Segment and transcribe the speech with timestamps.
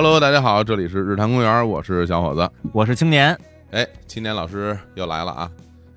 [0.00, 3.36] Hello，大家好，这里是日坛公园，我是小伙子，我是青年。
[3.72, 5.50] 哎，青年老师又来了啊！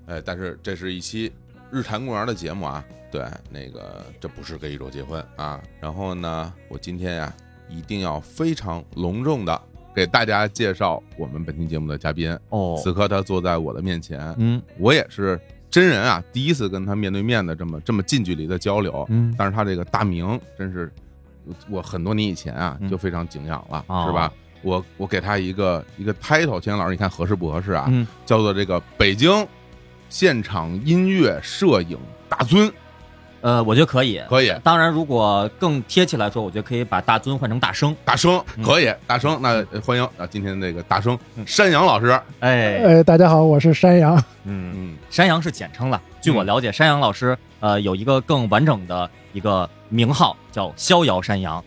[0.08, 1.32] 哎，但是这是一期
[1.70, 5.62] 日坛公园的节目啊，对，那个这不是跟宇宙结婚啊。
[5.80, 7.32] 然后呢，我今天呀，
[7.70, 9.62] 一定要非常隆重的
[9.94, 12.82] 给大家介绍我们本期节目的嘉宾哦。
[12.84, 20.92] 此刻他坐在我的面前，嗯，我也是真人啊，第一次跟他面对面的这么这么近距离的交流，嗯，但是他这个大名真是。
[21.70, 24.32] 我很多年以前啊，就非常敬仰了，是吧？
[24.64, 27.92] 我我给他一个一个 title，钱老师，你看合适不合适啊？
[28.26, 29.48] 叫做这个北京
[30.10, 31.98] 现场音乐摄影
[32.30, 32.72] 大尊。
[33.42, 34.54] 呃，我觉得可以，可以。
[34.64, 37.96] 当然，如果更贴切来说，我觉得可以把大尊换成大生。
[38.06, 39.36] 大生可以，大生。
[39.42, 42.12] 那欢迎啊，今天那个大生山羊老师。
[42.42, 44.16] 哎哎，大家好，我是山羊。
[44.44, 46.00] 嗯嗯，山羊是简称了。
[46.22, 49.70] 据我了解，山羊老师呃有一个更完整的一个。
[49.92, 51.64] 名号叫逍遥山羊，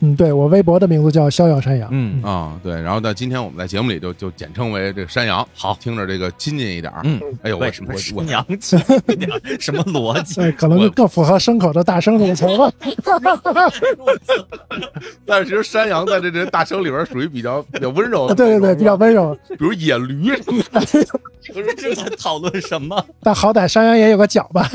[0.00, 10.52] 嗯，对我微博的名字叫逍遥山羊，嗯啊，对，然后呢，今天我们在节目里就就简称为这个山羊，好，听着这个亲近一点嗯，哎呦，我什么我山羊亲一点，什么逻辑？
[10.52, 12.70] 可能更符合牲口的大声这个词吧。
[15.26, 20.80] 但是其实山羊在这这大声里边属于比较比较温柔的，对对对，比较温柔，比如野驴什么的。
[21.52, 23.04] 不是这在讨论什么？
[23.22, 24.70] 但好歹山羊也有个角吧。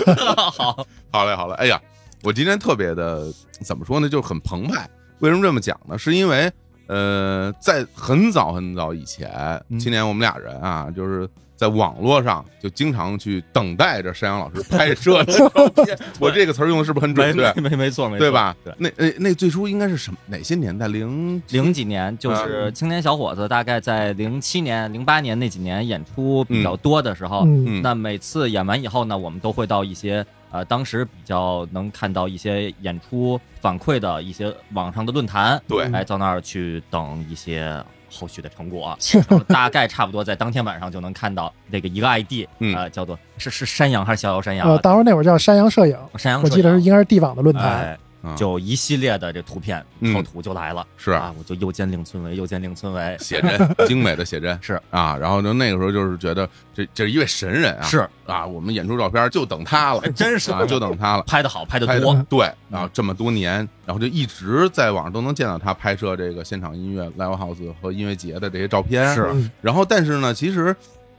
[0.58, 1.80] 好，好嘞，好嘞，哎呀。
[2.26, 3.26] 我今天特别的
[3.66, 4.08] 怎么说呢？
[4.08, 4.90] 就是很澎湃。
[5.24, 5.98] 为什么这么讲呢？
[5.98, 6.52] 是因为
[6.88, 9.32] 呃，在很早很早以前，
[9.80, 15.48] 今年我们俩人啊，就是在网络上就经常去等待着山羊老师拍摄的照
[15.82, 15.98] 片。
[16.20, 17.54] 我这个词儿用的是不是很准确？
[17.54, 18.54] 没没没错没错，对吧？
[18.66, 18.74] 对。
[18.78, 20.90] 那那那最初应该是什么哪些年代？
[20.90, 27.46] 零零几年，就是青年小伙子，大概在零七年、零八年那几年演出比较多的时候，
[27.82, 30.26] 那每次演完以后呢，我们都会到一些。
[30.54, 38.96] 呃，当时比较能看到一些演出反馈的一些网上的论坛，对，哎，到那儿去等一些后续的成果，
[39.50, 44.70] 大概差不多在当天晚上就能看到那个一个 ID，呃，叫做是是山羊还是逍遥山羊？
[44.70, 48.00] 呃，当时那会儿叫山羊摄影，山羊，我记得是应该是地网的论坛。
[48.36, 51.12] 就一系列的这图片套图就来了，是。
[51.12, 54.58] 啊，我就又见令村为，又见令村为，写真 精美的写真。
[54.62, 54.80] 是。
[54.90, 58.08] 啊，然后就那个时候就是觉得这这是一位神人啊，是。
[58.26, 69.30] 啊，我们演出照片就等他了，真是啊，就等他了，拍的好，拍的多，对，然后这么多年，然后就一直在网上都能见到他拍摄这个现场音乐 live house 和音乐节的这些照片，是，
[69.62, 70.76] 然后但是呢，其实。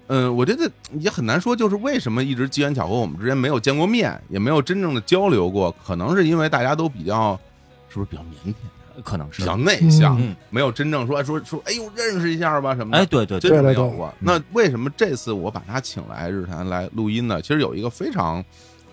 [0.07, 0.71] 嗯，我觉得
[1.01, 7.39] 也很难说，就是为什么一直机缘巧合，我们之间没有见过面，也没有真正的交流过，可能是因为大家都比较。
[7.89, 9.03] 是不是比较腼腆？
[9.05, 10.21] 可能是比较内向，
[10.51, 12.99] 没有真正说说说，哎呦，认识一下吧什么的。
[12.99, 14.13] 哎，对对，真的没有过。
[14.19, 17.41] 那为什么这次我把他请来日坛来录音呢？
[17.41, 18.45] 其实有一个非常，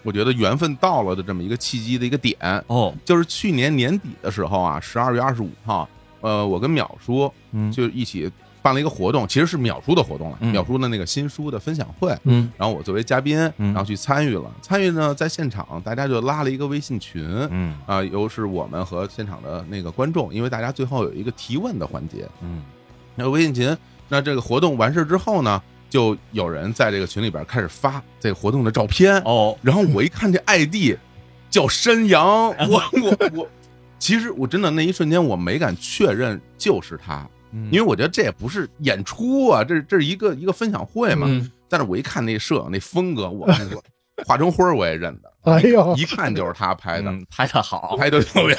[0.04, 5.90] 我觉得缘分到了的这么一个契机的一个点哦，就是去年年底的时候啊，十二月二十五号，
[6.22, 7.32] 呃，我跟淼叔
[7.72, 8.32] 就一起。
[8.62, 22.62] 办了一个活动，其实是秒叔的活动了，秒叔的那个新书的分享会，嗯，然后我作为嘉宾，然后去参与了，参与呢，在现场大家就拉了一个微信群，嗯，啊，又是我们和现场的那个观众，因为大家最后有一个提问的环节，嗯，
[23.16, 23.76] 那微信群，
[24.08, 30.98] 那这个活动完事之后呢，就有人在这个群里边开始发这个活动的照片，哦，然后我一看这 ID
[31.50, 33.48] 叫山羊， 我我我，
[33.98, 37.28] 其实我真的那一瞬间我没敢确认就是他。
[37.72, 41.28] 因为我觉得这也不是演出啊，这这是一个一个分享会嘛。
[41.70, 43.82] 但是我一看那摄影那风格，我那个
[44.28, 48.54] 华成辉我也认得，哎呦，一看就是他拍的，拍的好，拍的特别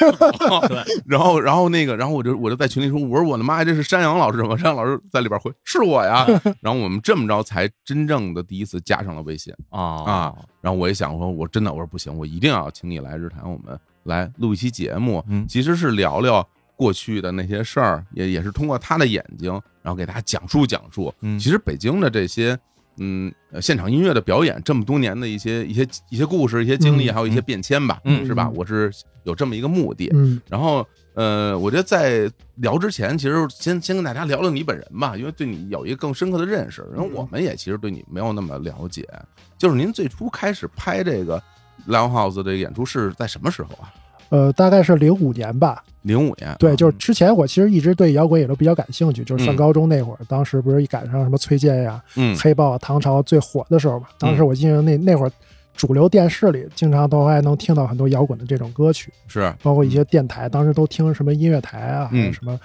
[0.48, 0.66] 好。
[0.66, 4.56] 对， 然后然后那个，然后我就我就在群里说，我说我的妈呀，这是山羊老师吗？
[4.56, 6.26] 山羊老师在里边回是我呀。
[6.60, 10.34] 然后我们这么着才真正的第一次加上了微信啊啊。
[10.60, 16.44] 然后我也想说，我真的我说不行，我一定要请你来日坛，我们来录一期节目，其实是聊聊。
[16.82, 19.52] 过去的那些事儿，也也是通过他的眼睛，
[19.82, 21.14] 然后给大家讲述讲述。
[21.20, 22.58] 嗯，其实北京的这些，
[22.98, 28.50] 嗯，现场音乐的表演，这么多年的一些一些一些故事、一些经历，还有一些变迁吧，嗯，是吧？
[28.50, 28.90] 我是
[29.22, 30.10] 有这么一个目的。
[30.12, 30.84] 嗯，然后，
[31.14, 36.84] 呃，我觉得在聊之前，其实先先跟大家聊聊你本人吧，因为对你有一个更深刻的认识。
[36.92, 39.08] 然后我们也其实对你没有那么了解。
[39.56, 41.40] 就是您最初开始拍这个
[41.86, 43.92] live house 的演出是在什么时候啊？
[44.32, 45.84] 呃，大概是零五年吧。
[46.00, 49.22] 零五年，对，就是之前我其实一直对摇滚也都比较感兴趣。
[49.22, 52.02] 就是上高中那会儿，当时不是一赶上什么崔健呀、
[52.40, 54.06] 黑豹、唐朝最火的时候嘛。
[54.18, 55.32] 当时我记得那那会儿，
[55.76, 62.58] 主流电视里经常都还能听到很多摇滚的这种歌曲，是包括一些电台，当时都听什么音乐台啊，还有什么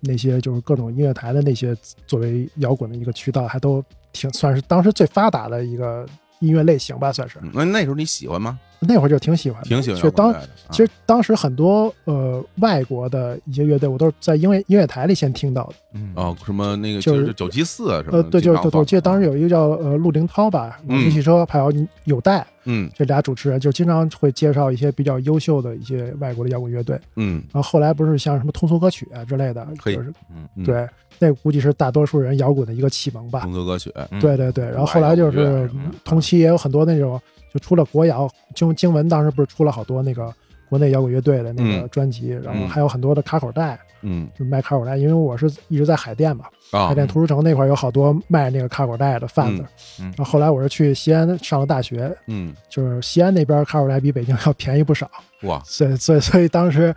[0.00, 1.74] 那些就是各种音乐台的那些
[2.06, 3.82] 作为摇滚的一个渠道，还都
[4.12, 6.06] 挺算是当时最发达的一个
[6.40, 7.38] 音乐类型吧，算是。
[7.52, 8.60] 那那时候你喜欢吗？
[8.80, 10.00] 那会儿就挺喜欢，挺喜欢。
[10.00, 10.34] 就当
[10.70, 15.74] 其实当时很多呃外国的一些乐队，我都是在音乐音乐台里先听到的。
[15.94, 18.18] 嗯哦，什么那个就是九七四啊什么？
[18.18, 21.72] 呃，对，就是我记得当时有一个叫呃陆凌涛吧，老式汽车，还有
[22.04, 27.00] 有代，嗯，这俩主持人就经常会介绍一些比较优秀的一些外国的摇滚乐队。
[27.16, 30.12] 嗯，然后后来不是像什么通俗歌曲啊之类的，就是
[30.54, 30.86] 嗯，对，
[31.18, 33.40] 那估计是大多数人摇滚的一个启蒙吧。
[33.40, 33.90] 通俗歌曲，
[34.20, 34.66] 对对对。
[34.66, 35.70] 然后后来就是
[36.04, 37.18] 同期也有很多那种。
[37.54, 38.28] 就出了国谣，
[38.66, 40.32] 经经文当时不是出了好多那个
[40.68, 44.96] 国内摇滚乐队的那个专辑，然后还有很多的卡口袋，嗯，就卖卡口袋。
[44.96, 49.64] 因为我是一直在海淀嘛，海淀图书城那块有好多卖那个卡口袋的贩子。
[49.98, 55.10] 然后后来我是去西安上了大学，嗯，就是西安那边卡口袋比北京要便宜不少。
[55.42, 56.94] 哇，所以所以所以当时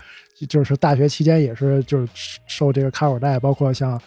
[0.48, 2.10] 就是大学期间也是就是
[2.48, 4.01] 受这个卡口袋，包括像。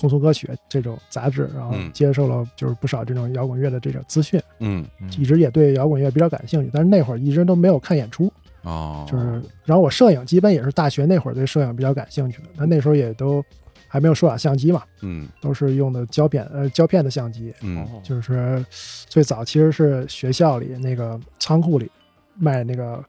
[0.00, 4.82] 通俗歌曲这种杂志，然后接受了就是不少这种摇滚乐的这种资讯，嗯，
[5.18, 8.32] 一直也对摇滚乐比较感兴趣，但是那会儿一直都没有看演出，
[8.62, 13.44] 哦，就是，然后我摄影基本也是大学那会儿对摄影比较感兴趣的，但那时候也都
[13.86, 18.64] 还没有数码相机嘛，嗯，都是用的胶片呃胶片的相机，嗯，就是
[19.06, 21.90] 最早其实是学校里那个仓库里。
[22.40, 23.04] 卖那个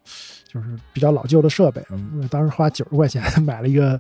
[0.46, 1.82] 就是比较老旧的设备，
[2.30, 4.00] 当时花九十块钱 买了一个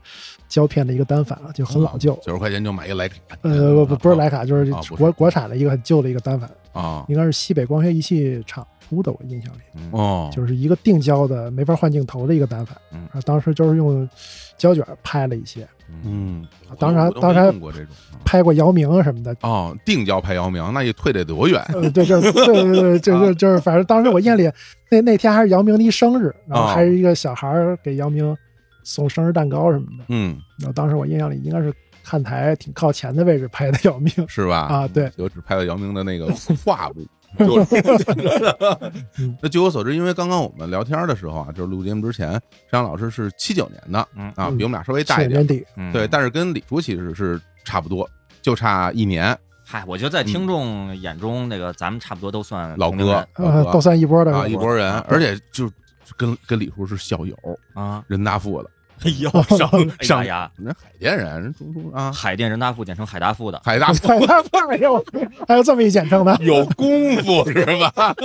[0.49, 2.13] 胶片的一个单反，就很老旧。
[2.21, 3.15] 九十块钱就买一个徕卡？
[3.43, 9.59] 呃，不不不是徕卡，就是国国产的一个很旧的一个单反啊，应该是西北光学仪器厂出的，我印象里。
[9.91, 12.75] 哦，就是一个定焦的没法换镜头的一个单反。
[13.13, 14.07] 啊，当时就是用
[14.61, 15.67] 胶卷拍了一些。
[16.05, 16.47] 嗯，
[16.79, 17.53] 当然当然
[18.23, 19.35] 拍过姚明什么的。
[19.41, 21.61] 哦，定焦拍姚明，那你退得多远？
[21.91, 24.49] 对，就是对对对， 就是就是，反正当时我印象里，
[24.89, 27.51] 那那天还是姚明的一生日，然后还是一个小孩
[27.83, 28.37] 给姚明
[28.83, 30.05] 送生日蛋糕什么的。
[30.09, 31.73] 嗯，然后当时我印象里应该是
[32.03, 34.59] 看台挺靠前的位置拍的姚明，是吧？
[34.67, 37.01] 啊，对，就只拍了姚明的那个胯部。
[37.39, 37.65] 就
[39.41, 42.31] 那据我所知，因为刚刚我们聊天的时候啊，就是录节目之前，
[42.69, 43.99] 山阳老师是七九年的，
[44.35, 48.09] 啊，比我们俩稍微大一点，对，但是跟李叔其实是差不多，
[48.41, 49.37] 就差一年。
[49.63, 53.25] 嗨，我觉得在听众眼中，那个咱们差不多都算老哥，
[53.71, 55.71] 都算一波的啊，一波人，而且就
[56.17, 57.33] 跟跟李叔是校友
[57.73, 58.69] 啊，人大附的。
[59.03, 59.69] 哎呦，上
[60.01, 60.51] 上呀！
[60.57, 63.59] 人海淀人，人中中啊，海淀人大附，简称海大附的。
[63.63, 65.03] 海大附，海大附，哎呦，
[65.47, 67.65] 还有这么一简称的，有功夫是
[67.95, 68.15] 吧？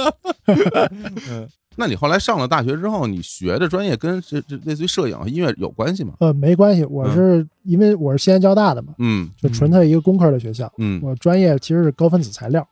[1.79, 6.15] 那你后来上了大学之后，你学的专业跟这这类似于摄影和音乐有关系吗？
[6.21, 12.67] 呃，没关系，我是因为我是西安交大的嘛，嗯，就纯粹一个工科的学校，嗯，我专业其实是高分子材料，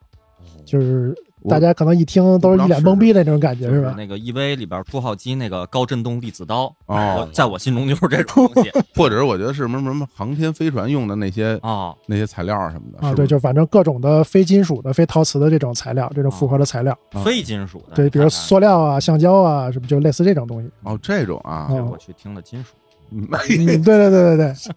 [0.65, 1.15] 就是。
[1.49, 3.95] 大家可能一听都是一脸懵逼的那种感觉，是吧？
[3.97, 20.71] 那个 EV 里边出号机那个高振动粒子刀哦，在我心中就是这种东西， 或者我觉得是什么什么航天飞船用的那些啊那些材料什么的啊，对，就反正各种的非金属的、非陶瓷的这种材料，这种复合的材料，非金属的，对，比如塑料啊、橡胶啊，什么就类似这种东西。
[20.83, 22.71] 哦，这种啊，我去听了金属。
[23.13, 24.71] 嗯，对对对对对，什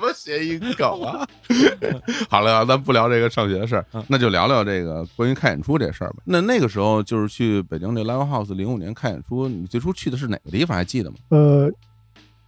[0.00, 1.26] 么谐音梗啊？
[2.28, 6.16] 好了，咱不聊这个上学的事儿，那就聊聊这个关于看演出这事儿吧。
[6.24, 10.76] 那那个时候就是去北京这 Live House，零五年看演出，你最初去的是哪个地方？
[10.76, 11.16] 还记得吗？
[11.30, 11.70] 呃，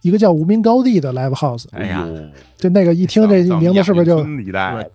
[0.01, 1.65] 一个叫无名高地的 Live House。
[1.71, 2.07] 哎呀，
[2.57, 4.23] 就那个一听这名字是不是就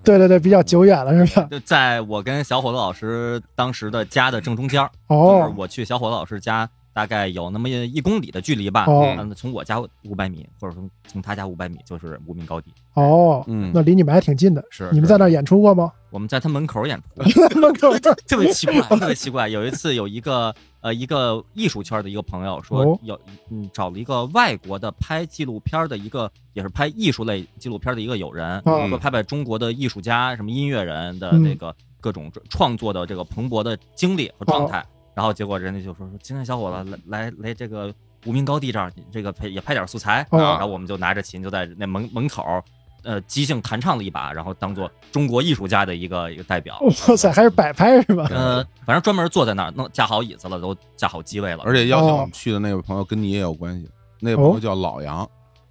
[0.04, 1.48] 对对对，比较久远了是吧？
[1.50, 6.68] 就在我跟小伙子老师当时的家的正中间哦，我去小伙子老师家。
[6.98, 12.74] 大概有那么一公里的距离吧，嗯，从我家五百米，或者说从他家五百米，就是无名高地。
[12.94, 14.64] 哦，嗯，那离你们还挺近的。
[14.68, 15.92] 是，你们在那儿演出过吗？
[16.10, 17.04] 我们在他门口演出。
[17.60, 19.46] 门口特别奇怪，特别奇怪。
[19.46, 23.16] 有一次，有一个呃，一个艺术圈的一个朋友说，有
[23.48, 34.84] 嗯，找了一个外国的拍纪录片的一个，也是拍艺术类纪录片的一个友人，说拍拍中国的艺术家、什么音乐人的那个各种创作的这个蓬勃的经历和状态。
[35.18, 37.92] 然后结果人家就说说，今天小伙子来来来这个
[38.24, 40.24] 无名高地这儿，这个拍也拍点素材。
[40.30, 42.62] 然后我们就拿着琴就在那门门口，
[43.02, 46.78] 呃，即兴弹唱了一把，然后当做中国艺术家的一个一个代表。
[46.82, 48.28] 哇塞，还是摆拍是吧？
[48.30, 51.64] 呃，反正专门坐在那儿，弄架好椅子了，都架好机位了。
[51.64, 53.88] 而且邀请我们去的那位朋友跟你也有关系，
[54.20, 55.28] 那个朋友叫老杨。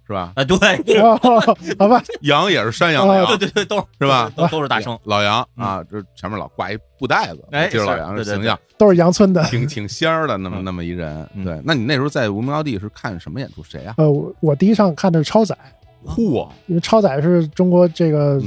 [0.08, 0.32] 是吧？
[0.36, 0.56] 啊，对，
[1.76, 4.32] 好吧，羊也是山羊的羊，对对对，都是吧？
[4.34, 4.98] 都都是大圣。
[5.04, 11.28] 老杨啊，这前面老挂一布袋子，哎，就是老杨的形象，都是羊村的，挺挺仙儿的那么那么一人。
[11.44, 13.62] 对，那你那时候在无名高地是看什么演出？
[13.62, 13.96] 谁啊？
[13.98, 15.54] 呃，我我第一场看的是超载，
[16.06, 18.40] 嚯，因为超载是中国这个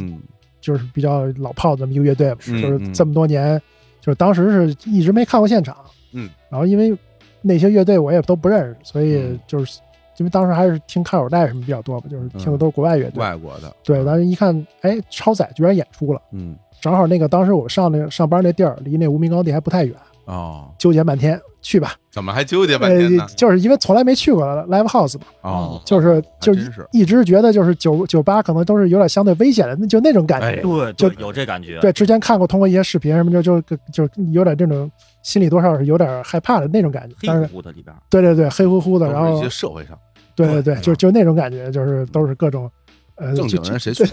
[0.62, 3.62] 就是比较老炮的这么一个乐队，就是这么多年，
[4.01, 5.77] 就是当时是一直没看过现场，
[6.13, 6.98] 嗯，然后因为
[7.39, 9.80] 那些乐队我也都不认识，所以就是。
[10.21, 13.75] 因为当时还是听看口袋什么比较多吧，就是听的都是国外乐队，外国的。
[13.83, 21.95] 对，当时一看，哎，超载居然演出了，嗯，正好那个当时我上那上班那地儿离那无名高地还不太远，哦，纠结半天，去吧。
[22.11, 23.25] 怎么还纠结半天呢？
[23.37, 25.25] 就是因为从来没去过 live house 嘛。
[25.43, 30.61] 哦，就是就是一直觉得就是酒酒吧可能都是有点相对危险的，那就那种感觉。
[30.61, 31.79] 对，就有这感觉。
[31.79, 34.91] 对，之前看过通过一些视频什么，就就就有点这种
[35.23, 37.15] 心里多少是有点害怕的那种感觉。
[37.21, 37.95] 黑乎乎的里边。
[38.09, 39.97] 对对对，黑乎乎的，然后一些社会上。
[40.35, 42.69] 对对对，就就那种感觉，就是都是各种。
[43.15, 44.03] 呃，正经人谁去？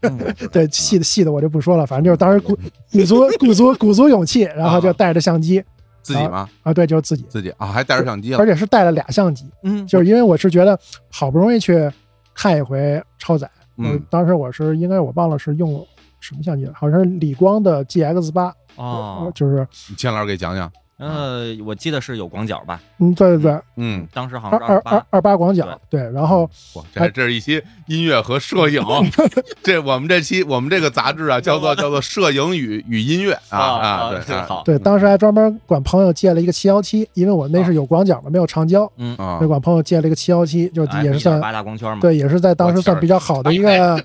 [0.50, 2.56] 对，细的细的我就不说了，反正就是当时鼓
[2.90, 5.62] 鼓足鼓足鼓足勇气，然后就带着相机，
[6.00, 6.48] 自己吗？
[6.62, 10.78] 啊，对，就是自己，自己啊，还带着相机，而且是带了俩相机，嗯，就是因为我是觉得
[11.10, 11.90] 好不容易去
[12.32, 15.86] 看一回超载，嗯，当时我是应该我忘了是用
[16.20, 18.44] 什么相机了，好像是理光的 G X 八
[18.76, 20.72] 啊，就是你钱老师给讲讲。
[20.96, 22.80] 呃，我记得是有广角吧？
[22.98, 26.48] 嗯，对对对，嗯，当时好像二二二二八广角，对，然后
[26.94, 28.80] 这这是一期音乐和摄影，
[29.62, 44.00] 这我们这期我们这个杂志啊，叫做 叫做摄影与与音乐啊啊，对，好，对，当时还专门管朋友借了一个七幺七，因为我那是有广角的，没有长焦，嗯啊，就管朋友借了一个七幺七，就也是算八大光圈嘛，对，也是在当时算比较好的一个。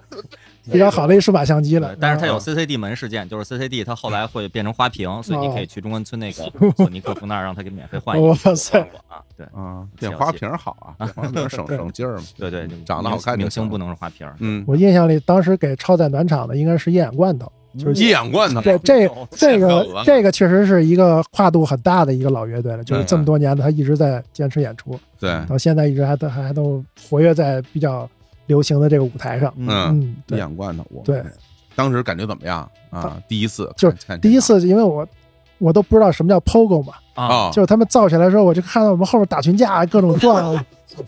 [0.72, 6.44] 比较好的一数码相机了，但是它有 CCD 门事件，就是 CCD 它后来会变成花屏，所以你可以去中关村那个
[6.78, 8.28] 索尼客服那儿让他给免费换一个。
[8.28, 12.24] 哇塞啊，对啊， 变花瓶好啊，花屏省省劲儿嘛。
[12.38, 14.28] 对对，长得好看，明星不能是花屏。
[14.40, 18.62] 嗯，我印象里当时给超载暖场的应该是一眼罐头，就是一眼罐头。
[18.62, 28.10] 对这这个这个确实是一个跨度很大的一个老乐队了，就是这么多年他一直在坚持演出，对，到现在一直还都还都活跃在比较。
[28.50, 31.24] 流行的这个舞台上，嗯，一眼罐头，我对，
[31.76, 32.68] 当时感觉怎么样？
[32.90, 33.22] 啊？
[33.28, 35.08] 第一次就是第一次，因为我
[35.60, 40.52] 我都不知道什么叫 POGO 嘛，啊，就是他们造起来的时候，我就看到我们后面打群架，各种撞，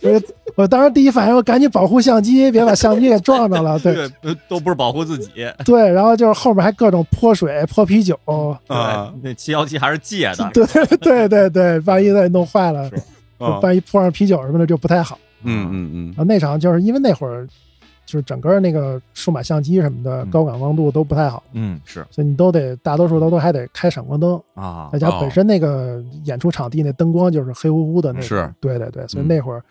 [0.01, 0.21] 我
[0.55, 4.07] 我当时第一反应，我赶紧保护相机，别把相机给撞着了， 对，
[4.47, 5.31] 都不是保护自己，
[5.65, 8.15] 对，然后就是后面还各种泼水、泼啤酒
[8.67, 10.63] 啊，那七幺七还是借的，对
[10.97, 12.87] 对对对，万一再弄坏了，
[13.63, 15.17] 万一泼上啤酒什么的就不太好。
[15.43, 17.47] 嗯嗯嗯，啊，那场就是因为那会儿，
[18.05, 29.63] 就是整个那个数码相机什么的高感光度都不太好，嗯，是，所以你都得大多数都都还得开闪光灯啊，再加本身那个演出场地那灯光就是黑乎乎的那种，是，对对对，所以那会儿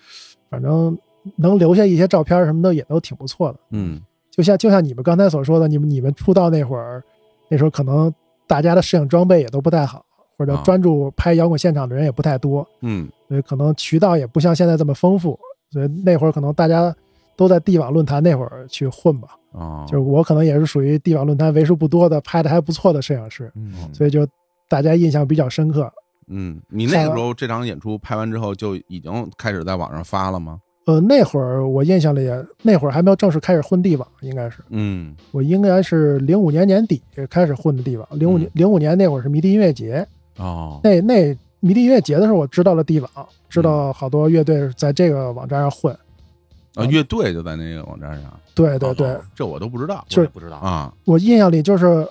[0.48, 0.96] 反正
[1.36, 4.00] 能留下一些照片什么的也都挺不错的，嗯，
[4.30, 7.02] 就像就像你们刚才所说的，你们你们出道那会儿，
[7.48, 8.12] 那时候可能
[8.46, 10.04] 大家的摄影装备也都不太好。
[10.38, 15.38] 或者专注拍摇滚现场的人也不太多，嗯，所以可能渠道也不像现在这么丰富。
[15.70, 16.94] 所以那会儿可能大家
[17.36, 24.26] 都在地网论坛那会儿去混吧，啊，就是我可能也是属于地网论坛为数不多的拍的还不错的摄影师，嗯，所以就
[24.68, 25.90] 大家印象比较深刻。
[26.28, 30.60] 嗯，你那个时候这场演出拍完之后就已经开始在网上发了吗？
[30.86, 32.28] 呃，那会儿我印象里
[32.62, 40.06] 那会儿还没有正式开始混地网，应该是，嗯，我应该是零五年年底开始混的地网，零五年零五年那会儿是迷笛音乐节，
[40.38, 43.10] 哦，那那迷笛音乐节的时候我知道了地网，
[43.48, 45.96] 知道好多乐队在这个网站上混。
[46.74, 48.32] 啊，乐队就在那个网站上。
[48.54, 50.92] 对对对，这我都不知道，就是不知道啊。
[51.04, 52.06] 我印象里就是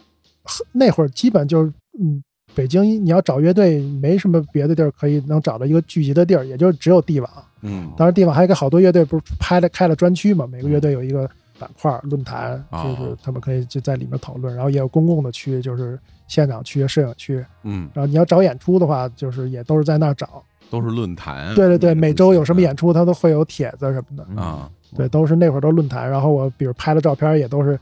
[0.72, 2.22] 那会儿基本就是，嗯，
[2.54, 7.30] 北京你要找乐队没什么别的地儿可以能找到一个聚集的地儿，也就只有地网。
[7.62, 11.30] 嗯，当然地网还有个好多乐队不是拍了开了专区嘛，每个乐队有一个
[11.60, 17.46] 板块论坛，就是他们可以就在里面讨论，然后也有公共的区，就是现场区、摄影区。
[17.64, 20.44] 嗯，然后你要找演出的话，就是也都是在那儿找。
[20.72, 24.70] 都是论坛，对对对，每周有什么演出，他都会有帖子什么的啊。
[24.96, 26.10] 对，都是那会儿都论坛。
[26.10, 27.80] 然后我比如拍的照片也都是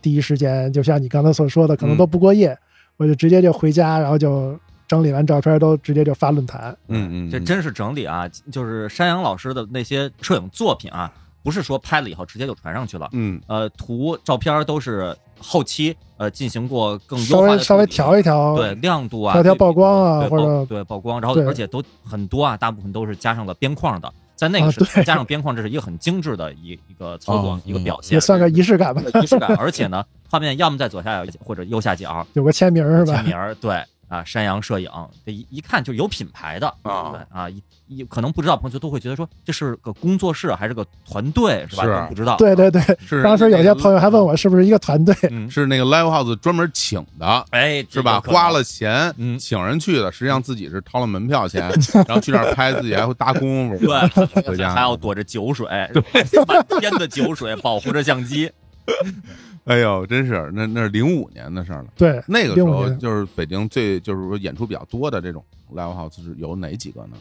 [0.00, 2.56] 第一时间，就像你刚才所说的，可能都不过夜，
[2.96, 4.56] 我就直接就回家，然后就
[4.86, 6.76] 整理完照片都直接就发论坛。
[6.86, 8.28] 嗯嗯，这真是整理啊！
[8.52, 11.12] 就是山羊老师的那些摄影作品啊，
[11.44, 13.08] 不是说拍了以后直接就传上去了。
[13.12, 24.12] 嗯，呃，图照片都是后期呃进行过更稍微稍微调一调，对亮度啊，调调曝光啊，或者对曝光，然后而且都很多啊，大部分都是加上了边框的。
[24.36, 29.00] 在那个时代 加上边框，这是一个很精致的一一个操作，一个表现，也算个仪式感吧。
[29.22, 33.14] 仪式感，而且呢，画面要么在左下角或者右下角有个签名是吧？
[33.14, 34.90] 签名对啊，山羊摄影，
[35.24, 37.48] 这一一看就有品牌的啊，对啊，
[37.86, 42.06] 一可能不知道朋友都会觉得说这是个工作室还是个团队是吧？
[42.08, 42.36] 不知道。
[42.36, 45.14] 对对对，是当时有些朋友还问我是不是一个团队，
[45.50, 48.20] 是那个 Live House 专门请的，哎，是吧？
[48.20, 51.62] 花了钱请人去的，实际上自己是掏了门票钱，
[52.06, 55.66] 然后去那儿拍，自己还会搭功夫，对，回家还要躲着酒水，
[56.46, 58.50] 满天的酒水保护着相机。
[59.64, 61.86] 哎呦，真是那那是零五年的事了。
[61.96, 65.42] 对，那个时候就是北京最就是说演出比较多的这种
[65.74, 67.16] live house 是有哪几个呢？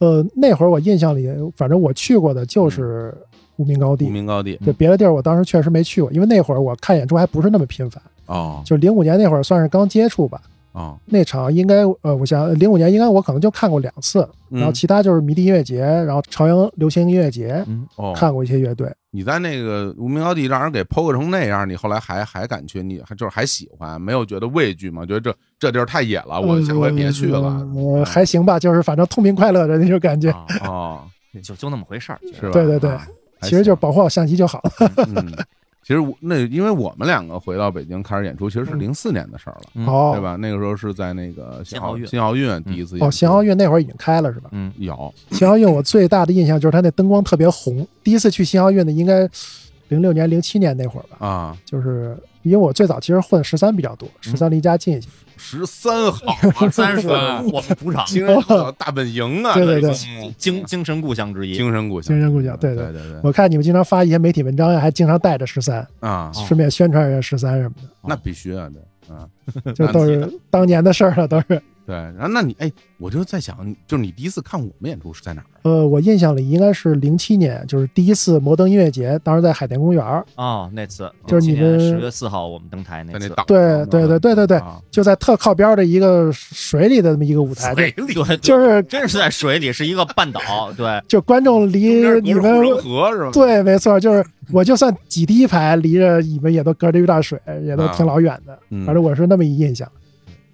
[0.00, 3.16] 呃，那会儿我印象里，反正我去过的就是
[3.56, 4.06] 无名高地。
[4.06, 8.02] 无名高地，对，别的地儿我当时确实没去过，因为那会儿我看演出还不是那么频繁。
[8.26, 10.42] 哦，就零五年那会儿算是刚接触吧。
[10.74, 18.92] 啊，那场应该呃，我想零五年应该我可能就看过两次，然后其他就是迷笛音乐节，然后朝阳流行音乐节，嗯，哦，看过一些乐队。
[19.12, 22.82] 你在那个无名高地让人给剖成那样，你后来还还敢去？
[22.82, 24.00] 你还就是还喜欢？
[24.00, 25.06] 没有觉得畏惧吗？
[25.06, 27.64] 觉得这这地儿太野了，我下回别去了。
[28.04, 30.32] 还行吧，就是反正痛并快乐的那种感觉。
[30.64, 31.02] 哦，
[31.40, 32.50] 就就那么回事儿，是吧？
[32.50, 32.90] 对对对，
[33.42, 34.72] 其实就是保护好相机就好了。
[35.86, 40.34] 其实那因为我们两个回到北京开始演出，其实是零四年的事儿了，对吧？
[40.36, 43.06] 那个时候是在那个新奥运，新奥运第一次演。
[43.06, 44.48] 哦，新奥运那会儿已经开了是吧？
[44.52, 47.86] 嗯，有新奥运，我最大的印象就是它那灯光特别红。
[48.02, 49.28] 第一次去新奥运的应该
[49.88, 51.26] 零六年、零七年那会儿吧？
[51.26, 55.08] 啊，就是因为我最早其实混十三比较多，十三离家近一些。
[55.36, 56.36] 十三好，
[56.70, 58.04] 三十我们主场，
[58.78, 59.54] 大本营啊！
[59.54, 59.92] 对对对，
[60.38, 62.56] 精精神故乡之一，精神故乡，精神故乡。
[62.60, 62.84] 对对。
[62.92, 67.88] 对对，我看你们经常发一些媒体文章呀，还经常带着十三啊，顺便宣传一下十三什么的。
[68.02, 69.28] 那必须啊，对啊，
[69.74, 71.60] 就都是 当年的事儿了，都是。
[71.86, 75.46] 对，然后那你哎，我就在想，就是你第一次看我们演出是在哪儿？
[75.62, 80.04] 呃，我印象里应该是零七年，就是第一次摩登音乐节，当时在海淀公园
[80.36, 83.28] 哦，那次就是你们十月四号我们登台那次。
[83.46, 87.74] 对对对对对对，就在特靠边的一个水里的这么一个舞台。
[87.74, 90.40] 水里，就是真是在水里，是一个半岛。
[90.76, 92.42] 对，就观众离你们
[92.78, 93.30] 河是吧？
[93.32, 98.58] 对，没错，就是我就算挤第一排，离着你们也都隔着一大水，也都挺老远的。
[98.86, 99.86] 反正我是那么一印象。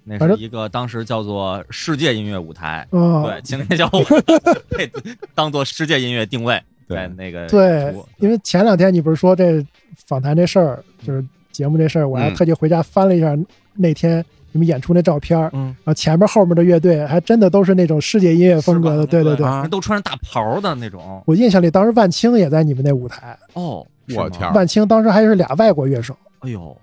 [0.03, 3.99] 那是一个当时叫做世界音乐舞台，对，青年小伙
[4.75, 4.91] 被
[5.35, 9.63] 当做世界音乐定位，对那个对，因为前两天你不是说这
[10.07, 13.37] 访谈这事儿，就是节目这事儿，我还特地回家翻了一下
[13.75, 21.21] 那天你们演出那照片嗯，然后前面后面的乐队还真的都是那种世界音乐风格的，对对对，都穿着大袍的那种。
[21.27, 26.75] 我印象里当时万青也在你们那舞台哦，我天，万青当时还是俩外国乐手，哎呦。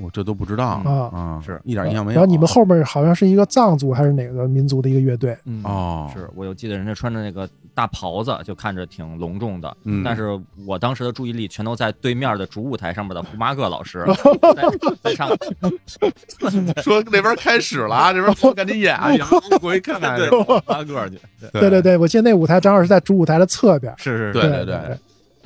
[0.00, 2.18] 我这都不知道啊啊，是一点印象没有。
[2.18, 9.76] 然后你们后面好像是一个藏族还是哪个民族的一个乐队哦，是我又记得人家穿着那个大袍子，就看着挺隆重的。
[9.84, 14.04] 嗯，但是我当时的注意力全都在对面的主舞台上面的胡麻个老师
[15.02, 15.28] 在唱，
[16.82, 19.10] 说那边开始了，这边我赶紧演啊，
[19.60, 21.18] 过去看看胡麻个去。
[21.52, 24.98] 对对对，我记得那舞台正好是在主舞台的侧边，是是，对对对。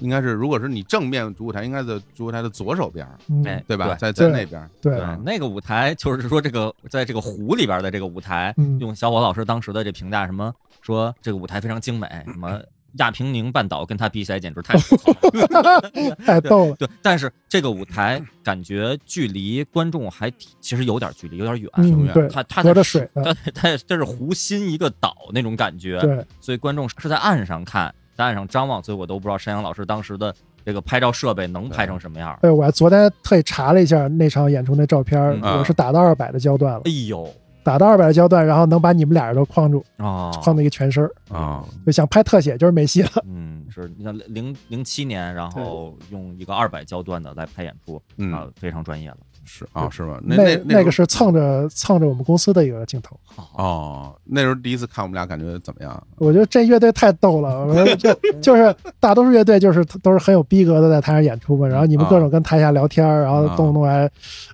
[0.03, 3.07] 应该是，如果是你正面主舞台，应该在主舞台的左手边，
[3.47, 3.95] 哎，对吧？
[3.95, 12.61] 在在那边，对那个舞台，就是说这个在这个湖里边的这个舞台，用小伙老师当时的这评价，什么说这个舞台非常精美，什么
[12.99, 14.77] 亚平宁半岛跟他比起来简直太
[16.27, 16.77] 太逗了。
[16.77, 22.29] 对，但是这个舞台感觉距离观众还其实有点距离，有点远，挺远。
[22.29, 27.95] 它它在水，它它这是湖心一个岛那种感觉，对，所以观众是在岸上看。
[28.14, 32.38] 在岸上张望，所以我都不知道山羊老师当时的这个拍照设备能拍成什么样。
[32.42, 36.83] 哎，我还昨天特意查了一下那场演出那照片，我是打到二百的焦段了。
[36.85, 37.29] 哎呦，
[37.64, 43.11] 打到二百的焦段，然后能把你们俩人都框住啊，框的一个全身啊，就想拍特写就是没戏了。
[43.27, 47.96] 嗯，是你看零零七年，然后用一个二百焦段的来拍演出，
[48.33, 49.16] 啊，非常专业了。
[49.44, 50.18] 是啊，是吧？
[50.22, 53.18] 那那那个是蹭着蹭着我们公司的一个镜头。
[53.55, 56.02] 哦，那时候第一次看我们俩，感觉怎么样？
[56.16, 64.09] 我觉得这乐队太逗了，就 就是大多数乐队就是都是很有逼格的在台上演出嘛，然后你们各种跟台下聊天，然后动不动还，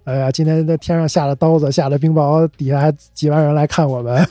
[0.05, 4.25] 哎呀，今天在天上下了刀子，下了冰雹，底下还几万人来看我们。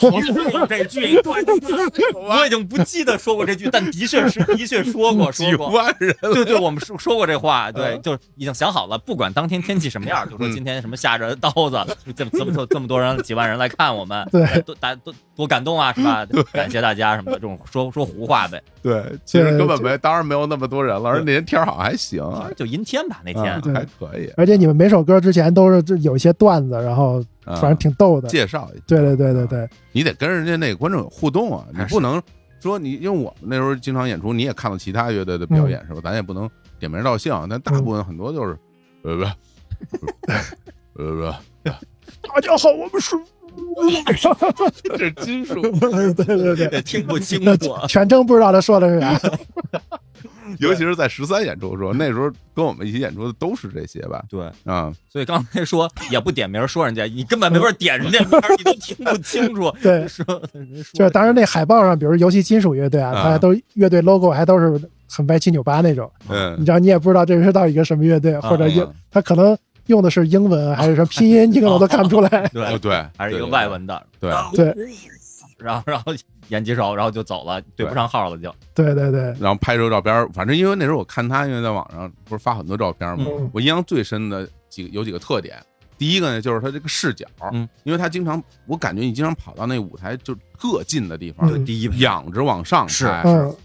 [0.68, 6.16] 这句， 我已经不记得说过这句，但的确是的确说过，说过几万人。
[6.22, 10.47] 对对，我们说说过这话，对，就已经想好了，不管当天天气什么样，就说。
[10.54, 16.26] 今天什么下着刀子，这么这么这么多人几万人来看我们，对，多大多多感动啊，是吧？
[16.52, 18.62] 感谢大家什么的，这种说说胡话呗。
[18.82, 22.24] 对，其实根本没，当然没有那么多人了，而且那天天好像还行，
[22.56, 24.32] 就阴天吧那天还可以。
[24.38, 28.70] 而且你们每首歌之前都是有一些段子，然后反正挺逗的，介绍。
[28.88, 32.22] 对对对对对，你得跟人家那个观众有互动啊，你不能
[32.62, 36.02] 说你，因为我们那时候经常演出，你也看到其他乐队的表演是吧？
[36.04, 38.58] 咱也不能点名道姓，但大部分很多就是，
[39.04, 39.26] 呃不。
[40.96, 43.16] 呃，大家好，我们是，
[44.98, 49.20] 这金属，对对对，听不清楚，全程不知道他说的是啥。
[50.60, 54.24] 尤其是在十三演出的时候，那时候跟我们一起演出的都是这些吧？
[54.30, 59.72] 对啊，所以刚才说也不点名说人家，你根本没法点人家名，你都听不清楚。
[59.84, 60.26] 对，说
[60.94, 66.10] 就是当时那海报上，比如尤其金属乐队啊，他都乐队 logo 还都是很歪七扭八那种。
[66.30, 69.58] 嗯，你知道，你也不知道这是到底一个什么乐队，或者他可能。
[69.88, 71.52] 用的是英文还是什么拼音？
[71.52, 72.30] 你可能都看不出来。
[72.54, 74.06] 对对，还是一个外文的。
[74.20, 74.74] 对对，
[75.58, 76.14] 然后然后
[76.50, 78.54] 演几首，然后就走了，对不上号了就。
[78.74, 79.22] 对对对。
[79.40, 85.58] 然后拍这个照片，反正因为那时候我看他，因为在网上不是发很多照片嘛，我印象最深的几个有几个特点。
[85.98, 93.12] 第一个呢，就是他这个视角，嗯，因为他经常，我感觉你经常跑到那舞台就特近的地方，对，第一仰着往上是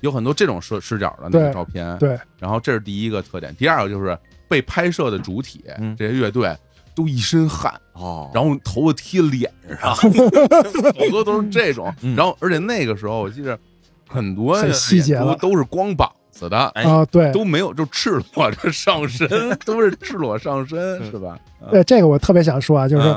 [0.01, 2.19] 有很多这种视视角的那个照片，对。
[2.39, 4.19] 然后这是第一个特点，第二个就是
[4.53, 5.65] 被拍摄的主体
[5.97, 6.55] 这些乐队
[6.95, 10.11] 都一身汗哦，然后头发贴脸上， 好
[11.11, 11.91] 多都是这种。
[12.15, 13.59] 然后而且那个时候我记得
[14.07, 16.11] 很多细节都是光膀。
[16.31, 19.29] 子的啊，对，都没有，就赤裸着上身，
[19.67, 21.39] 都是赤裸上身，是吧？
[21.71, 23.15] 对，这个我特别想说啊，就是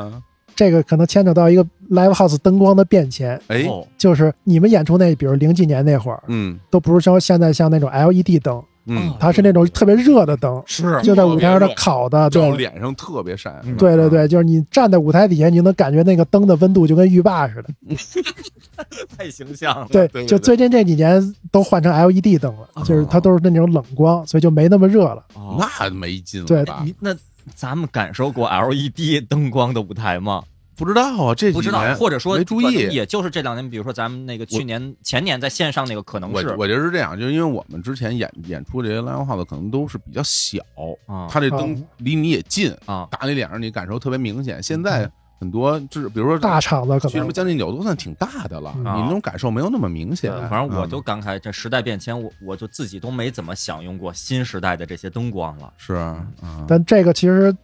[0.53, 3.65] 这个可能牵扯到一个 live house 灯光的变迁，哎，
[3.97, 8.61] 就是你们演出那，比如零几年那会儿，嗯，都不是说现在像那种 LED 灯。
[8.87, 13.61] 嗯，它是那种特别热的灯，是就在舞台上的烤的，对，脸上特别晒。
[13.77, 17.69] 对对对，就是你站在舞台底下，你能感觉那个灯的温度就跟浴霸似的，
[19.17, 19.87] 太形象了。
[19.89, 25.23] 对，就最近这几年都换成 LED 灯了，就是它都是那种冷光，所以就没那么热了。
[25.57, 26.47] 那没劲了。
[26.47, 26.65] 对，
[26.99, 27.15] 那
[27.55, 30.43] 咱们感受过 LED 灯光的舞台吗？
[30.75, 40.59] 不知道啊，这不知道，或者说没注意，也就是这两年，比如说咱们那个去年、前年在线上那个，可能是我我觉得是这样，就是因为我们之前演演出这些 live house 可能都是比较小，
[41.05, 44.61] 啊，它这灯离你也近啊，打你脸上你感受特别明显。
[44.61, 45.09] 现在
[45.39, 50.31] 很多就是比如说大厂子，可能去什么将近九都算挺大的了，你那种感受没有那么明显。
[50.49, 55.71] 反正我就感慨这时代变迁，我我就自己都没怎么享用过新时代的这些灯光了。
[55.77, 56.25] 是啊，
[56.67, 57.55] 但这个其实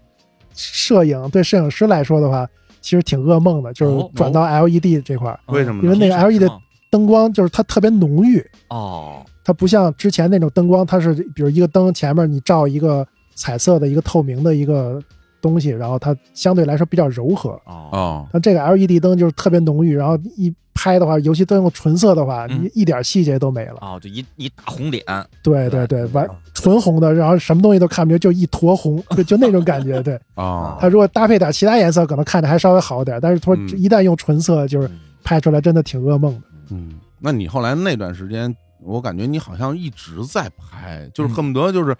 [0.54, 2.48] 摄影对摄影师来说的话。
[2.82, 5.84] 其实挺噩梦的，就是转到 LED 这块儿，为什么？
[5.84, 6.52] 因为那个 LED 的
[6.90, 8.46] 灯光就是它特别浓郁。
[8.70, 15.02] 哦，它不像之前那种灯光，它是比如一个灯前面你照一个彩色的一个透明的一个
[15.42, 17.50] 东西，然后它相对来说比较柔和。
[17.66, 18.28] 哦。
[18.32, 23.76] 那这个 LED 灯就是特别浓郁，然后一拍的话，尤其都用纯色的话，你一点细节都没了。
[23.82, 25.04] 哦，就一一大红脸，
[25.44, 30.20] 对对对，完纯红的，然后什么东西都看不见，就一坨红， 就就那种感觉，对。
[30.36, 30.78] 啊。
[30.80, 34.90] 它如果搭配点其他颜色，可能看着还稍微好点，但是说一旦用纯色，就是
[35.24, 36.42] 拍出来真的挺噩梦的。
[36.70, 41.96] 嗯，那你后来那段时间，我感觉你好像一直在拍，就是恨不得就是。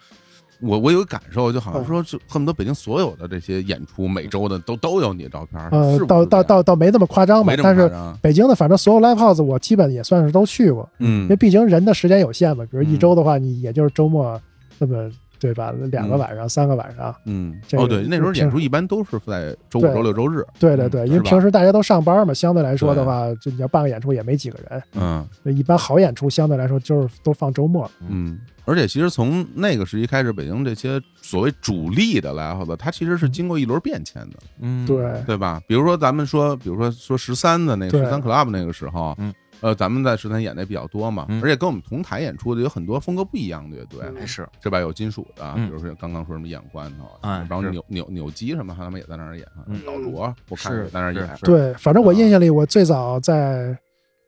[0.62, 5.60] 我我有个感受，就好像说，就恨不得北京所有的这些演出，每周的都都有你的照片。
[5.72, 10.88] 呃，倒倒倒倒没那么夸张吧，但是北京的反正所有 live house 我基本也算是都去过。
[11.00, 14.40] 嗯，因为毕竟人的时间有限嘛，比如一周的话，你也就是周末
[14.78, 15.10] 那么
[15.42, 15.74] 对吧？
[15.92, 17.14] 两个晚上、三个晚上。
[17.26, 20.46] 嗯，哦对，那时候演出一般都是在周五、周六、周日。
[20.60, 24.84] 对对对，因为平时大家都上班嘛，相对来说的话，就你要办个演出也没几个人。
[24.94, 27.90] 嗯，一般好演出相对来说就是都放周末。
[28.08, 28.40] 嗯。
[28.64, 35.60] 而且，其实从那个时期开始，北京这些所谓主力的 live，它其实是经过一轮变迁的，嗯，对，对吧？
[35.68, 44.80] 比如说，咱们说，比如说说十三的那个十三 club 那个时候，嗯，呃，咱们在十三演的比较多嘛，而且跟我们同台演出的有很多风格不一样的乐队，是，是吧？
[44.80, 49.48] 有金属的，比如说刚刚说什么演罐头，然后扭扭扭机什么，他们也在那儿演，
[49.86, 53.78] 老罗我看也在那儿演，对，反正我印象里，我最早在。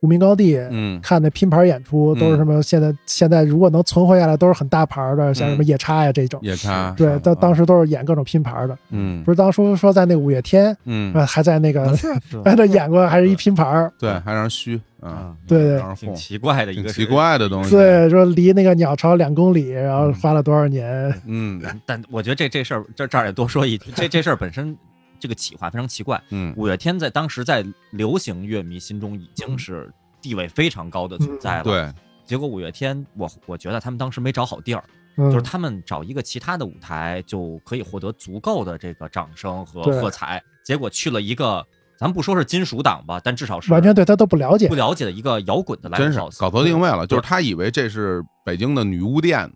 [0.04, 2.62] 无名高地，嗯，看那拼盘演出都是什么？
[2.62, 6.38] 现在现在如果能存活下来，都是很大牌的，像什么夜叉呀这种。
[6.44, 8.78] 夜叉，对，当当时都是演各种拼盘的。
[8.90, 11.90] 嗯，不是当初说在那五月天，嗯，还在那个
[12.44, 17.70] 在 那演过，还是一拼盘对，还让人虚啊，对对，挺奇怪的一个奇怪的东西。
[17.72, 21.14] 对，说离那个鸟巢两公里，然后花了多少年？
[21.26, 24.76] 嗯，但我觉得这这事儿，这这儿也多说一句，这这事儿本身。
[25.24, 26.22] 这个企划非常奇怪。
[26.32, 29.90] 嗯，五月天在当时在流行乐迷心中已经是
[30.22, 31.64] 地位非常高的存在了。
[31.64, 31.94] 对，
[32.26, 34.84] 结果五月天，我我觉得他们当时没找好地儿，
[35.16, 40.44] 就是他们找一个其他的舞台就可以获得足够的这个掌声和喝彩。
[40.62, 41.66] 结果去了一个，
[41.98, 47.08] 咱不说是金属党吧，但至少是完全对他都不了解，不了解的一个摇滚的来，真是搞错定位了。
[47.08, 49.50] 就是他以为这是北京的女巫店，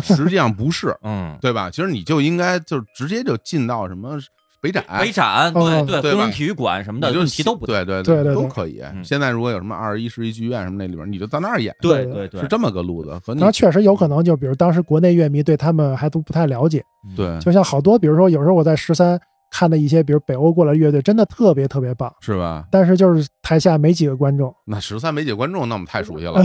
[0.00, 1.68] 实际上不是，嗯，对吧？
[1.68, 4.16] 其实你就应该就直接就进到什么。
[4.60, 8.82] 北展，北展，对对对，工人体育馆什么的问题都不对，对对对，都可以。
[9.04, 13.20] 现在如果有什么二十一世纪剧院什么那里边，你就到那儿演，对对对，是这么个路子。
[13.36, 16.82] 那确实有可能，就比如当时国内乐迷对他们还都不太了解，
[17.16, 19.18] 对，就像好多，比如说有时候我在十三
[19.50, 22.64] 看的一些，比如北欧过来乐队，真的特别特别棒，是吧？
[22.70, 24.52] 但是就是台下没几个观众。
[24.66, 26.42] 那十三没几个观众，那我们太熟悉了，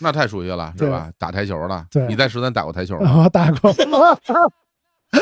[0.00, 1.08] 那太熟悉了，是吧？
[1.18, 3.22] 打台球的，对，你在十三打过台球吗？
[3.24, 3.72] 我打过。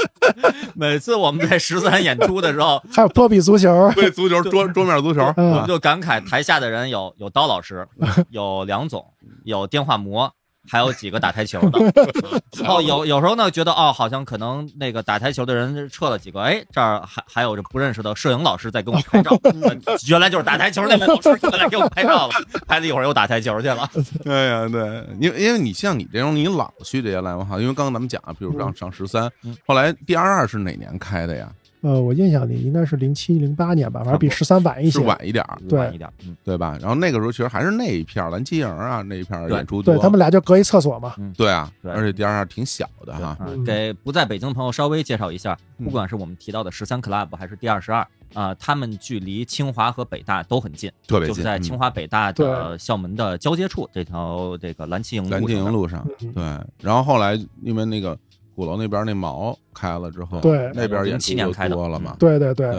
[0.74, 7.86] 每次我们在十三演出的时候，还有波比足球，对足球桌桌面足球，我们就感慨台下的人有有刀老师，
[8.30, 9.04] 有梁总，
[9.44, 10.32] 有电话魔。
[10.68, 11.78] 还有几个打台球的，
[12.66, 19.38] 哦，有有时候呢，觉得哦，好像可能那个打台球的人撤了几个，哎，这儿还还有这不认识的摄影老师在跟我拍照，
[20.08, 22.34] 原来就是打台球那位老师过来给我们拍照了，
[22.66, 23.88] 拍了一会儿又打台球去了。
[24.24, 29.30] 对呀，对，因为因为你像你这种，你老去这些 live house，因为刚刚咱们讲，比如上上十三，
[29.66, 31.50] 后来第二二是哪年开的呀？
[31.84, 36.78] 呃，我印象里应该是零七零八年吧，反正比十三晚一些，晚一点对，晚一点，嗯，对吧？
[36.80, 43.36] 然后那个时候其实还是那一片蓝旗营啊，那一片演出对他们俩就隔一厕所嘛，对啊，而且第二下挺小的哈。
[43.66, 48.06] 给不在北京的朋友稍微介绍一下，不管是我们提到的十三 club 还是第二十二。
[48.32, 56.04] 啊，他们距离清华和北大都很近，特别近，就是在清华北大的校门的交接处，这条这个蓝旗营蓝旗营路上。
[56.18, 56.42] 对，
[56.82, 58.18] 然后后来因为那个
[58.54, 62.16] 鼓楼那边那毛开了之后，对，那边也七年开多了嘛。
[62.18, 62.72] 对对对。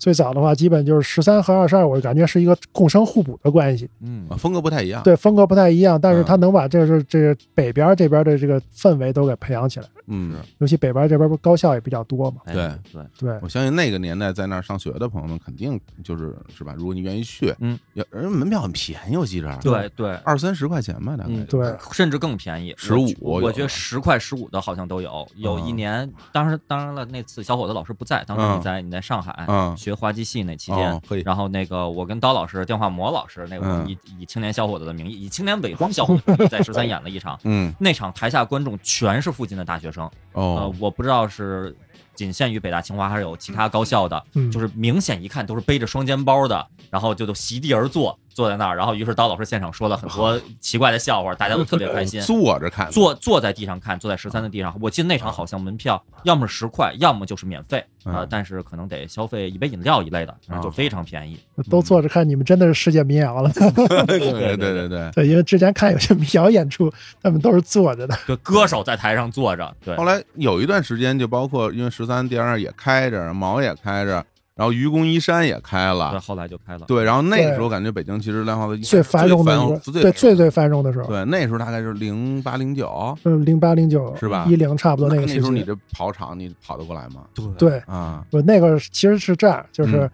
[0.00, 3.88] 最早的话，基本就是十三和二十二，我感觉是一个共生互补的关系。
[4.00, 5.02] 嗯，风格不太一样。
[5.02, 9.86] 对，风格不太一样，但是他能把这是这个北边这边的这个氛围都给培养起来。
[10.06, 12.40] 嗯，尤其北边这边不高校也比较多嘛。
[12.46, 16.74] 对对对，我相信那个年代在那儿上学的朋友们肯定就是是吧？
[16.76, 17.78] 如果你愿意去，嗯，
[18.10, 19.56] 人门票很便宜，我记着。
[19.62, 21.34] 对对，二三十块钱吧，大概。
[21.44, 23.12] 对，甚至更便宜，十五。
[23.20, 25.28] 我觉得十块十五的好像都有。
[25.36, 29.44] 有一年，当时当然了，那次小伙子老师不在，当时你在你在上海
[29.90, 37.38] 学滑稽戏那期间，然后那个我跟刀老师、电话魔老师，那个以以青年小伙子的名义，以青年伪装小伙子名义在十三演了一场。
[37.42, 40.08] 嗯， 那场台下观众全是附近的大学生。
[40.32, 40.72] 哦。
[40.78, 41.76] 我不知道是
[42.14, 44.22] 仅限于北大清华，还是有其他高校的，
[44.52, 48.18] 就是明显一看都是背着双肩包的，然后就都席地而坐。
[48.40, 52.18] 坐在那儿，然后于是刀老师现场说了很多奇怪的笑话，大家都特别开心。
[52.24, 54.74] 坐着看，坐坐在地上看，坐在十三的地上。
[54.80, 61.38] 我记得那场好像门票要么是十块，要么就是免费啊，但是可能得消费一杯饮料一类的，然后就非常便宜。
[61.68, 63.52] 都坐着看，你们真的是世界民谣了。
[64.06, 66.90] 对对对对 对，因为之前看有些民谣演出，
[67.22, 69.76] 他们都是坐着的，就歌手在台上坐着。
[69.84, 74.24] 对，后来有一段时间，就包括因为十三第二也开着，毛也开着。
[74.60, 76.84] 然后愚公移山也开了，对，后来就开了。
[76.86, 81.08] 对，然后那个时候感觉北京其实量化的最繁荣的时候，对，最最繁荣的时候。
[81.08, 84.44] 对，那时候大概是零八零九，嗯，零八零九是吧？
[84.50, 87.22] 一零差不多那个时候，你这跑场你跑得过来吗？
[87.32, 90.10] 对对啊，我那个其实是这样，就是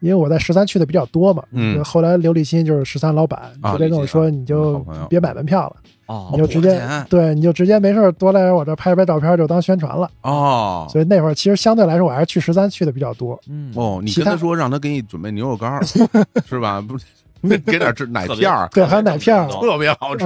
[0.00, 5.76] 因为我在十三去的比较多嘛，嗯，后来刘立新就是十三老板，直接跟我说，你就别买门票了。
[6.06, 10.86] 哦，你就直接对，你就直接没事多来我这拍拍照片，就当宣传了哦。
[10.88, 13.36] 所以那会儿其实相对来说，我还是去十三去的比较多。
[13.48, 15.80] 嗯哦，你跟他说让他给你准备牛肉干
[16.46, 16.80] 是吧？
[16.80, 17.04] 不是，
[17.66, 20.24] 给点这奶片儿，对，还有奶片儿，特别好吃。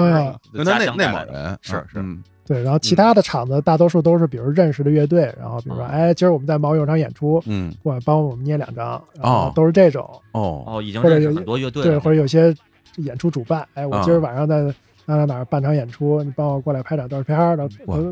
[0.52, 2.04] 那那内蒙人是是，
[2.50, 2.62] 对。
[2.62, 12.52] 然后其他的场子大多数都是比如认识的乐队，然后比如说哎，今儿我们在毛有场演出，嗯，过来帮我们捏两张，哦，都是这种哦哦，已经认识很多乐队，对，或者有些
[12.96, 14.74] 演出主办，哎，我今儿晚上在。
[15.06, 17.56] 哪哪哪办场演出，你帮我过来拍点照片儿，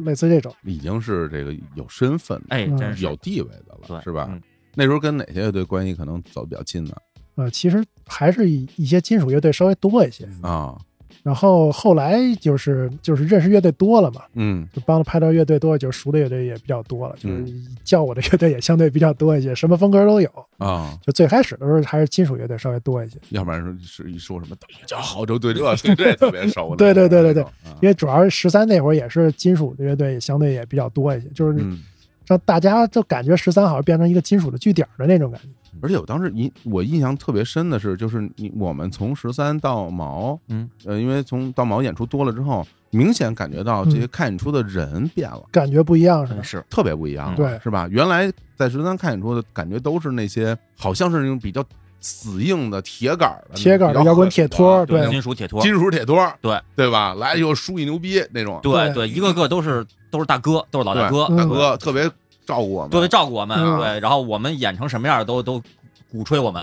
[0.04, 4.28] 类似这种，已经是这个有身份，哎，有地位的了，是吧？
[4.74, 6.96] 那时候跟哪些乐队关系可能走比较近呢？
[7.36, 10.76] 呃，其实还是一一些金属乐队稍微多一些啊。
[11.22, 17.44] 然后后来就是就是认识乐队多了嘛，嗯，就帮他拍照乐队多，就熟的乐队也比较多了，就是
[17.84, 20.98] 叫我的乐队也相对比较多一些，什么风格都有啊。
[21.04, 26.74] 就最开始的时候还是金属乐队稍微多一些，要不然说是一说什么大家好就对这对 这特别熟。
[26.76, 27.44] 对对对对对，
[27.80, 31.58] 因为主要是十三那会儿也是金属的乐队相对也比较多一些，就是
[32.26, 35.48] 让大家就感觉十三好像变成一个金属的据点的那种感觉。
[35.80, 46.42] 而且我当时印我印象特别深的是，就是你我们从十三到毛，嗯，呃，因为从到毛演出多了之后，明显感觉到这些看演出的人变了，感觉不一样，是吧？
[46.42, 46.64] 是。
[46.70, 47.88] 特别不一样，对，是吧？
[47.90, 51.64] 原来在十三看演出的感觉都是那些好像是那种比较
[52.00, 56.58] 死硬的铁杆的铁杆的摇滚铁托，对，金属铁托，金属铁托，对。
[56.76, 57.14] 对吧？
[57.14, 62.10] 来又输一牛逼那种，对对，一个个都是都是大哥，都是老大哥，大哥特别。
[62.48, 65.62] 照顾我们，特别照顾我们，对，然后我们演成什么样都都
[66.10, 66.62] 鼓吹我们。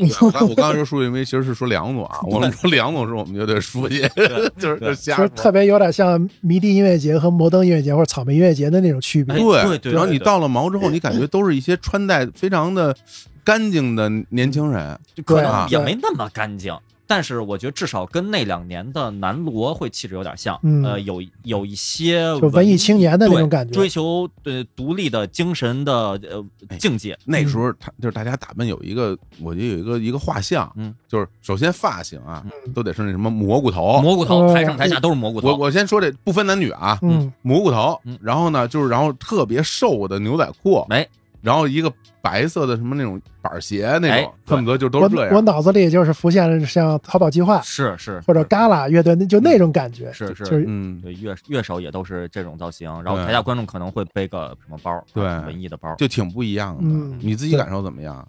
[0.49, 4.01] 我刚才说书记，因为其实是说梁总啊， 我们说梁总是我们乐队书记，
[4.57, 9.35] 就是就瞎特别有点像迷笛音乐节和摩登音乐节或者草莓音乐节的那种区别。
[9.35, 9.91] 对对。
[9.91, 12.95] 然后你到了毛之后，你感觉都是一些穿戴非常的
[13.43, 16.75] 干净的年轻人，可能也没那么干净。
[17.07, 26.43] 但是我觉得至少跟那两年的南锣会气质有点像，呃，有有一些文艺青年的那种感觉，追求呃独立的精神的呃
[26.79, 27.17] 境界。
[27.25, 35.49] 那时候他就是大家打扮有一个，我觉得有一个一个画像，嗯，就是首先发型啊，都得是那什么蘑菇头，蘑菇头，台上台下都是蘑菇头。
[35.49, 41.07] 我我先说这不分男女啊，嗯，蘑菇头，然后呢就是然后特别瘦的牛仔裤，没。
[41.45, 45.35] 然后一个白色的什么那种板鞋那种，恨不得就都是这样。
[45.35, 50.11] 我脑子里就是浮现了像逃跑计划，是是，或者旮旯乐队，那就那种感觉。
[50.11, 56.83] 是是，就是嗯，对乐乐手也都是这种造型，然后台下观众可能会背个什么包，对，文艺的包，就挺不一样的。
[57.21, 58.27] 你自己感受怎么样？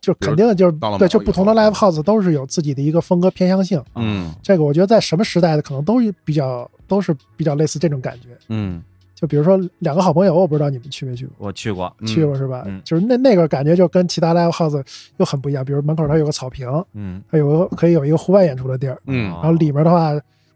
[0.00, 3.80] 就肯定就是对，就不同的 live house 都是有自己的一个风格偏向性。
[3.94, 8.28] 嗯，这个我觉得在什么时代的可能都比较都是比较类似这种感觉。
[8.48, 8.82] 嗯。
[9.16, 12.66] 就比如说两个好朋友，我不知道你们去没去过，我去过，去过是吧？
[12.84, 14.84] 就是那那个感觉就跟其他 live house
[15.16, 15.64] 又很不一样。
[15.64, 20.12] 比如门口它有个草坪，嗯，它有个可以有一个户外演出的地儿，嗯，然后里面的话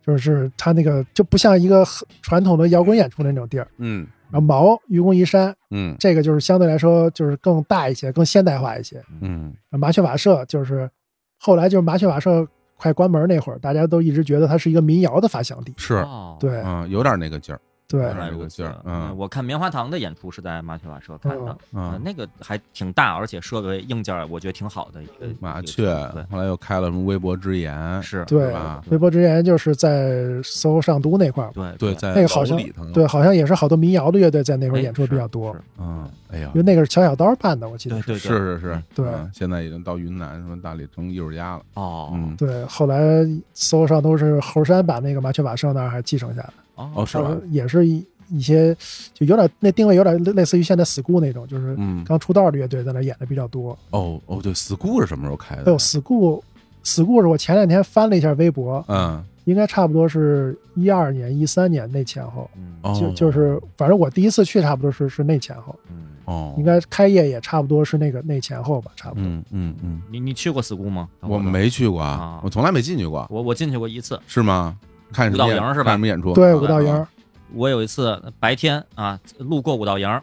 [0.06, 1.82] 就是它那个就不像一个
[2.20, 10.90] 传统的摇滚演出那种地儿，嗯，然后毛愚公移山，嗯，这个就是相对来说就是更大一些，更现代化一些，嗯，麻雀瓦舍就是
[11.38, 12.46] 后来就是麻雀瓦舍
[12.76, 16.04] 快关门那会儿，大家都一直觉得它是一个民谣的发祥地，是，
[16.38, 17.60] 对，嗯，有点那个劲儿。
[17.90, 25.92] 对，这个劲儿，嗯，我看棉花糖的演出是在麻雀瓦舍看的，嗯，那个还挺大，而且设备硬件我觉得挺好的一个麻雀。
[26.30, 28.80] 后来又开了什么微博之言，是对吧？
[28.90, 32.56] 微博之言就是在 SOHO 上都那块儿，对对，在那个好像
[32.92, 38.16] 对，好像也是好多民谣的乐队在那块演出比较多，嗯，哎呀，因为那个是乔小刀办的，我记得是。
[38.16, 43.24] 是是是，对，现在已经到云南什么大理成艺术家了，哦，嗯，对，后来
[43.54, 46.52] SOHO 上都是猴山把那个麻雀瓦舍那儿还继承下来，
[46.94, 47.36] 哦，是吧？
[47.50, 48.04] 也是一。
[48.32, 48.72] 一些
[49.12, 53.76] 就有点那定位有点类似于现在 school 那种，就是刚出道的乐队在那演的比较多。
[53.90, 55.62] 哦哦，对，school 是什么时候开的？
[55.62, 69.24] 哎呦，school，school 是我前两天翻了一下微博，嗯，应该差不多是一二年、一三年那前后，嗯，就就是反正我第一次去差不多是是那前后，嗯，哦，应该开业也差不多是那个那前后吧，差不多。
[69.24, 71.08] 嗯嗯嗯，你你去过 school 吗？
[71.22, 73.26] 我没去过啊，我从来没进去过。
[73.28, 74.78] 我我进去过一次，是吗？
[75.12, 75.92] 看舞蹈营是吧？
[75.92, 76.32] 什么演出？
[76.34, 77.06] 对，舞蹈营。
[77.52, 80.20] 我有一次白天啊，路过舞蹈营，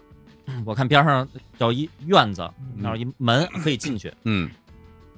[0.66, 4.50] 我看边上有一院子，那儿一门可以进去，嗯，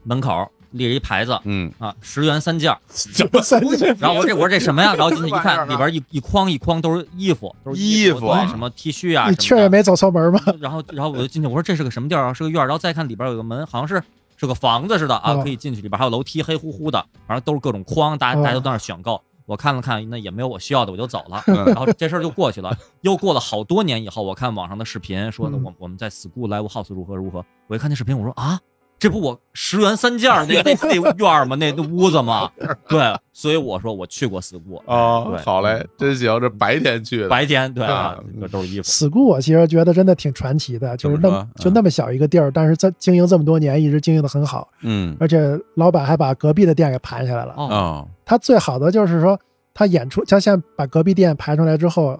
[0.04, 3.96] 门口立着一牌子，嗯啊，十元三件，什么三件？
[4.02, 4.94] 然后我这我说这什么呀？
[4.98, 9.30] 然后进去一看，里边一一筐一筐都是衣服，都是衣服，什么 T 恤啊。
[9.30, 10.40] 你确实没走错门吗？
[10.60, 12.34] 然后然后我就进去，我说这是个什么地儿啊？
[12.34, 12.66] 是个院儿。
[12.66, 14.02] 然后再看里边有个门，好像是
[14.38, 15.82] 是个房子似的啊，可以进去。
[15.82, 19.22] 里边还有楼梯，黑乎乎的，反正都是各种筐，大家大家都在那选购。
[19.50, 21.44] 我看了看，那也没有我需要的，我就走了。
[21.66, 22.72] 然后这事儿就过去了。
[23.02, 27.44] 又过了好多年以后，我看网上的视频说，我我们在 school live house 如何如何。
[27.66, 28.60] 我一看那视频，我说啊。
[29.00, 31.56] 这不我十元三件那 那那院吗？
[31.56, 32.52] 那那屋子吗？
[32.88, 35.42] 对，所以我说我去过 school 啊。
[35.46, 38.84] 好嘞，真行，这白天去的，白天对啊，那都是衣服。
[38.84, 44.68] school 我其实觉得真的挺传奇的，就是那么就那么小一个地儿，但是在经营这么多年，一直经营的很好。
[44.82, 48.06] 嗯，而且老板还把隔壁的店给盘下来了啊。
[48.26, 49.40] 他最好的就是说，
[49.74, 52.20] 他演出，他现在把隔壁店盘出来之后。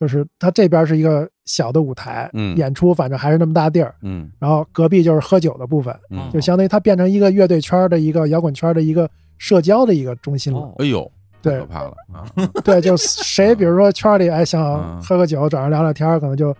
[0.00, 10.72] 就是他这边是一个小的舞台，嗯，演出反正还是那么大地儿，嗯，然后隔壁就是喝酒的部分，嗯，就相当于它变成一个乐队圈的一个摇滚圈的一个社交的一个中心了。
[10.78, 11.10] 哎呦，
[11.42, 12.24] 对，可怕了啊！
[12.62, 16.54] 对，就谁比如说圈里哎想喝个酒，找人聊聊天，可能就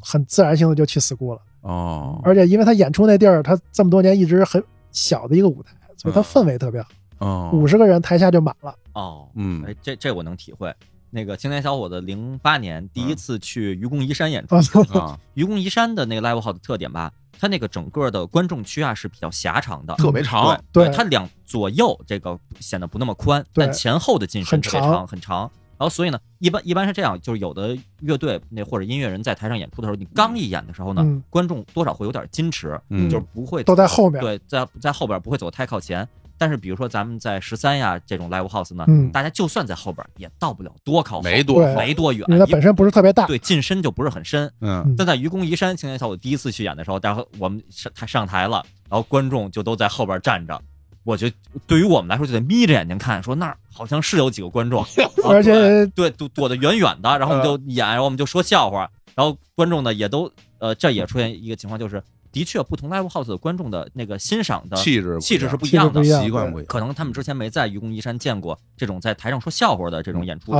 [0.00, 1.40] 很自然性的就去 school 了。
[1.62, 4.62] 哦，而且因为他演出那地儿，他这么多年一直很
[4.92, 6.88] 小的一个舞台，所以他氛围特别好。
[7.18, 8.74] 哦，五十个人台下就满了。
[8.92, 10.72] 哦，嗯，哎，这这我能体会。
[11.10, 14.54] 那个青年小伙子零八年第一次去愚公移山演出
[14.98, 25.50] 啊，愚公移山的那个 live house 的特点吧，它那个整个的观众区啊是比较狭长的，特别长，对它两左右这个显得不那么宽，但前后的进深特别长很长。
[25.78, 36.08] 然后所以呢，一般一般是这样，就是有的乐队那或者音乐人在台上演出的时候，你刚一演的时候呢，观众多少会有点矜持，就是不会都在后面，对，在在后边不会走太靠前。
[36.38, 44.50] 但是，比如说咱们在十三呀这种 live house 呢，大家就算在后边也到不了多靠后，没多没多远，因为它本身不是特别大，对，近身就不是很深。
[44.60, 50.60] 嗯，但在愚公移山青年小组第一次去演的时候，然后我们上台上台了，然后观众就都在后边站着，
[51.04, 54.84] 我觉得对于我们来说就得眯着眼睛看，说那儿好像是有几个观众，
[55.24, 62.02] 而且对躲躲得远远的，然后我们就演，然后我们就说笑话，然后观众呢也都呃，这也出现一个情况就是。
[62.32, 66.66] 的确，不同 live house 的观众的那个欣赏的气质气质是不一样的，习惯不一样。
[66.66, 70.52] 可能他们之前没在愚公移山见过这种在台上说笑话的这种演出，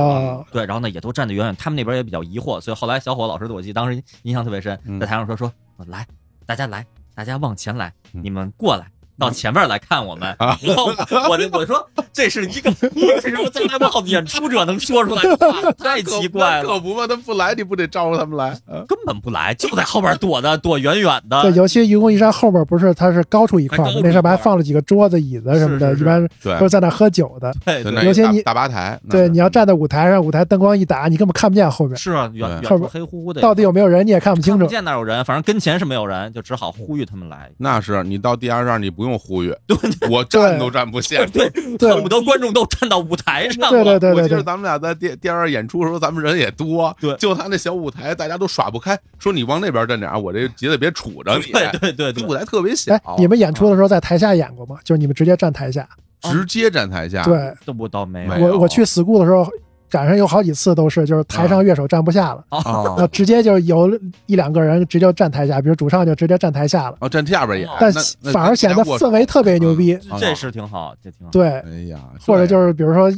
[0.51, 1.55] 对，然后呢也都站得远远。
[1.55, 5.51] 他们那边也比较疑惑，所以后来小伙老师，我记得当时印象特别深，在台上说说
[5.87, 6.07] 来，
[6.45, 8.91] 大家来，大家往前来，你们过来。
[9.17, 16.63] 到前面来看我们，然后我我说 这是一个为什么在那么好的演出者能说出来的话，太奇怪了。
[16.63, 18.57] 可不嘛，他不来，你不得招呼他们来？
[18.87, 21.41] 根本不来，就在后边躲的，躲远远的。
[21.41, 27.53] 对，尤其愚公移山后边不是它是高出一块，那上面还放了几个桌子、椅子什么的，一般都是在那喝酒的。
[27.65, 31.97] 对，尤其你大吧台，对，你要站在舞台上，舞台灯光一打，你根本看不见后边。
[31.97, 34.65] 是啊，远后边黑乎乎的，到底有没有人你也看不清楚。
[34.65, 37.49] 不见哪有人，反正跟前是没有人，就只好呼吁他们来。
[37.57, 39.55] 那是你到第二站，你不用呼吁。
[39.65, 39.77] 对。
[40.09, 41.49] 我站都站不下，对，
[41.91, 43.69] 恨不得观众都站到舞台上。
[43.69, 51.51] 对对对对，我记得咱们俩在电电二演出的时候，咱们人也多，对，就他那小舞台，大家都耍不开，说你往那边站点，我这节子别杵着你。
[51.51, 52.93] 对对对，这舞台特别小。
[52.93, 54.77] 哎，你们演出的时候在台下演过吗？
[54.83, 55.87] 就是你们直接站台下，
[56.21, 57.23] 直接站台下？
[57.23, 58.27] 对，这不倒没。
[58.39, 59.47] 我我去 school 的时候，
[59.89, 63.89] 赶上有好几次都是，就是台上乐手站不下了，啊，直接就有
[64.25, 67.91] 一两个人直接站台下，比如主唱就直接站台下了，哦，站下边演，但
[68.33, 71.31] 反而显得氛围特别牛逼，这是挺好，这挺好。
[71.31, 73.11] 对，哎呀，或者就是比如说。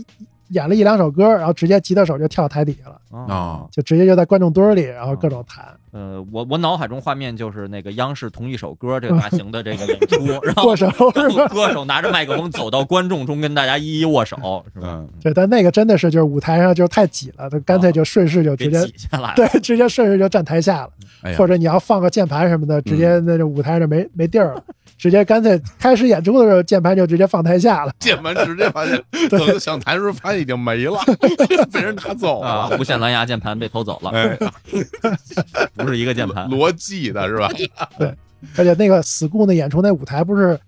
[0.49, 5.65] 演了一两首歌，然后直接吉他手就跳台底下了啊，就直接就在观众堆里，然后各种弹。
[5.91, 10.87] 呃，我我脑海中画面就是那个央视同一首歌这个 大型的这个演出，然后握手，
[11.49, 15.03] 歌手拿着麦克风走到观众中跟大家一一握手，是吧？
[15.21, 20.89] 对，但那个真的是就是舞台上就是太挤了，他干脆就顺势就直接挤下来，对，直接顺势就站台下了。
[21.35, 24.63] 或者你要放个键盘什么的，直接那舞台上没没地儿了。
[24.97, 27.91] 直接干脆开始演出的时候，键盘就直接放台下了。
[27.99, 30.99] 键盘直接发现， 等想弹的时候发现已经没了，
[31.71, 32.69] 被人拿走了。
[32.77, 34.11] 无线蓝牙键盘被偷走了，
[35.75, 37.49] 不是一个键盘， 罗技的是吧？
[37.97, 38.13] 对，
[38.57, 40.59] 而且那个 school 那演出那舞台不是。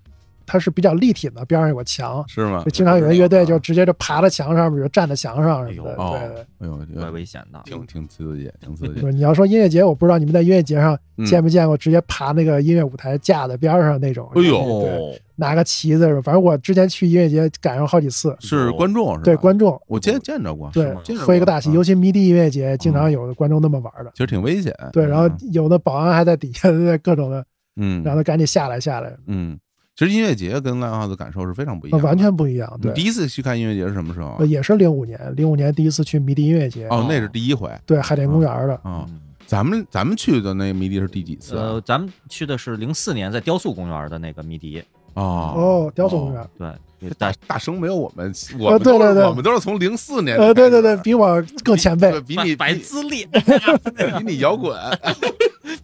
[0.45, 2.63] 它是比较立体的，边上有个墙，是吗？
[2.63, 5.95] 就经常有的乐队就直接就爬到墙上，比如站在墙上什么的。
[5.95, 9.05] 对，哎呦，怪危险的，挺挺刺激，挺刺激。
[9.07, 14.29] 你要说音乐节，我不知道你们在音乐节上见没见过直接爬那个音乐舞台架在边上那种。
[14.35, 18.35] 哎呦，拿个旗子，反正我之前去音乐节赶上好几次。
[18.39, 19.23] 是观众是吧？
[19.23, 20.69] 对，观众，我见见着过。
[20.73, 24.11] 对，喝一个大旗，尤其迷笛音乐节，经常有观众那么玩的。
[24.13, 24.75] 其实挺危险。
[24.91, 26.69] 对，然后有的保安还在底下
[26.99, 29.15] 各种的，嗯，让他赶紧下来下来。
[29.27, 29.57] 嗯。
[29.95, 32.79] 其实音乐节跟 live house 的感受是非常不一样，完全不一样。
[32.81, 34.43] 对，第一次去看音乐节是什么时候？
[34.45, 36.87] 也是零五年，零五年第一次去迷笛音乐节。
[36.87, 37.69] 哦，那是第一回。
[37.85, 38.79] 对，海淀公园的。
[38.85, 39.05] 嗯，
[39.45, 41.55] 咱们咱们去的那个迷笛是第几次？
[41.55, 44.81] 呃，咱们去的是零四年在雕塑公园的那个迷笛。
[45.13, 46.47] 哦哦，雕塑公园。
[46.57, 50.37] 对，大大声没有我们，我对对对，我们都是从零四年。
[50.37, 54.73] 呃，对对对，比我更前辈，比你白资历， 比你摇滚。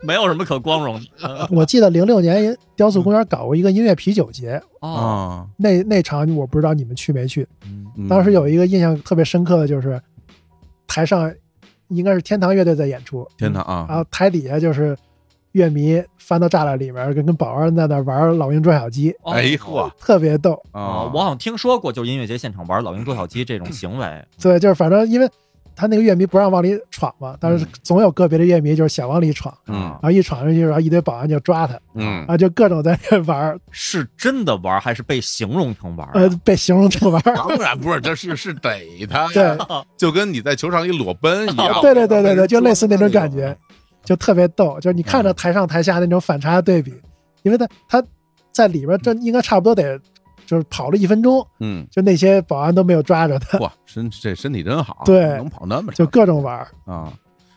[0.01, 1.47] 没有什么可光荣的。
[1.51, 7.47] 我记得零六年雕塑公园搞过一个音乐啤酒节啊，那那场我不知道你们去没去。
[7.65, 10.01] 嗯，当时有一个印象特别深刻的就是，
[10.87, 11.33] 台上
[11.87, 14.95] 应该是天堂乐队在演出，天堂啊，然后台底下就是
[15.53, 19.15] 乐迷翻到栅栏里面，跟跟保安在那玩老鹰捉小鸡。
[19.23, 21.09] 哎嚯，特别逗啊！
[21.13, 24.25] 我好像听说过，就是音乐节现场玩老鹰捉小鸡这种行为。
[24.41, 25.29] 对，就是反正因为。
[25.77, 36.09] 他那个乐迷不让往里闯嘛，但是总有个别的乐迷就是想往里闯，嗯，然后一闯上去，然后一堆保安就抓他，嗯，啊，就各种在那玩，是真的玩还是被形容成玩？
[36.15, 39.55] 呃，被形容成玩， 当然不是，这是是逮他，对，
[39.95, 43.55] 就跟你在球场里裸奔一样，对对对对对，就类似那种感觉，
[44.03, 46.91] 就特别逗，就是你看着台上台下那种反差对比，
[47.43, 48.03] 因为他他
[48.51, 49.99] 在里边这应该差不多得。
[50.47, 53.59] 就是跑了一分钟，嗯，就那些保安都没有抓着他。
[53.59, 57.13] 哇，身这身体真好，对，能跑那么长，就各种玩啊。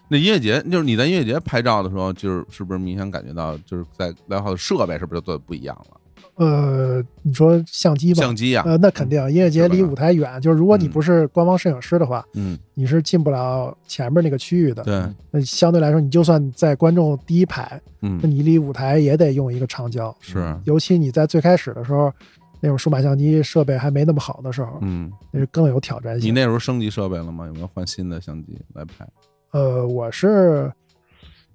[0.09, 5.97] 那音乐节就是你在音乐节拍照的时候，就是是不是明显感觉到就是在来号的设备是不是就做的不一样了？
[6.35, 14.83] 呃，你说相机吧，相机啊，呃，那肯定，音乐节离舞台远，就是如果你不是官方摄影师的话，嗯，你是进不了前面那个区域的。
[14.83, 22.13] 对，那相对来说，你就算在观众第一排，嗯，那你离舞台也得用一个长焦，是，尤其你在最开始的时候。
[22.61, 26.29] 那种数码相机设备还没那么好的时候，嗯，那是更有挑战性。
[26.29, 27.47] 你那时候升级设备了吗？
[27.47, 29.07] 有没有换新的相机来拍？
[29.53, 30.73] 呃，我是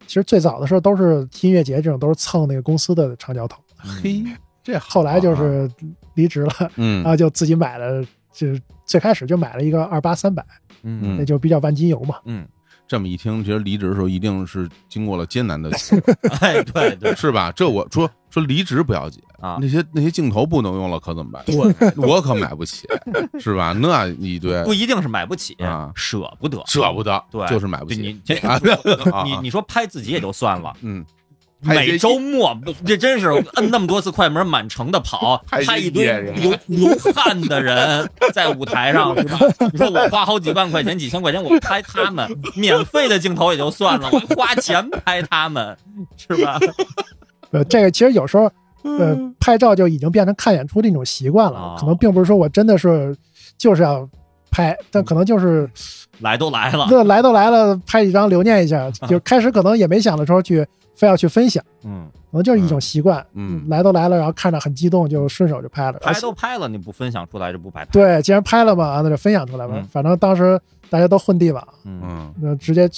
[0.08, 3.62] 其实最早的时候都是音乐节这种，都是蹭那个公司的长焦头。
[3.78, 4.24] 嘿，
[4.64, 5.70] 这后来就是
[6.16, 8.04] 离职了，嗯， 然后就自己买了，
[8.34, 10.44] 就是最开始就买了一个二八三百，
[10.84, 12.48] 嗯，那就比较万金油嘛，嗯。
[12.88, 15.72] 这么一听，其实离职的时候一定是经过了艰难的，
[16.40, 17.52] 哎，对对，是吧？
[17.52, 21.44] 这我说说离职不要紧啊，那些那些镜头不能用了，可怎么办？
[21.98, 22.88] 我我可买不起，
[23.40, 23.74] 是吧？
[23.74, 28.02] 那一堆不一定是买不起啊，舍不得，舍不得，对，就是买不起。
[28.02, 28.22] 你
[29.26, 31.06] 你你说拍自己也就算了， 嗯。
[31.62, 32.56] 每周末，
[32.86, 39.40] 这真是摁那么多次快门，满城的跑，拍一堆流流汗的人在舞台上，是吧？
[39.72, 45.76] 你说我花好几万块钱、几千块钱，我拍他们，免费的镜头也就算了，我花钱拍他们，
[46.18, 46.60] 是吧？
[47.50, 48.52] 呃，这个其实有时候，
[48.86, 53.16] 呃，拍照就已经变成看演出的一种习惯了，可能并不是说我真的是
[53.58, 54.08] 就是要
[54.52, 55.70] 拍，但可能就是
[56.22, 60.66] 来都来了，那来都来了，拍几张留念一下， 就开始可能也没想着说去。
[60.98, 66.00] 非要去分享，嗯，可能就是一种习惯，嗯，来都来了，然后看着很激动，就顺手就拍了。
[66.00, 67.92] 拍都拍了，你不分享出来就不白拍。
[67.92, 69.74] 对，既然拍了嘛，那就分享出来吧。
[69.92, 70.58] 反正当时
[70.90, 72.90] 大家都混地吧，嗯，那直接，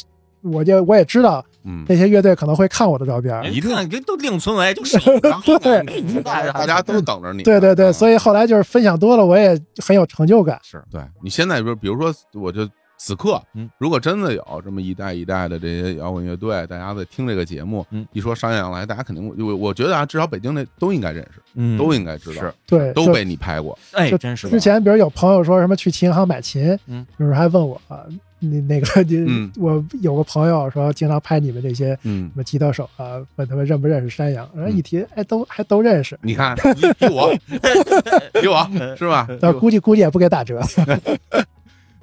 [0.51, 4.97] 我就我也知道，嗯，那些乐队可能会看我的照片，一看都另存为， 就是
[5.61, 7.43] 对，大家都等着你。
[7.43, 10.59] 对对对，所以后来就是分享多了，我也很有成就感。
[10.63, 12.67] 是对你现在，比如比如说，我就
[12.99, 24.49] 此刻，嗯，如果真的有这么一代一代的这些摇滚乐队，大家在听这个节目，嗯，一说商业往来，大家肯定我我觉得啊，至少北京那都应该认识，嗯，都应该知道，是，对，都被你拍过，哎，真是。
[24.49, 27.79] 之前比如有朋友说什么去琴行买琴，嗯，就是还问我，
[28.09, 36.17] 你那那个 你我有个朋友说经常拍你们这些，嗯，什么吉他手啊，问他们认不认识山羊，然后一提，哎，都还都认识。
[36.21, 36.55] 你看，
[36.99, 37.33] 比我，
[38.39, 39.27] 比我 是吧？
[39.41, 40.61] 但估计估计也不给打折。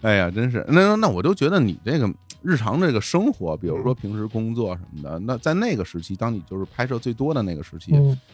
[0.03, 2.13] 哎呀，真是那那我都觉得你这个
[2.43, 7.93] 日常这个生活，比如说平时工作什么的，那在那个时期，当你就是拍摄最多的那个时期，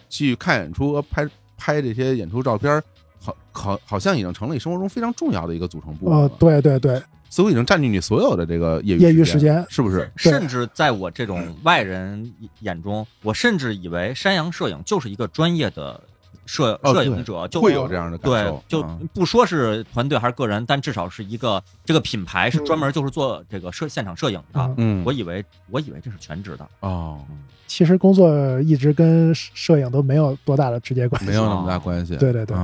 [0.08, 2.82] 去看演出、拍拍这些演出照片，
[3.20, 6.18] 好好好像已经成了你生活中非常重要的一个组成部分。
[6.18, 7.00] 哦，对对对，
[7.30, 10.10] 似乎已经占据你所有的这个业余业余时间，是不是？
[10.16, 15.98] 甚至在我这种外人眼中，我甚至以为山羊摄影就是一个专业的。
[16.46, 18.82] 摄摄影者就会有这样的感受，对，就
[19.14, 24.74] 不说是团队还是个人，但至少是一个这个品牌是专门就是做这个摄现场摄影的。
[24.76, 27.24] 嗯，我以为我以为这是全职的哦，
[27.68, 32.16] 其实工作一直跟摄影都没有多大的直接关系，没有那么大关系。
[32.16, 32.56] 对对对，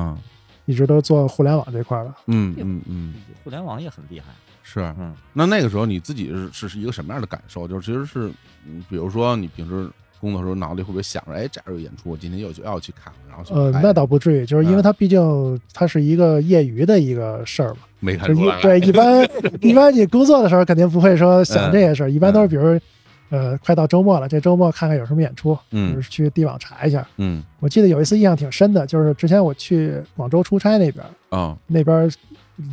[0.64, 2.12] 一直都做互联网这块的。
[2.27, 3.14] 嗯嗯嗯，
[3.45, 4.27] 互联网也很厉害。
[4.69, 7.69] 是，嗯，那那个时候你自己是是是一个什么样的感受？
[7.69, 8.29] 就是其实是，
[8.67, 9.89] 嗯，比如说你平时。
[10.19, 18.59] 工作时候脑子里会不会想着，哎，这儿有演出，我今天又就要去看，然后呃，那倒不至于，就是因为它毕竟它是一个业余的一个事儿嘛，没看出来。
[18.62, 22.81] 对， 一般一般你工作的时候肯定不会说想这些事儿， 一般都是比如，
[23.29, 27.45] 呃，快到周末了，这周末看看有什么演出，嗯，去地网查一下，嗯。
[27.61, 32.11] 我记得有一次印象挺深的，就是之前我去广州出差那边，啊，那边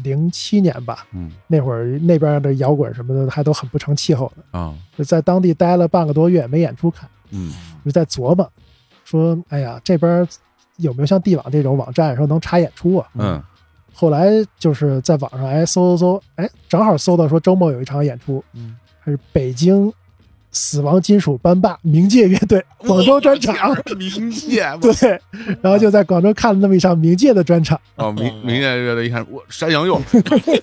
[0.04, 7.10] 零七年吧，嗯，那会儿那边的摇滚什么的还都很不成气候的，啊，就在当地待了半个多月，没演出看。
[7.32, 7.52] 嗯，
[7.84, 8.52] 就在琢磨，
[9.04, 10.28] 说，哎呀，这边
[10.78, 13.08] 有没有像地网这种网站说能查演出啊？
[13.16, 13.44] 嗯，
[13.94, 19.92] 后来就是在网上哎搜搜搜，哎，正好搜到说周末有一场演出，嗯，还是北京
[20.54, 25.20] 死亡金属班霸冥界乐队广州专场，冥界对，
[25.62, 27.78] 然后就在广州看了那么一场冥界的专场。
[27.96, 30.00] 哦，冥冥界乐队一看，我山羊又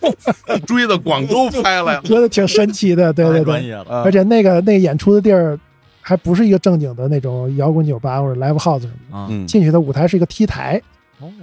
[0.67, 5.59] 追到广州拍了，觉得挺神奇的，对对对，而且那个那个演出的地儿。
[6.03, 10.81] 还不是一个正经的那种摇滚酒吧或者 live house 什么的，进去的舞台是一个 T 台，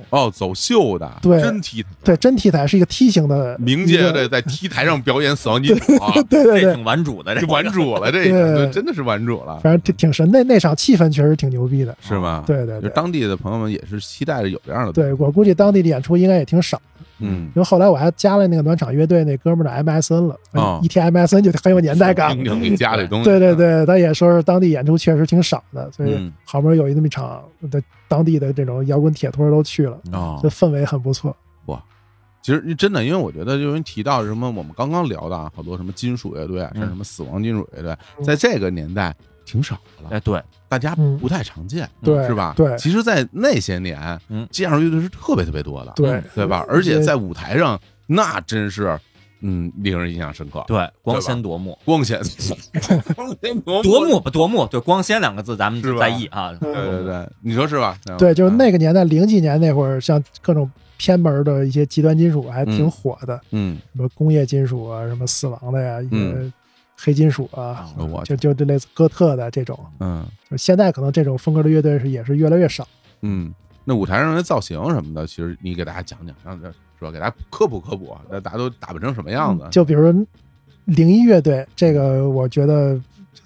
[0.09, 5.97] 哦，走秀的，对，真 T 台，对，真 T 台是一个梯形的，冥界的在 T 台上表演死亡金属，
[6.29, 12.43] 对对对，挺玩主的，这玩主了，这个真的是玩主了，反正挺挺神，那那场气氛确实挺牛逼的，是吗？
[12.47, 16.81] 对对，就当地的朋友们也是期待着有这样的，对我估计当地的演出应该也挺少。
[17.19, 22.37] 嗯，因为后来我还加了那个暖场乐队那哥们儿的 MSN 了，一提 MSN 就很有年代感。
[22.37, 30.39] 你家里东西，对对对，他也说是当地演出确实挺少的，所以好不容易有一那么一场，的当地的这种摇滚铁托都去了，啊。
[30.41, 31.35] 这氛围很不错。
[31.65, 31.83] 哇，
[32.41, 39.15] 其实真的，因为我觉得，因为提到什么，我们刚刚聊的啊，好多什么金属乐队啊，像什么死亡金属乐队，在这个年代。
[39.47, 42.53] 挺少的了，哎，对，大家不太常见，对，是吧？
[42.57, 46.65] 对，其实，在那些年，嗯，街上乐队是特别特别多的，对，对吧？
[46.67, 48.99] 而且在舞台上，那真是，
[49.39, 52.19] 嗯，令人印象深刻，对，光鲜夺目，光鲜，
[53.15, 54.19] 光鲜夺目。
[54.19, 57.97] 不夺目，对，光鲜两个字咱们在意啊，对对对，你说是吧？
[58.17, 66.51] 对，就是那个年代，零几年那会儿，像各种偏门的一些极端金属还挺火的，嗯，什么工业金属啊，什么死亡的呀，一些。
[66.99, 67.87] 黑金属啊，
[68.25, 72.87] 就就这类似哥特的这种，嗯，就现在可能这种风格的乐队是也是越来越少。
[73.21, 73.53] 嗯，
[73.85, 77.11] 那舞台上的造型什么的，其实你给大家讲讲，让这是吧？
[77.11, 79.67] 给大家科普科普，那大家都打扮成什么样子？
[79.71, 80.11] 就比如
[80.85, 82.99] 灵异乐队，这个我觉得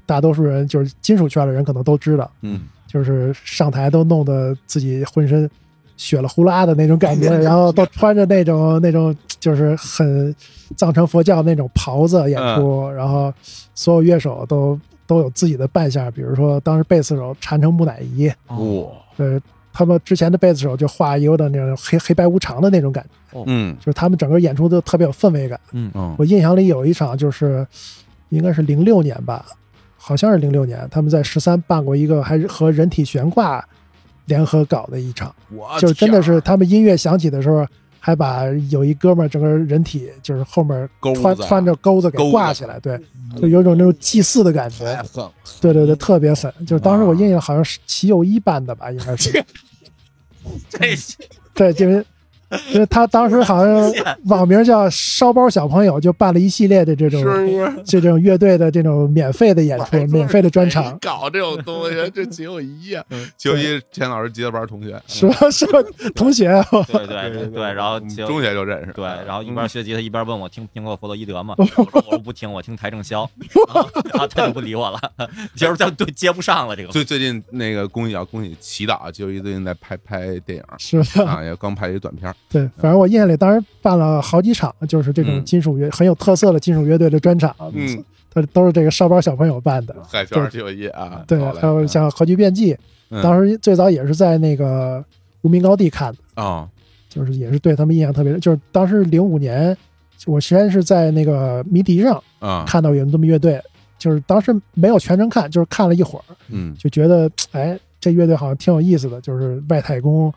[0.05, 5.49] 大多数人就是金属圈的人可能都知道，嗯，就是上台都弄得自己浑身。
[5.97, 10.33] 血了呼啦的那种感觉， 然后都穿着那种那种就是很
[10.77, 13.33] 藏传佛教那种袍子演出，然后
[13.75, 18.87] 所有乐手都都有自己的扮相，比如说当时贝斯手缠成木乃伊，哇，
[19.17, 19.41] 对，
[19.73, 25.91] 他们之前的贝斯手就画有点那种黑黑白无常的那种感觉，嗯，就是他们整个演出都特别有氛围感，嗯。
[25.95, 27.67] 嗯，我印象里有一场就是
[28.29, 29.43] 应该是零六年吧，
[29.97, 33.61] 好像是零六年，他们在十三办过一个还是和人体悬挂。
[34.25, 35.33] 联合搞的一场，
[35.79, 37.65] 就真的是他们音乐响起的时候，
[38.03, 40.89] 还把有一哥们儿整个人体就是后面
[41.21, 42.99] 穿穿着钩子给挂起来，对，
[43.39, 44.85] 就有种那种祭祀的感觉，
[45.61, 46.51] 对对对，特别狠。
[46.65, 49.31] 就是当时我印象好像是齐友一办的吧，应该是。
[50.67, 50.79] 这
[51.53, 52.03] 对，因为
[52.73, 53.91] 因为他当时好像
[54.25, 57.23] 网名叫“烧包小朋友”，就办了一系列的这种
[57.85, 60.97] 这种乐队的这种免费的演出、免费的专场。
[60.99, 63.03] 搞这种东西，这秦友谊啊，
[63.37, 65.49] 秦友谊，钱老师吉他班同学，是吧？
[65.49, 65.79] 是吧？
[66.13, 71.55] 同学，对对对，然后中学就认识，对，然后一边学吉他一边问我听听过弗洛伊德吗？
[71.59, 73.29] 我说我不听，我听邰正宵，
[74.13, 74.99] 然后他就不理我了，
[75.55, 76.89] 就是他对接不上了这个。
[76.89, 81.31] 最最近那个恭喜啊，恭喜祈祷，秦友谊最近在拍拍电影，是吧？
[81.31, 82.33] 啊，也刚拍一短片。
[82.49, 91.23] 对，反正我印象里，当时办了好几场，就是这种金属乐很有特色的金属乐队的专场，嗯，都都是这个烧包小朋友办的，海圈挺有意啊。
[91.25, 92.77] 对，还有像核聚变记，
[93.23, 95.01] 当时最早也是在那个
[95.43, 96.67] 无名高地看的啊，
[97.07, 99.75] 就是也是对他们印象特别，就是当时零五年，
[100.25, 103.61] 我先是在那个迷笛上啊看到有这么乐队，
[103.97, 107.79] 就是当时没有全程看，就是看了一会儿，嗯，就觉得哎。
[108.01, 110.33] 这乐队好像挺有意思的，就是外太空，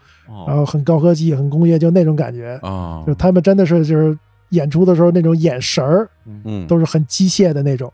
[0.47, 3.03] 然后很高科技、很工业，就那种感觉啊。
[3.07, 4.17] 就他们真的是就是
[4.51, 6.07] 演出的时候那种眼神儿，
[6.45, 7.91] 嗯，都是很机械的那种。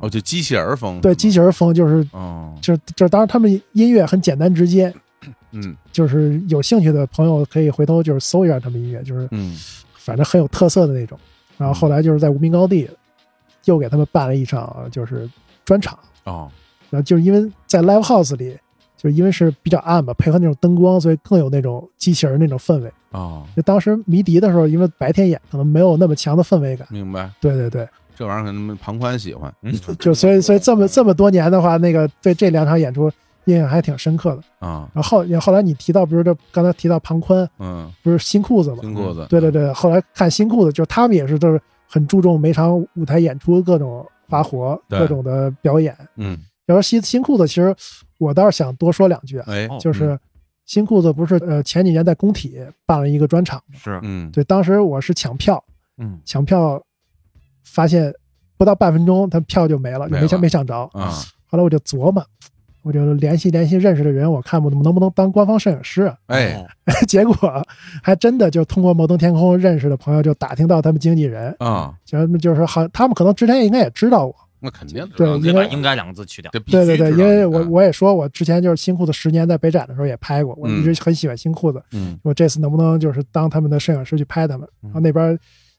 [0.00, 1.00] 哦，就机器人风。
[1.00, 4.92] 对，机器人风就是，哦，就就当然他们音乐很简单直接，
[5.52, 9.56] 嗯， 就是有兴趣的朋友可以回头就是搜一下他们音乐，就是，嗯，
[9.94, 11.16] 反正很有特色的那种。
[11.56, 12.90] 然后后来就是在无名高地，
[13.66, 15.30] 又给他们办了一场就是
[15.64, 16.50] 专场啊，
[16.90, 18.58] 然后就是因为在 live house 里。
[19.02, 23.42] 就是因为是比较暗嘛，配合那种灯光，所以更有那种机器人那种氛围啊。
[23.56, 26.86] 就当时迷笛的时候，因为白天演，可能没有那么强的氛围感。
[26.88, 27.28] 明白。
[27.40, 29.52] 对对对，这玩意儿可能庞宽喜欢。
[29.98, 33.10] 就所以所以这么这么多年的话，那个对这两场演出
[33.46, 34.88] 印象还挺深刻的啊。
[34.94, 38.78] 然后后后来你提到，不是这刚才提到庞宽，嗯，不是新裤子吗？
[38.82, 39.26] 新裤子。
[39.28, 45.96] 对对对，后来看新裤子，就是他们也是都是很注重每场舞台演出各种发活，各种的表演。
[46.14, 46.38] 嗯。
[46.66, 47.74] 要说新新裤子，其实。
[48.22, 50.18] 我倒是想多说两句，哎，就是
[50.64, 53.78] 新裤子不是呃前几年在工体办了一个专场吗？
[53.82, 55.62] 是，嗯，对，当时我是抢票，
[55.98, 56.80] 嗯，抢票
[57.64, 58.12] 发现
[58.56, 61.12] 不到半分钟，他票就没了，没抢没抢着啊。
[61.46, 62.24] 后来我就琢磨，
[62.82, 66.12] 我就联系联系认识的人，我看我能不能当官方摄影师。
[66.26, 66.64] 哎，
[67.08, 67.34] 结果
[68.02, 74.34] 还真的就通过摩登天空认识的朋友，就打听到他们经纪人啊，就就是好，他们可能之前应该也知道我。
[74.62, 76.50] 那肯定对，应该应该两个字去掉。
[76.52, 81.82] 对对对，因为我我也说，我之前就是新裤子十年在北展的时候也拍过，我一直很喜欢新裤子。
[81.90, 84.68] 嗯，我这次能不能就是当他们的摄影师去拍他们？
[84.80, 85.36] 然后那边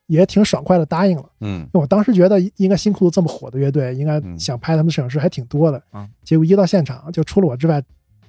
[0.07, 1.25] 也挺爽快的答应了。
[1.39, 5.81] 嗯，我当时觉得应该新裤子这么火的乐队，应该想拍他们摄影师还挺多的。
[5.93, 7.81] 嗯，结果一到现场，就除了我之外，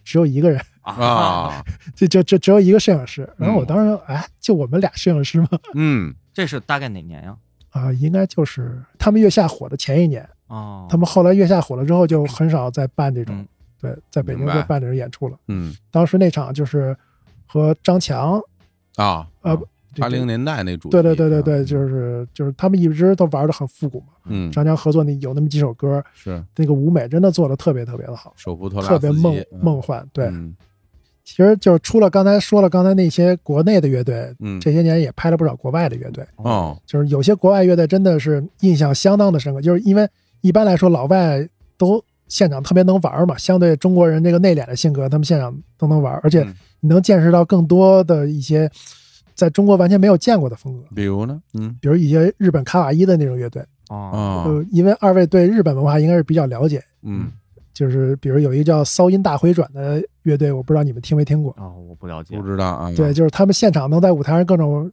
[0.05, 1.65] 只有一个人啊，
[1.97, 3.29] 就就就只有一个摄影师。
[3.37, 5.49] 然后我当时哎，就我们俩摄影师吗？
[5.75, 7.37] 嗯，这是大概哪年呀？
[7.71, 10.25] 啊，应该就是他们月下火的前一年。
[10.55, 13.45] 哦，他们后来月下火了之后，就很少再办这种，
[13.81, 15.37] 对，在北京就办这种演出了。
[15.49, 16.97] 嗯，当时那场就是
[17.45, 18.41] 和张强
[18.95, 19.59] 啊，呃，
[19.99, 24.07] 八零年代那主，对对对对对，就是就是他们一直都玩的很复古嘛。
[24.27, 26.41] 嗯，张强合作那有那么几首歌，是。
[26.55, 30.09] 那个舞美真的做的特别特别的好，手扶拖拉特别梦梦幻。
[30.13, 30.33] 对，
[31.25, 36.25] 其实就是除了刚才说了刚才那些国内的乐队，嗯，这些年也拍了不少国外的乐队。
[36.37, 40.09] 哦，就是有些国外乐队真的是印象相当的深刻，就是因为。
[40.45, 46.47] 一般来说，老外都现场特别能玩嘛，相对中国人这个内敛的性格，他们现场都能玩，而且
[46.81, 48.71] 你能见识到更多的一些
[49.35, 50.85] 在中国完全没有见过的风格。
[50.95, 51.41] 比如呢？
[51.55, 57.33] 嗯，比如一些日本卡瓦伊的那种乐队啊，呃，因为二位对日本文化应该是比较了解，嗯，
[57.73, 61.73] 就是比如有一个叫骚音大回转的乐队，我不知道你们听没听过啊？
[61.89, 62.93] 我不了解，不知道啊。
[62.95, 64.93] 对，就是他们现场能在舞台上各种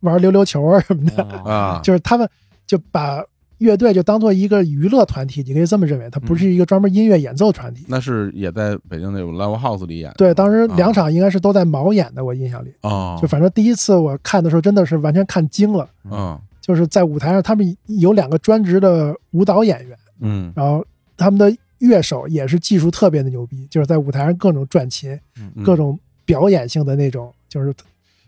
[0.00, 2.28] 玩溜溜球啊什么的啊， 就是他们
[2.68, 3.20] 就把。
[3.62, 7.84] 乐队就当做一个娱乐团体，你可以这么认为，它不是一个专门音乐演奏团体。
[7.88, 10.12] 那是也在北京那种 Live House 里演。
[10.18, 12.72] 对，当时两场应该是都在毛演的，我印象里。
[12.82, 13.16] 哦。
[13.22, 15.88] 就反正第一次我看的时候，真的是完全看惊了。
[16.10, 16.38] 嗯。
[16.60, 19.96] 就是在舞台上，他们有两个专职的舞蹈演员。
[20.20, 20.52] 嗯。
[20.56, 20.84] 然后
[21.16, 25.18] 他们的乐手也是技术特别的牛逼，就是在舞台上各种转琴，
[25.64, 27.72] 各种表演性的那种，就是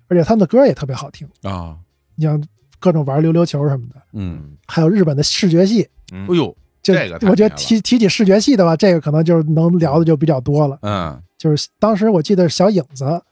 [0.09, 1.77] 而且他们的歌也特别好听啊。
[2.15, 2.41] 你像。
[2.85, 13.23] 各种玩溜溜球什么的，嗯，还有日本的视觉系，哎呦，这个我觉得提提起视觉系的话，这个可能就是能聊的就比较多了，嗯，就是当时我记得小影子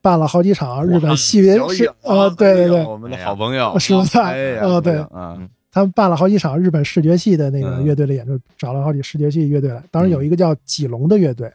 [0.00, 3.76] 办了好几场日本戏乐是啊，对对对，我们的好朋友。
[3.80, 4.30] 是吧？
[4.60, 11.52] 啊，对，嗯，他们办了好几场日本视觉系的那个乐队的演出，找了好几视觉系乐队来，当时有一个叫几龙的乐队，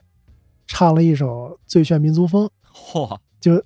[0.67, 2.45] 唱了一首《最炫民族风》，
[2.75, 3.63] 嚯，就。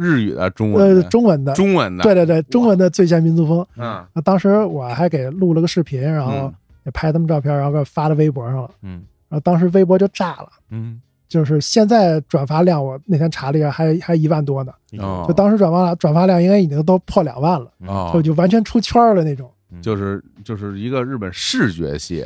[0.00, 3.66] 日语的、中文呃，中文的，中文的，对对对，中文的最炫民族风。
[3.76, 6.52] 嗯，当时我还给录了个视频，然后
[6.84, 8.70] 也拍他们照片，然后给发到微博上了。
[8.82, 10.48] 嗯，然后当时微博就炸了。
[10.70, 14.72] 嗯，就是现在转发量，我那天查了一下，还还一万多呢。
[14.98, 19.48] 哦就当时转发转发量应该已经都破两万了，哦就就完全出圈了那种。
[19.80, 22.24] 就是就是一个日本视觉系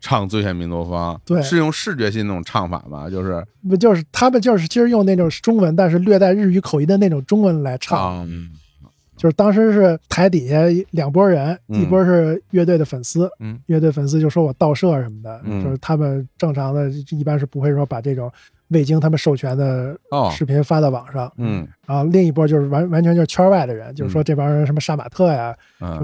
[0.00, 0.92] 唱《最炫民族风
[1.24, 3.08] 》，对，是用视觉系那种唱法吗？
[3.08, 8.28] 就是不就是他们就是其实用那种中文，但是略带日语口音的那种中文来唱。
[9.16, 10.58] 就是当时是台底下
[10.90, 13.30] 两拨人，一波是乐队的粉丝，
[13.66, 18.30] 乐队粉丝就说我盗摄什么的，就是他们正常的一般是不会说把这种
[18.74, 19.96] 未经他们授权的
[20.30, 21.32] 视频发到网上。
[21.38, 25.56] 嗯，然后另一波就是完完全就是圈外的人，就是说这帮人什么杀马特呀，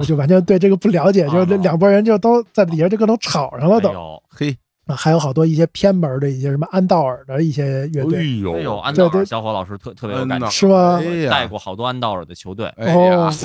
[0.03, 3.91] 就完全对这个不了解，就这两拨人就都在底下就各种吵上了都。
[4.31, 4.57] 嘿。
[4.87, 8.23] 还有好多一些偏门的一些什么安道尔的一些乐队，哎
[8.63, 11.01] 呦，安道尔小伙老师特特别有感觉，是吧？
[11.31, 13.31] 带过好多安道尔的球队，哦，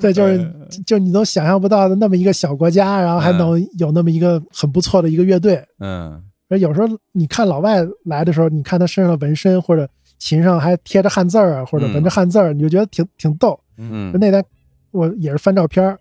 [0.00, 0.52] 对，就是
[0.86, 6.22] 就你都想象不到的那么一个小国家，然后还能有那么一个很不错的一个乐队，嗯。
[6.50, 9.86] 而有时候你看老外来的时候，你看他身上的纹身或者
[10.18, 13.58] 琴上还贴着汉字儿啊，或者纹着汉字儿，你就觉得挺挺逗。
[13.76, 14.42] 嗯，那天
[14.90, 15.98] 我也是翻照片儿，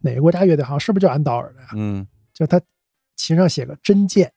[0.00, 1.68] 哪个国家乐队好像是不是叫安道尔的呀？
[1.74, 2.60] 嗯，就他
[3.16, 4.32] 琴上写个真剑，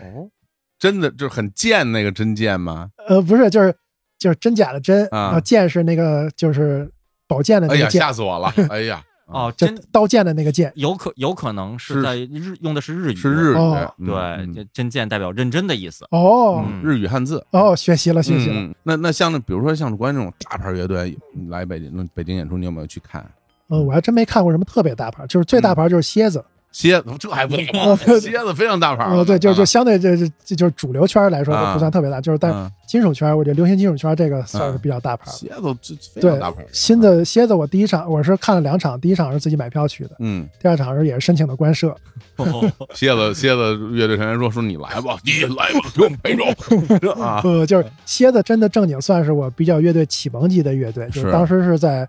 [0.00, 0.30] 哦，
[0.78, 2.90] 真的就是很贱那个真剑吗？
[3.08, 3.74] 呃，不是，就是
[4.18, 6.90] 就是真假的真啊，剑是那个就是
[7.26, 8.52] 宝剑的那个剑，哎呀吓死我了！
[8.70, 16.06] 哎呀， 哦，真刀剑的那个剑，有可有可能是在日用的是日语，是日语，对，真剑代表认真的意思。
[16.10, 18.72] 哦，日语汉字，哦，学习了，学习了。
[18.84, 21.16] 那那像那比如说像关于这种大牌乐队
[21.48, 23.28] 来北京北京演出，你有没有去看？
[23.70, 26.42] 嗯，我还真没看过什么特别大牌，就是最大牌就是蝎子，
[26.72, 29.04] 蝎子这还不大， 蝎子非常大牌。
[29.04, 35.30] 哦，对，就就相对这这就是主流圈来说不算特别大，就是但金属圈，我觉得流行金属圈这个算是比较大牌。
[35.30, 36.64] 蝎子这非常大牌。
[36.72, 41.94] 新的蝎子，我第一场我是看了两场，第一场是自己买票去的，嗯，第二场是也是申请的官设。
[42.94, 47.40] 蝎子蝎子乐队成员说说你来吧，你来吧，给我们陪着啊。
[47.42, 52.08] 不，就是蝎子真的正经算是我比较乐队启蒙级的乐队，就是当时是在。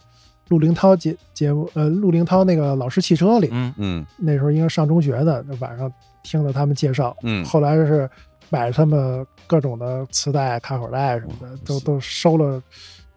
[0.49, 3.73] 陆凌涛节节目，呃，陆凌涛那个老师汽车里，嗯。
[3.77, 5.91] 嗯，那时候应该上中学呢，晚上
[6.23, 8.09] 听了他们介绍，嗯，后来是
[8.49, 12.61] 买了他们各种的磁带、卡口袋什么的，都都收了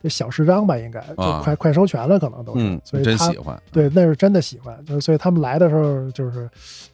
[0.03, 6.49] 这小十张吧，应该就快快收全了，可能都是，所以真喜欢，对，那是真的喜欢，就所以他们来的时候，就是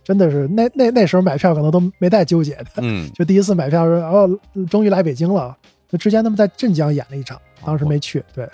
[0.04, 4.30] 真的是那那那时候买票可能都没带纠结的，嗯， 就第一次买票说哦，
[4.70, 5.56] 终于来北京了，
[5.88, 8.48] 就之前他们在镇江演了一场，当时没去，对。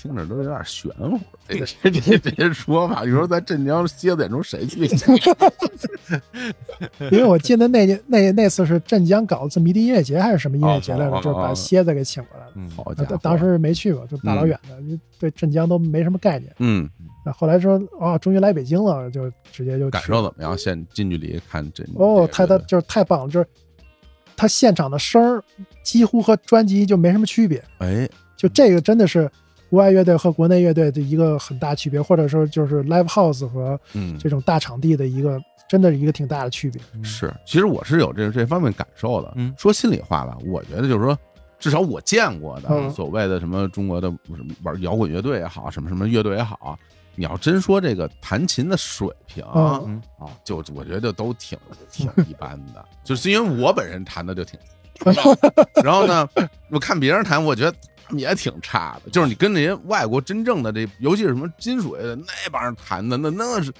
[0.00, 1.18] 听着都有点玄乎，
[1.48, 4.86] 这这这这些说法，你说在镇江蝎子演出谁去？
[7.10, 12.52] 因为我记得那那那次是镇江搞次迷笛音乐节还是什么音乐节来着，就是把蝎子给请过来了。
[12.76, 14.76] 好家伙，当时没去过，就大老远的，
[15.18, 16.52] 对镇江都没什么概念。
[16.58, 16.88] 嗯，
[17.26, 20.56] 那后来说啊，终于来北京了，就直接就感受怎么样？
[20.56, 23.46] 现近距离看这哦，太太就是太棒了，就是
[24.36, 25.42] 他现场的声儿
[25.82, 27.60] 几乎和专辑就没什么区别。
[27.78, 29.28] 哎，就这个真的是。
[29.70, 33.78] 国外乐队和国内乐队的一个很大区别，或者说就是 live house 和
[34.18, 35.38] 这种大场地的一个，
[35.68, 36.80] 真的是一个挺大的区别。
[37.02, 39.32] 是，其实我是有这这方面感受的。
[39.36, 41.18] 嗯，说心里话吧，我觉得就是说，
[41.58, 46.78] 至少我见过的所谓的什么中国的什么玩摇滚乐队也好，什么什么乐队也好，
[47.14, 49.82] 你要真说这个弹琴的水平啊，
[50.44, 51.58] 就我觉得都挺
[51.90, 52.82] 挺一般的。
[53.04, 54.58] 就是因为我本人弹的就挺，
[55.84, 56.26] 然后呢，
[56.70, 57.76] 我看别人弹，我觉得。
[58.10, 63.72] 也挺差的，就是你跟那些外国真正的这，尤其是什么金属的那帮人弹的，那那是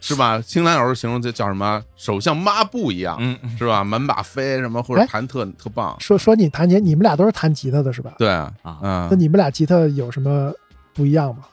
[0.00, 0.40] 是吧？
[0.40, 3.18] 青兰老师形容这叫什么，手像抹布一样，
[3.56, 3.84] 是吧？
[3.84, 5.96] 满把飞什么或者弹特特棒。
[6.00, 8.14] 说说你弹琴，你们俩都是弹吉他的是吧？
[8.18, 10.52] 对啊，啊，那你们俩吉他有什么
[10.92, 11.44] 不一样吗？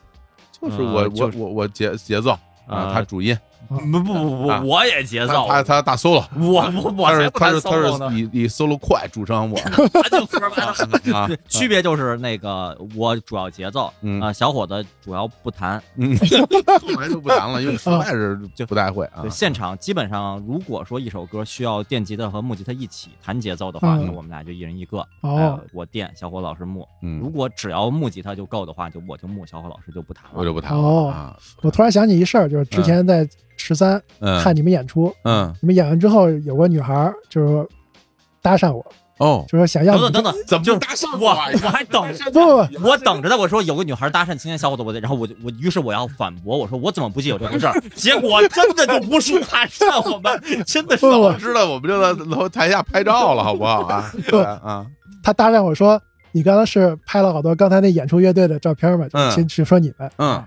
[0.61, 2.31] 就是我我我我节节奏
[2.67, 3.37] 啊，他主音。
[3.67, 9.59] 不不不不，我也节奏，他他大 solo，我我我是他是他是以以 solo 快著称， 我。
[11.13, 13.91] 啊， 区别就是那个我主要节奏
[14.21, 16.17] 啊，小伙子主要不弹，嗯，
[16.81, 19.23] 后来就不弹了，因为实在是就不太会啊。
[19.29, 30.79] 现场基本上，如果说一首歌需要电吉他和木吉他一起弹节奏的话，那我们俩就一人一个，哦，我电，小伙老师木，嗯，如果只要木吉他就够的话，就我就木，小伙老师就不弹了，我就不弹了。
[30.81, 33.27] 哦，我突然想起一事儿，就是之前在。
[33.69, 34.01] 十三，
[34.43, 37.67] 看你们演出，嗯，你们演完之后，有个女孩就是
[38.41, 38.83] 搭讪我，
[39.19, 41.29] 哦，就说想要等等等等，怎么就搭讪我？
[41.29, 42.03] 我还等
[42.33, 43.37] 不，我等着呢。
[43.37, 47.79] 我说有个女孩搭讪青年小伙子，我然后我我于是我要反驳，我说我怎么不记得有这回事儿？
[47.93, 54.11] 结果真的就不是搭讪我们，真的是 我知道，我们就在楼台下拍照了，好不好啊？
[54.63, 54.87] 啊，
[55.21, 56.01] 他搭讪我说，
[56.31, 59.05] 你刚才是拍了好多刚才那演出乐队的照片吗？
[59.13, 60.43] 嗯，去说你们，嗯。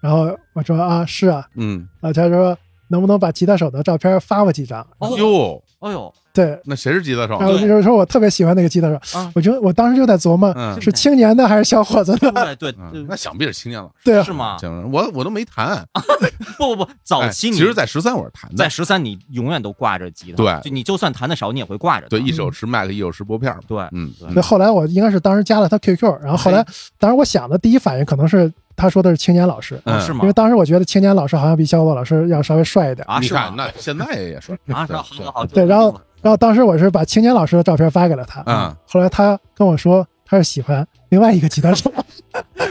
[0.00, 2.56] 然后我说啊是啊，嗯，然后他说
[2.88, 4.86] 能不能把吉他手的照片发我几张？
[5.18, 7.38] 哟，哎呦，对，那谁是吉他手？
[7.38, 11.36] 然后就是说我特别喜欢那个吉他手，啊，我就我当时就在琢磨，是青年。
[11.36, 12.56] 的还是小伙子的？
[12.56, 14.56] 对对，那想必是青年了，对，是吗？
[14.90, 15.86] 我我都没弹，
[16.56, 24.42] 不不不，早期其实，在十三我是弹的，在十三你永远都挂着吉他，对，就你就算弹的少，你也会挂着，对，一手持麦克，一手持拨片，对，嗯，对。
[24.42, 26.64] 后来我应该是当时加了他 QQ，然后后来，
[26.98, 28.50] 当时我想的第一反应可能是。
[28.78, 30.20] 他说的是青年老师，是吗？
[30.22, 33.04] 因为当时我觉得青年老师好像比小伙老师要稍微帅一点。
[33.08, 33.18] 啊。
[33.18, 41.92] 你看，那现在也帅 啊，是好，对，然后，然后当时我是把青年老师的照片发给了他，嗯，后来他跟我说他是喜欢另外一个吉他手，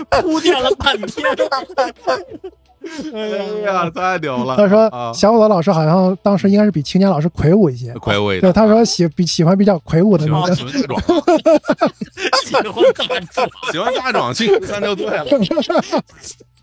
[0.09, 1.27] 铺垫了半天。
[3.13, 3.27] 哎
[3.61, 4.55] 呀，太牛了！
[4.55, 8.41] 他说小伙子老师好像当时应该是比青年老师魁梧一些，魁梧一点。
[8.41, 10.55] 对，他说喜比喜欢比较魁梧的那种。
[10.55, 15.25] 喜欢大壮，喜欢大壮，喜欢大壮，七十三就对了。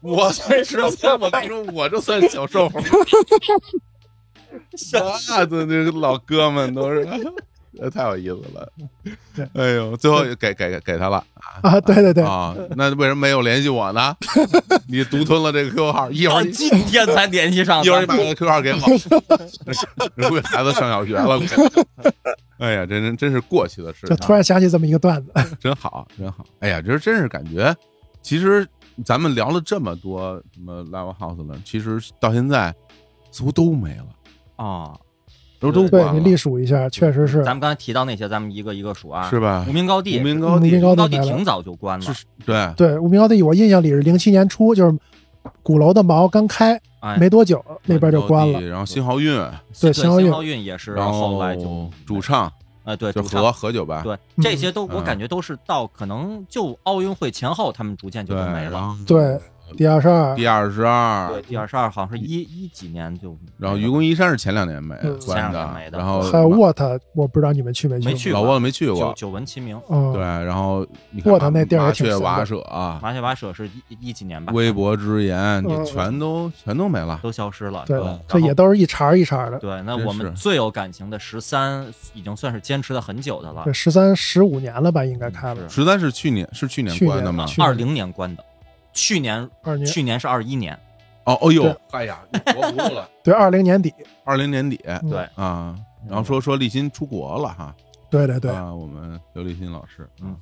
[0.01, 2.81] 我才十三，我跟你说，我就算小瘦猴。
[4.77, 5.67] 啥子？
[5.67, 7.07] 这个老哥们都是。
[7.79, 8.73] 这太有意思了，
[9.55, 11.25] 哎呦，最后给给给他了
[11.63, 11.81] 啊！
[11.81, 14.15] 对对对啊，那为什么没有联系我呢？
[14.89, 18.79] 你独吞了这个 QQ 号，一会儿今天才联系上，一会儿你把这个 QQ 号给我，
[20.29, 21.41] 估计孩子上小学了。
[22.59, 24.07] 哎呀，真真真是过去的事。
[24.07, 26.45] 就突然想起这么一个段子，真好，真好。
[26.61, 27.75] 哎呀，这真是感觉，
[28.23, 28.67] 其实
[29.05, 32.75] 咱们聊了这么多什么 Live House 了，其实到现在
[33.33, 34.07] 似乎都没了
[34.57, 34.97] 啊。
[35.73, 37.43] 都都对你隶数一下，确实是。
[37.45, 39.65] 咱们刚才提到那些，咱们一个一个数啊，是吧？
[39.69, 42.07] 无名高地，无名高地，无名高地挺早就关了。
[42.45, 44.97] 对对，无名高地，我印象里是零七年初，就是
[45.63, 46.81] 鼓楼的毛刚开
[47.19, 48.61] 没多久，那边就关了。
[48.61, 49.41] 然后新豪运，
[49.81, 52.53] 对新豪运也是，然后来就主唱，
[52.85, 58.97] 哎对，就何何酒吧，对，这些都我感觉都是到可能就奥运会前后，他们逐渐就都没了。
[59.07, 59.39] 对。
[59.77, 64.95] 第二十二，第二十二，对，第二十二好像是一一几年就，然后愚公移山是前两年没
[65.27, 65.59] 关的，
[65.91, 69.81] 的，然后还有沃特，我不知道你们去没去，没去，老沃没去过，久闻其名，
[70.13, 70.87] 对，然后
[71.25, 87.47] 沃特那地儿麻雀瓦舍啊，麻雀瓦舍是一一几年吧，微博之言你全都全都没了，都消失了，对，这也都是一茬一茬的，对，那我们最有感情的十三已经算是坚持的很久的了，对，十三十五年了吧，应该开了，十三是去年是去年关的吗？
[87.59, 88.45] 二零年关的。
[88.95, 89.51] 去年，
[89.85, 90.73] 去年是二一年，
[91.25, 92.21] 哦，哦呦，哎呀，
[92.55, 93.09] 活糊涂了。
[93.23, 93.93] 对，二零年底，
[94.25, 94.81] 二零年底，
[95.11, 95.29] 对。
[95.35, 95.77] 啊，
[96.09, 97.75] 然后说说立新出国了哈，
[98.09, 100.37] 对对对，啊，我们刘立新老师，嗯，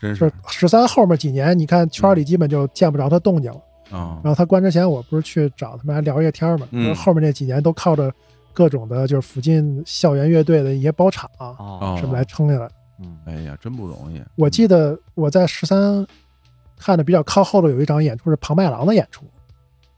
[0.00, 0.30] 真是。
[0.48, 3.60] 十三后面几年，你看圈里基本就见不着他动静了。
[3.90, 4.20] 啊。
[4.22, 8.12] 然后他关之前，我不是去找他们还聊一些天嘛，嗯，后面那几年都靠着
[8.52, 12.68] 各种的，就是附近校园乐队的一些包场啊什么来撑下来。
[13.00, 14.20] 嗯，哎呀，真不容易。
[14.34, 16.06] 我记得我在十三。
[16.78, 19.24] 看的比较靠后的有一场演出是庞麦郎的演出，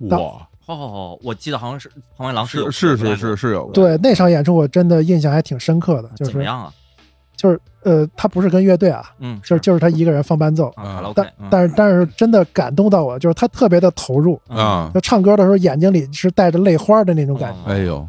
[0.09, 0.47] 哇！
[0.67, 6.73] 哦，我记得好像是庞麦郎是是是是是有对那场演出我真的印象还挺深刻的，就是怎么样啊？
[7.37, 10.73] 就是呃，他不是跟乐队啊，嗯，就是就是他一个人放伴奏，
[11.15, 18.07] 但但是但是真的感动到我，就是他特别的投入啊，就唱歌的时候眼睛里是带着泪花的那种感觉，哎呦。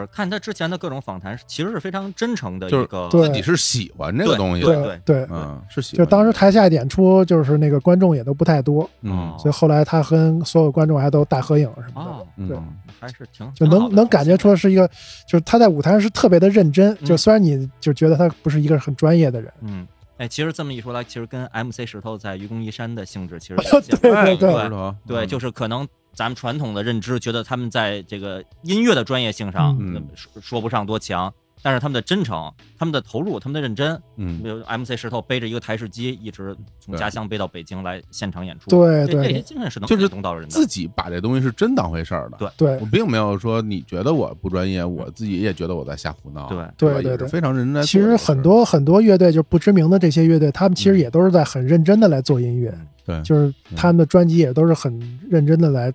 [0.00, 5.96] 是看他之前的各种访谈，其实是非常真诚的一个，自己是喜欢这个东西，对对对，嗯，是喜。
[5.96, 12.58] 就当时台下演出，就是那个观众也都不太多，嗯，所以后来他跟所有观众还都大合影什么的，对，
[13.00, 14.86] 还是挺就能能感觉出是一个，
[15.28, 19.86] 就是他在舞台上是特别的认真，就虽然你就觉得他不是一个很专业的人，嗯，
[20.18, 23.56] 哎，其实这么一说来，其实跟 MC 石头在愚公移山的性质其实
[24.00, 25.86] 对对对对，就是可能。
[26.14, 29.76] 咱们传统的认知觉得他们在这个音乐的专业性上
[30.14, 31.32] 说说不上多强，
[31.64, 40.50] 但是他们的真诚、他们的投入、他们的认真，嗯，比如 MC 石头背着一个台式机，一直从家乡背到北京来现场演出，对对，这些精神是能感动到人的。
[40.50, 47.82] 自己把这东西是真当回事儿的，对对，我并没有说你觉得我不专业，我自己也觉得我在瞎胡闹，对对对对，非常认真。
[47.82, 54.92] 其实很多很多乐队就不知名的这些乐队，他们其实也都是在很认真的来做音乐，对，就是他们的专辑也都是很
[55.30, 55.90] 认真的来。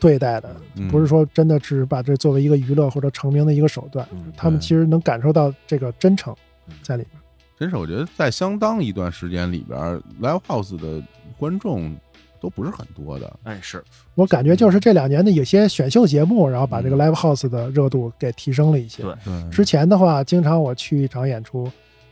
[0.00, 0.54] 对待的
[0.90, 6.34] 不是说真的只把这作为一个娱乐或者成名的一个手段，他们其实能感受到这个真诚
[6.82, 7.20] 在里面。
[7.58, 9.78] 真是，我觉得在相当一段时间里边
[10.20, 11.02] ，live house 的
[11.36, 11.96] 观众
[12.40, 13.36] 都不是很多的。
[13.42, 13.82] 哎，是
[14.14, 19.02] 我感觉就是这两年的有些选秀节目，然后把这个 live house 的热度给提升了一些。
[19.02, 21.70] 对对，之前的话，经常我去一场演出。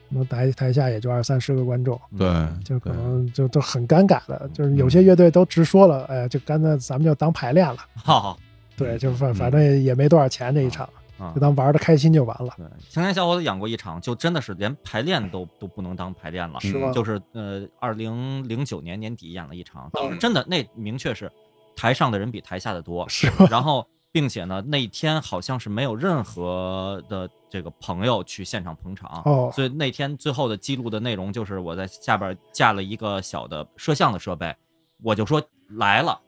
[0.09, 2.29] 可能台台下也就二三十个观众，对，
[2.65, 8.39] 就可能就都很尴尬的，就是有些乐队都直说了，哎呀，就干脆咱们就当排练了， 好，
[8.77, 10.89] 对，就反反正也没多少钱这一场，
[11.35, 12.53] 就当玩的开心就完了。
[12.57, 16.93] 对，青年小伙子演过一场，就真的是连排练都都不能当排练了，是吗？
[16.93, 21.31] 就是呃，二零零九年年底演了一场，当时真的那明确是
[21.75, 23.87] 台上的人比台下的多，是，然后。
[24.17, 34.57] 并且呢，那天好像是没有任何的这个朋友去现场捧场，哦，所以那天最后的记录的内容就是我在下边架了一个小的摄像的设备，
[35.03, 36.19] 我就说来了，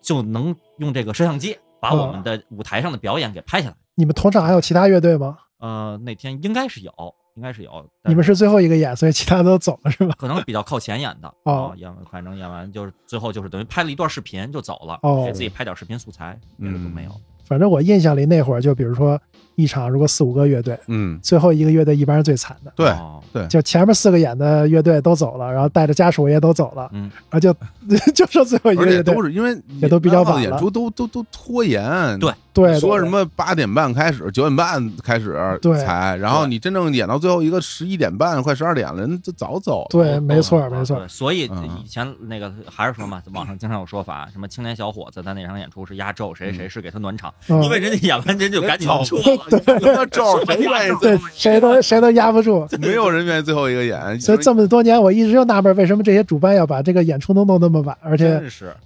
[0.00, 3.76] 就能用这个摄像机把我们的舞台上的表演给拍下来。
[3.94, 5.36] 你们同场还有其他乐队吗？
[5.58, 7.86] 呃，那天应该是有，应该是有。
[8.04, 10.14] 你们是最后一个演，所以其他都走了是吧？
[10.16, 17.10] 可能比较靠前演的哦，演反正演完就是最后就是等于拍了一段视频就走了，给自己拍点视频素材，别的都没有。
[17.44, 19.20] 反正我印象里那会儿，就比如说
[19.56, 22.92] 一场，如果四五个乐队，嗯，最后一个乐队一般是最惨的，对
[23.32, 27.52] 对，就前面四个演的乐队都走了，然后带着家属也都走了，嗯，然后就
[28.12, 32.32] 就剩最后一个乐队，都是因为也都比较晚了，演出都都都拖延，对。
[32.54, 35.36] 对，说什么八点半开始，九点半开始
[35.84, 41.50] 才，然后你真正演到最后一个十一点半，快十二点了，人就早走了，对，没错没错，所以
[41.82, 47.34] 以前那个还是说嘛，网上经常有说法，什么青年小伙子在那场演出是压轴，谁谁是给他暖场。
[47.48, 49.16] 因为人家演完人就赶紧出，
[49.50, 50.98] 对，招谁愿意？
[51.00, 54.20] 对，谁都谁都压不住，没有人愿意最后一个演。
[54.20, 58.42] 所以这么多年，我一直就纳闷，为什么这些主办要把这个演出都弄那么晚，而且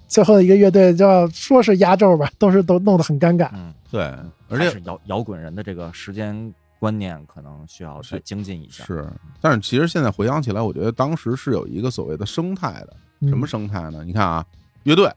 [0.07, 3.49] 最后一个乐队就要说是压轴吧，都是都弄得很尴尬。
[3.53, 4.01] 嗯，对，
[4.49, 8.83] 而且是摇摇滚人的这个时间观念可能需要去精进一下。
[8.85, 9.05] 是，
[9.41, 14.03] 但是其实现在回想起来，我觉得当时是有一个所谓的生态的，什么生态呢？
[14.05, 14.45] 你看啊，
[14.83, 15.09] 乐队。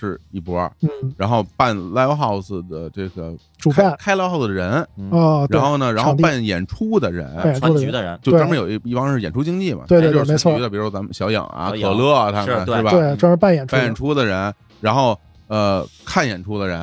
[0.00, 0.88] 是一波，嗯，
[1.18, 3.94] 然后办 live house 的这个主办。
[3.98, 7.28] 开 live house 的人，哦，然后呢，然后办演出的人，
[7.60, 12.90] 川局的人，就专门有一一帮是演出经济嘛，对对对，没错，比如说咱们小影啊、可乐啊，他们是吧？
[12.90, 15.18] 对，专门办演出办演出的人，然后。
[15.50, 16.78] 呃，看演出的人，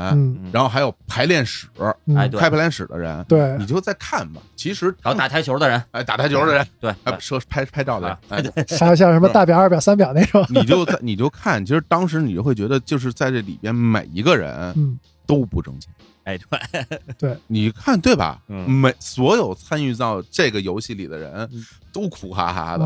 [0.51, 1.68] 然后还有排练室，
[2.13, 4.41] 哎，开排练室的人，对，你就在看吧。
[4.57, 8.43] 其实，然后打台球的人，哎，打台球的人，对，摄拍拍照的人，
[8.78, 15.89] 还有像什么大表、二表、三表那种，你就在你就看，其实当时你就会觉得，就是在这里边每一个人都不挣钱。
[16.28, 16.86] 哎，对，
[17.17, 18.41] 对， 你看对吧？
[18.47, 21.49] 每所有参与到这个游戏里的人
[21.93, 22.86] 都苦哈哈的。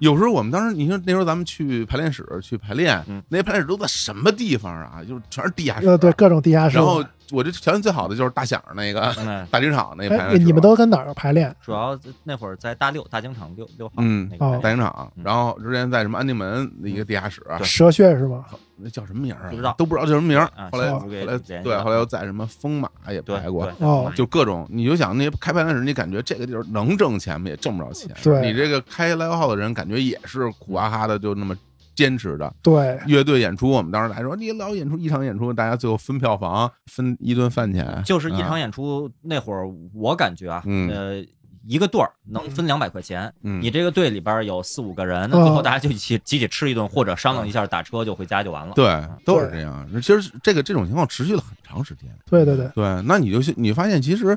[0.00, 5.04] 有时候我们当时，你说那时候咱们去排练室去排练，那些排练室都在什么地方啊？
[5.06, 6.76] 就是全是地下室，对，各种地下室。
[6.76, 9.14] 然后我这条件最好的就是大响那个
[9.50, 10.44] 大剧场那个排练室。
[10.44, 11.54] 你们都跟哪儿排练？
[11.60, 15.12] 主要那会儿在大六大京场六六号，嗯，那个大京场。
[15.22, 18.44] 然后之前在什么安定门的一个地下室，蛇穴是吧？
[18.82, 19.50] 那叫什么名儿啊？
[19.50, 20.50] 不知道，都不知道叫什么名儿。
[20.72, 24.66] 后来后来对，后来又在什么风马也排过，哦，就各种。
[24.70, 27.48] 你就想那些开排练室，你感觉这个地儿能挣钱吗？
[27.50, 28.10] 也挣不着钱。
[28.22, 31.54] 对，你这个开 live house 的人，感觉也是苦哈哈的，就那么
[32.00, 32.52] 坚持的。
[32.62, 38.02] 对，乐队演出，我们当时还说，你老演出一场演出，大家最后分票房，分一顿饭钱。
[38.04, 41.22] 就是一场演出那会儿，我感觉啊，呃。
[41.66, 48.72] 一个队儿能分两百块钱，你这个队里边有四五个人，那最后大家就一起集体吃一顿，或者商量一下打车就回家就完了。
[48.74, 48.86] 对，
[49.26, 49.86] 都是这样。
[50.00, 52.08] 其实这个这种情况持续了很长时间。
[52.24, 54.36] 对对对对，那你就你发现其实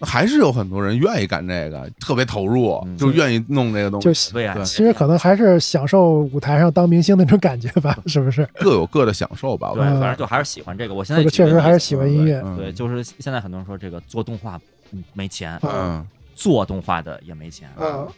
[0.00, 4.32] 还是有很多人愿意干这个，特别投入，就愿意弄这个东西。
[4.32, 8.48] 就对其实可能还是享受舞台上当明星那种感觉吧，是不是？
[8.58, 9.72] 各有各的享受吧。
[9.74, 10.94] 对，反正就还是喜欢这个。
[10.94, 12.42] 我现在确实还是喜欢音乐。
[12.56, 14.60] 对，就是现在很多人说这个做动画
[15.14, 15.58] 没钱。
[15.62, 16.06] 嗯。
[16.38, 17.68] 做动画的也没钱，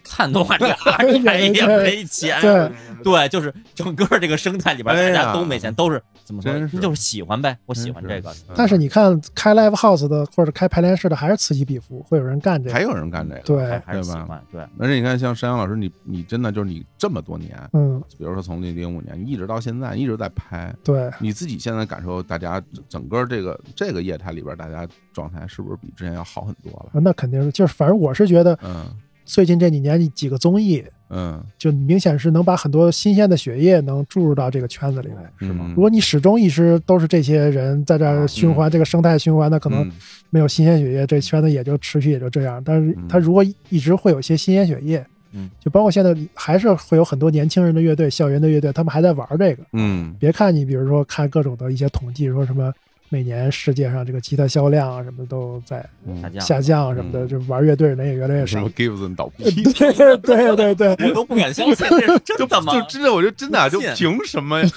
[0.05, 0.69] 看动画的
[1.09, 1.19] 也
[1.67, 2.71] 没钱，对
[3.03, 6.81] 对，就是整个这个生态里边大家都没钱，都是怎么说？
[6.81, 8.33] 就是喜欢呗，我喜欢这个。
[8.55, 14.61] 但是你看开 live house 的或者开排练室的还是此起彼伏，会有人干这个，还有人干这个，对，还是喜欢，对。
[14.79, 27.01] 而且你看，像山羊老师，你你真的就是你这么多年，嗯，比如说从零零五年一直到现在一直在拍，对，你自己现在感受，大家整个这个这个业态里边，大家状态是不是比之前要好很多了？
[27.01, 28.87] 那肯定是，就是反正我是觉得，嗯。
[29.31, 35.73] 最近这几年几个综艺，嗯，就明显是能把很多新鲜的血液能注入到这个圈子里来，是吗？
[35.77, 39.89] 如果你始终一直都是这些人在这儿循环这个生态循环，那可能
[40.31, 42.61] 没有新鲜血液，这圈子也就持续也就这样。
[42.65, 52.73] 但是他如果一直会有一些新鲜血液，嗯，就包括现在还是会有很多年轻人的乐队、校园的乐队，他们还在玩这个，嗯，别看你比如说看各种的一些统计，说什么。
[53.13, 55.85] 每年世界上这个吉他销量啊什么都在
[56.23, 58.61] 下降下降什么的，就玩乐队的人也越来越少。
[58.71, 59.45] Gibson 倒闭，
[59.75, 61.75] 对对对对，我都不敢相信，
[62.25, 62.73] 真的吗？
[62.73, 64.69] 就真的，我觉得真的，就凭什么呀？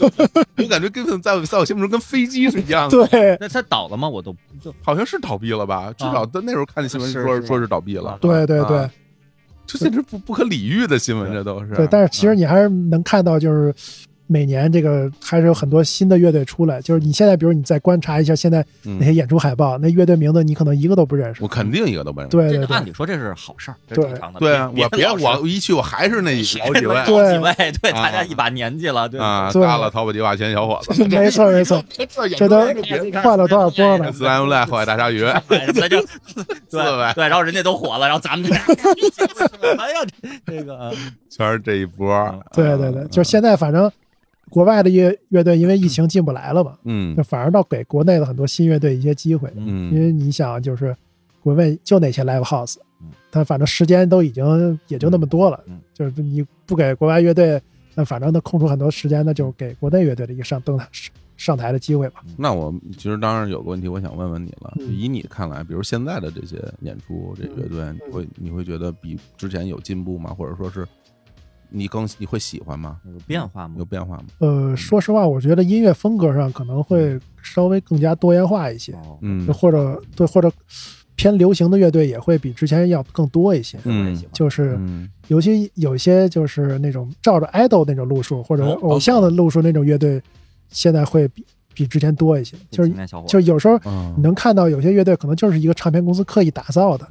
[0.58, 3.08] 我感觉 Gibson 在在我心目中跟飞机是一样的。
[3.08, 4.10] 对，那他倒了吗？
[4.10, 4.36] 我都
[4.82, 5.94] 好像是倒闭了吧？
[5.96, 8.18] 至少在那时候看的新闻说说是倒闭了。
[8.20, 8.90] 对对对，
[9.68, 11.76] 这简直不不可理喻的新闻，这都是。
[11.76, 13.72] 对，但是其实你还是能看到，就是。
[14.28, 21.44] 每年这个还是有很多新的乐队出来，就是你现在比如你再观察一下现在那些演出海报，那乐队名字你可能一个都不认识。
[21.44, 22.36] 我肯定一个都不认识。
[22.36, 22.66] 对对。
[22.66, 24.04] 对，按理说这是好事儿，对。
[24.40, 29.20] 对啊，我别我一去我还是那好几位，对几位，对，大家一把年纪了，对。
[29.20, 31.84] 啊，大了淘宝迪瓦前小伙子，没 错没错，
[32.38, 32.62] 这都
[33.22, 34.12] 换了多少波了？
[34.12, 36.02] 斯莱姆赖后海大鲨鱼， 对就
[36.70, 38.60] 四位，对，然后人家都火了，然后咱们什
[39.62, 40.06] 么呀？
[40.46, 40.92] 这个
[41.36, 43.92] 全是这一波，对对对，就是现在反正。
[44.50, 50.96] 国外的乐乐队因为疫情进不来了嘛，嗯，就反而倒给国内的很多新乐队一些机会，嗯，因为你想就是
[51.42, 52.76] 国内就那些 live house，
[53.32, 57.60] 他反正时间都已经也就那么多了，嗯就是你不给国外乐队，
[57.96, 60.88] 那反正能空出很多时间，那就给国内乐队的一个上登台
[61.36, 62.22] 上台的机会吧。
[62.38, 70.32] 那我其实当然有个问题，我想问问你了，以你看来，比如现在的这些演出，这乐队会你会觉得比之前有进步吗？
[70.32, 70.88] 或者说是？
[71.76, 73.00] 你更你会喜欢吗？
[73.06, 73.74] 有变化吗？
[73.80, 74.26] 有变化吗？
[74.38, 80.52] 呃，说实话，我觉得音乐风格上可能会稍微更加多元化一些，嗯，或者对或者
[81.16, 84.80] 偏流行的乐队也会比之前要更多一些，嗯，就是
[85.30, 90.22] 尤其有些就是那种照着 idol 那种路数或者偶像的路数那种乐队，
[90.70, 91.44] 现在会比
[91.74, 92.94] 比之前多一些，就是
[93.28, 93.80] 就有时候
[94.16, 97.08] 你能看到有些乐队可能就是一个唱片公司刻意打造的，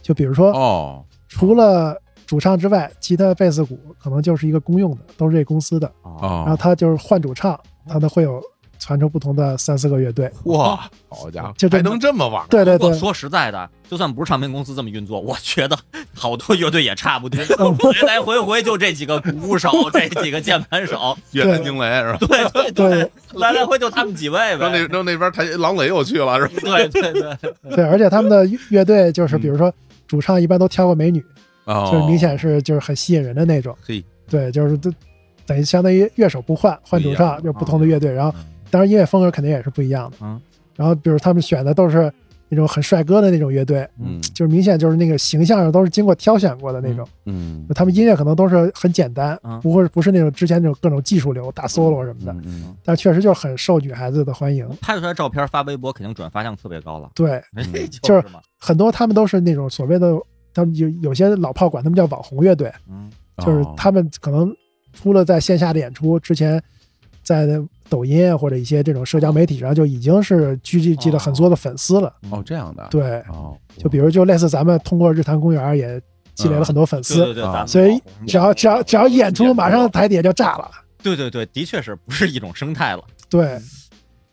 [0.00, 2.00] 就比如说哦，除了。
[2.26, 5.86] 主唱之外，吉他、贝斯、鼓可能就是一个公用的，都是这公司的。
[6.02, 7.58] 啊，然后他就是换主唱，
[7.88, 8.42] 他都会有
[8.80, 10.28] 传出不同的三四个乐队。
[10.44, 12.44] 哇，好家伙，就还能这么玩？
[12.50, 12.92] 对对对。
[12.94, 15.78] 说实在的，就算不是唱片公司这么运作，我觉得
[16.14, 17.40] 好多乐队也差不多，
[17.92, 22.18] 来来回回就这几个鼓手， 这几个键盘手，乐坛惊雷是吧？
[22.26, 24.58] 对对对，来来回就他们几位呗。
[24.58, 26.60] 让那让那边台狼雷又去了是吧？
[26.60, 29.72] 对对对对，而且他们的乐队就是，比如说
[30.08, 31.24] 主唱一般都挑个美女。
[31.66, 33.76] 就是明显是就是很吸引人的那种，
[34.28, 34.92] 对，就是都
[35.44, 38.32] 等于相当于乐手不换，换主唱就不同的乐队，然后
[38.70, 40.40] 当然音乐风格肯定也是不一样的，嗯，
[40.76, 42.12] 然后比如他们选的都是
[42.48, 57.42] 那种很帅哥的那种乐队，嗯，就是明显就是那个形象上都是经过挑选过的那种，嗯，他们音乐可能都是很简单，不会不是那种之前那种各种技术流大 solo 什么的，嗯，但确实就是很受女孩子的欢迎，拍出来照片发微博肯定转发量特别高了，对，
[58.02, 58.24] 就是
[58.58, 60.16] 很多他们都是那种所谓的。
[60.56, 63.10] 他们有有些老炮管他们叫网红乐队，嗯，
[63.44, 64.50] 就是他们可能
[64.94, 66.60] 除了在线下的演出之前，
[67.22, 67.46] 在
[67.88, 72.12] 抖音或者一些这种社交媒体上就已经是聚集了很多的粉丝了。
[72.30, 76.00] 哦，这样的，对，哦，就比如就类似咱们通过日坛公园也
[76.34, 80.70] 积累了很多粉丝，对对，所以只要只要只要一演出，马上台底下就炸了。
[81.02, 83.04] 对对对，的确是不是一种生态了。
[83.28, 83.58] 对，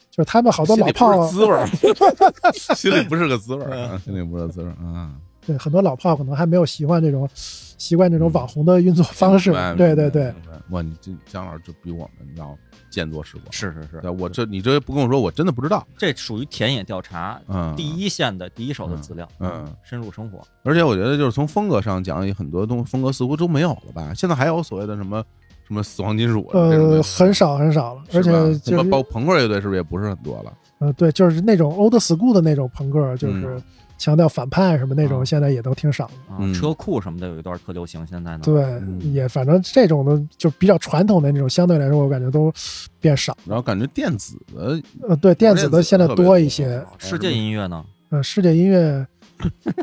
[0.09, 1.67] 就是他们好多老炮滋味儿
[2.75, 5.11] 心里不是个滋味啊，心里不是个滋味儿啊。
[5.45, 9.51] 对很多老炮可能还没有习惯这种习惯这种网红的运作方式。
[9.77, 10.33] 对对对，
[10.69, 12.57] 哇，你这姜老师就比我们要
[12.89, 13.51] 见多识广。
[13.51, 15.85] 是是是，我这你这不跟我说，我真的不知道。
[15.97, 20.39] 这属于田野调查，嗯，第一线的第一手的资料，嗯，深入生活。
[20.63, 24.13] 而且我觉得就是从风格上讲，很多东风格似乎都没有了吧？
[24.13, 25.21] 现在还有所谓的什么
[25.67, 26.49] 什么死亡金属？
[26.53, 30.53] 呃，很少很少了，而且就是包朋克乐队是不是也不是很多了？
[30.79, 33.61] 呃，对，就是那种 old school 的那种朋克，就是。
[33.97, 36.53] 强调反叛什么那种，现在也都挺少的。
[36.53, 38.41] 车库什么的有一段特流行，现在呢？
[38.43, 38.81] 对，
[39.11, 42.51] 也反正这种的就比较传统的那种，相对来说我感觉都
[42.99, 43.37] 变少。
[43.45, 46.83] 然后感觉电子的，呃，对，电子的现在多一些。
[46.97, 47.85] 世界音乐呢？
[48.09, 49.05] 呃，世界音乐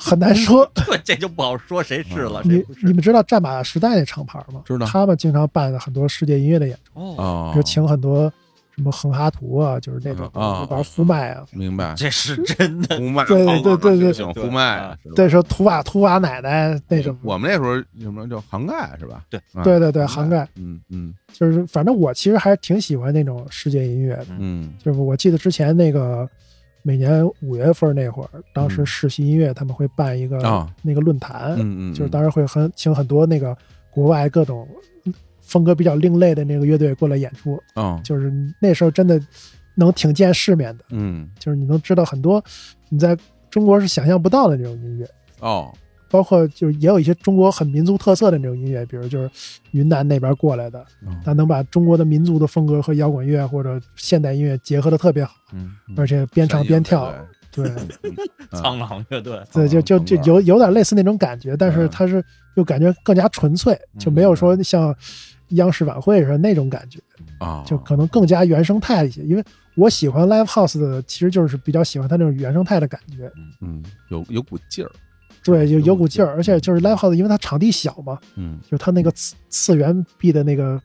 [0.00, 2.42] 很难说， 对，这就不好说谁是了。
[2.44, 4.62] 你你们知道战马时代那厂牌吗？
[4.64, 4.86] 知道。
[4.86, 8.32] 他们经常办很多世界音乐的演出，哦，就请很多。
[8.80, 11.94] 什么横哈图啊，就是那种玩呼麦啊，明白？
[11.94, 14.96] 这是真的呼麦，对对对对对，呼麦。
[15.14, 17.14] 对，说图瓦图瓦奶奶那种。
[17.22, 19.22] 我们那时候什么叫杭盖是吧？
[19.28, 20.48] 对对对对，杭盖。
[20.56, 24.28] 嗯嗯，就是反正我其实还是挺喜欢那种世界音乐的。
[24.38, 26.26] 嗯，就是我记得之前那个
[26.80, 33.54] 每年五月份那会儿，当时世袭音乐他们会办一个那个论坛，嗯嗯，就是当时会很请很多那个
[33.90, 34.66] 国外各种。
[35.50, 39.20] 风格比较另类的那个乐队过来演出，嗯，就是那时候真的
[39.74, 42.42] 能挺见世面的，嗯，就是你能知道很多
[42.88, 43.16] 你在
[43.50, 45.10] 中国是想象不到的那种音乐，
[45.40, 45.74] 哦，
[46.08, 49.28] 包括就是也有一些中国很民族特色的那种音乐，比如就是
[49.72, 50.86] 云南那边过来的，
[51.24, 57.12] 他能把中国的民族的风格和摇滚乐或者现代音乐结合的特别好，嗯，而且边唱边跳，
[57.50, 57.68] 对，
[58.54, 62.24] 苍狼乐队，对，就就就有有点类似那种感觉，但是它是
[62.54, 64.94] 又感觉更加纯粹，就没有说像。
[65.50, 66.98] 央视晚会是那种感觉
[67.38, 69.22] 啊，就可能更加原生态一些。
[69.22, 69.44] 因为
[69.74, 73.30] 我喜欢 live house 的，其实就是比较喜欢它那种原生态的感觉。
[73.60, 74.90] 嗯，有有股劲儿，
[75.44, 76.34] 对，有有股劲儿。
[76.34, 80.80] 而且就是 live house，因为它场地小嘛，嗯，就它那个次次元壁的那个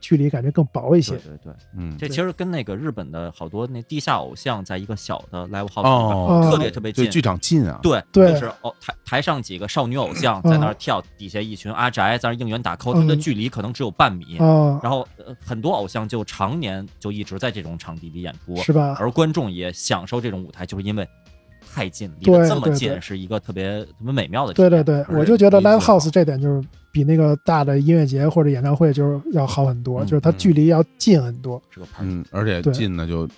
[0.00, 1.12] 距离感觉更薄一些。
[1.16, 7.78] 对对对，嗯，这其实跟那个日本的好多那地下偶像在一个小的 live house 特别特别近，剧场近啊。
[7.82, 14.36] 对对，就是哦台台上几个少女偶像在那儿跳，底下一群阿宅在那应援打 call，他们的距离可能只有半米。
[14.82, 15.06] 然后
[15.44, 18.96] 很多偶像就常年就一直在这种场地里演出，是吧？
[18.98, 21.08] 而观众也享受这种舞台，就是因为。
[21.74, 24.52] 太近，离得这么近，是一个特别特别美妙的。
[24.52, 31.62] 对对对，我就觉得 live house 这点就是比那个大的音乐节或者演唱会就是要好很多，就是它距离要近很多。
[32.00, 33.28] 嗯，而且近呢就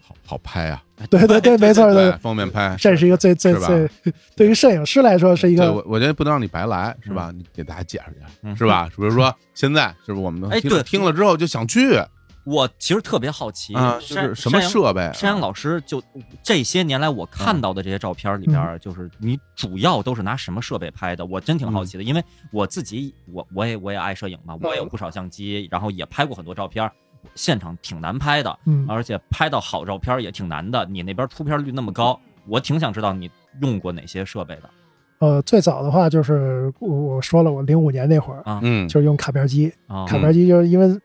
[0.00, 0.82] 好好拍啊。
[1.08, 2.76] 对对对，没错对，方便拍。
[2.78, 3.88] 这是一个最最最
[4.36, 5.72] 对于摄影师来说是一个。
[5.72, 7.32] 我我觉得不能让你白来，是吧？
[7.34, 8.86] 你给大家解释解释，是吧？
[8.94, 11.98] 比如说现在是不是我们哎对听了之后就想去。
[12.44, 15.10] 我其实特别好奇，就是什么设备？
[15.12, 16.02] 山羊老师就
[16.42, 21.24] 这些年来我看到的这些照片里边，就是你主要都是拿什么设备拍的？
[21.26, 26.90] 我真挺好奇的，因为我自己我我也我也爱摄影嘛，我也有不少相机，然后也拍过很多照片，
[27.34, 28.58] 现场挺难拍的，
[28.88, 30.84] 而且拍到好照片也挺难的。
[30.86, 32.18] 你那边出片率那么高，
[32.48, 33.30] 我挺想知道你
[33.60, 34.62] 用过哪些设备的。
[35.18, 39.70] 呃，最早的话就是我我说了，我零五年那会儿啊，嗯，就是用卡片机，
[40.08, 40.98] 卡片机就是因为。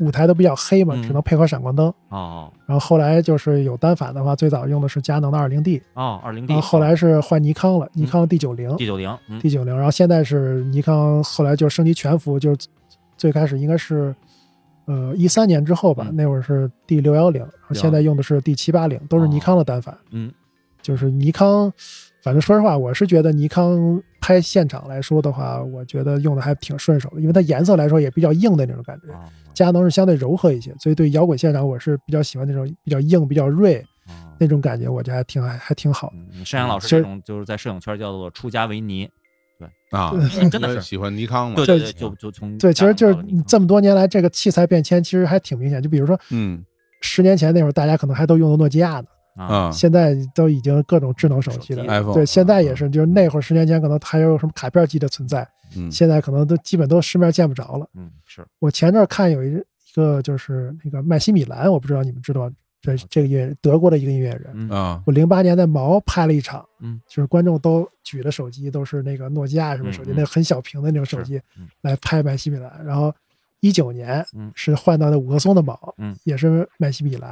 [0.00, 1.92] 舞台都比较黑嘛，只能配合闪光灯。
[2.08, 5.80] 哦，然后后来就是有单反的话，最早用的是佳能的二零 D。
[5.94, 6.52] 哦，二零 D。
[6.52, 8.74] 然后后来是换尼康了，尼康 D 九零。
[8.76, 9.74] D 九零，D 九零。
[9.74, 12.66] 然后现在是尼康，后来就升级全幅，就是
[13.16, 14.14] 最开始应该是，
[14.86, 19.96] 呃，一三年之后吧，那会儿是 D 六幺零，现在用的是 D 七八零，都是尼康的单反。
[20.10, 20.32] 嗯，
[20.82, 21.72] 就是尼康。
[22.22, 29.06] 反正说实话，我是觉得尼康拍现场来说的话，我觉得用的还挺顺手的，因为它颜色来说也比较硬的那种感觉。
[29.54, 33.84] 佳能是相对柔和一些，所以对摇滚现场我是比较喜欢那种比较硬、比较锐
[34.38, 36.12] 那种感觉，我觉得还挺还还挺好。
[36.44, 39.08] 山羊老师这种就是在摄影圈叫做出家为尼，
[39.58, 40.12] 对啊，
[40.50, 41.56] 真的是喜欢尼康嘛？
[41.56, 43.16] 对对对，就就从对，其实就是
[43.46, 45.82] 这么多年来这个器材变迁其实还挺明显。
[45.82, 46.64] 就比如说，嗯，
[47.02, 49.06] 十年前那会儿大家可能还都用的诺基亚呢。
[49.46, 52.14] 啊，现在都已经各种智能手机了。
[52.14, 55.46] 对，现在也是，就是那会儿十年前可能还有什么卡片机的存在，
[55.76, 57.88] 嗯，现在可能都基本都市面见不着了。
[57.94, 58.46] 嗯，是。
[58.58, 62.50] 我前阵看有一一个就是那个麦西米兰，我不知道你们知道
[62.80, 64.70] 这这个音乐德国的一个音乐人。
[64.70, 71.40] 啊，我零八年在毛拍了一场，嗯，就是观众都举的手机都是那个诺基亚什么手机，那很小屏的那种手机
[71.80, 73.14] 来拍麦西米兰，然后。
[73.60, 74.50] 一九年，嗯。
[74.54, 77.30] 是换到的五棵松的宝，嗯，也是麦西米兰，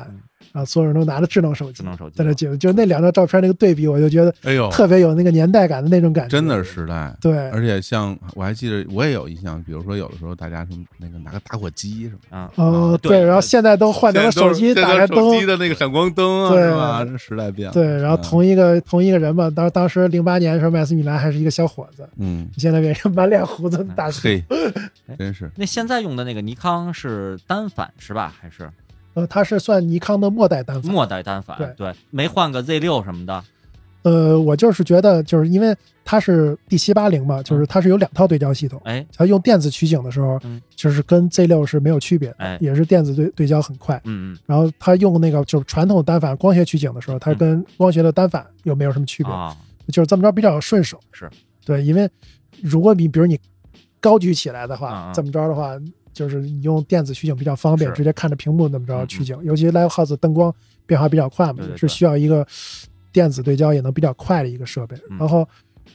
[0.52, 2.16] 然后所有人都拿着智能手机，智能手机。
[2.16, 16.70] 在那就就那两张照片那个对比，我就觉得，哎呦，特别有那个年代感的那种感觉，真的是时代，对，而且像我还记得，我也有印象，比如说有的时候大家什么那个拿个打火机什么啊，哦，对，然后现在都换成了手机打开灯的那个闪光灯啊，对。
[16.70, 17.04] 吧？
[17.04, 24.28] 这时代变了，对，然后同一个同一个人嘛，当当时零八年的时候，麦斯米兰还是一个小伙子，嗯，现在变成满脸胡子的大叔，
[25.18, 25.50] 真是。
[25.56, 26.92] 那现在用的那个尼康。
[26.92, 28.34] 是单反是吧？
[28.40, 28.68] 还是，
[29.14, 30.92] 呃，它是算尼康的末代单反。
[30.92, 33.44] 末代单反，对对，没换个 Z 六什么的。
[34.02, 38.80] 呃，我就是觉得，就是因为它是 D 七八零嘛，就是它是有两套对焦系统。
[38.84, 40.40] 哎，它用电子取景的时候，
[40.74, 44.00] 就是跟 Z 六是没有区别的，也是电子对对焦很快。
[44.04, 44.38] 嗯嗯。
[44.46, 49.32] 然后它用那个就是传统单反光学取景的时候，它跟光学的单反又没有什么区别，
[49.92, 50.98] 就是这么着比较顺手。
[51.12, 51.28] 是
[51.64, 52.08] 对，因为
[52.62, 53.38] 如果你比如你
[54.00, 55.76] 高举起来的话，这么着的话。
[56.18, 60.52] 就是你用电子取景比较方便，直接看着屏幕怎么着取景，尤其 Live House 灯光
[60.84, 62.44] 变化比较快嘛，是需要一个
[63.12, 64.96] 电子对焦也能比较快的一个设备。
[65.16, 65.48] 然后，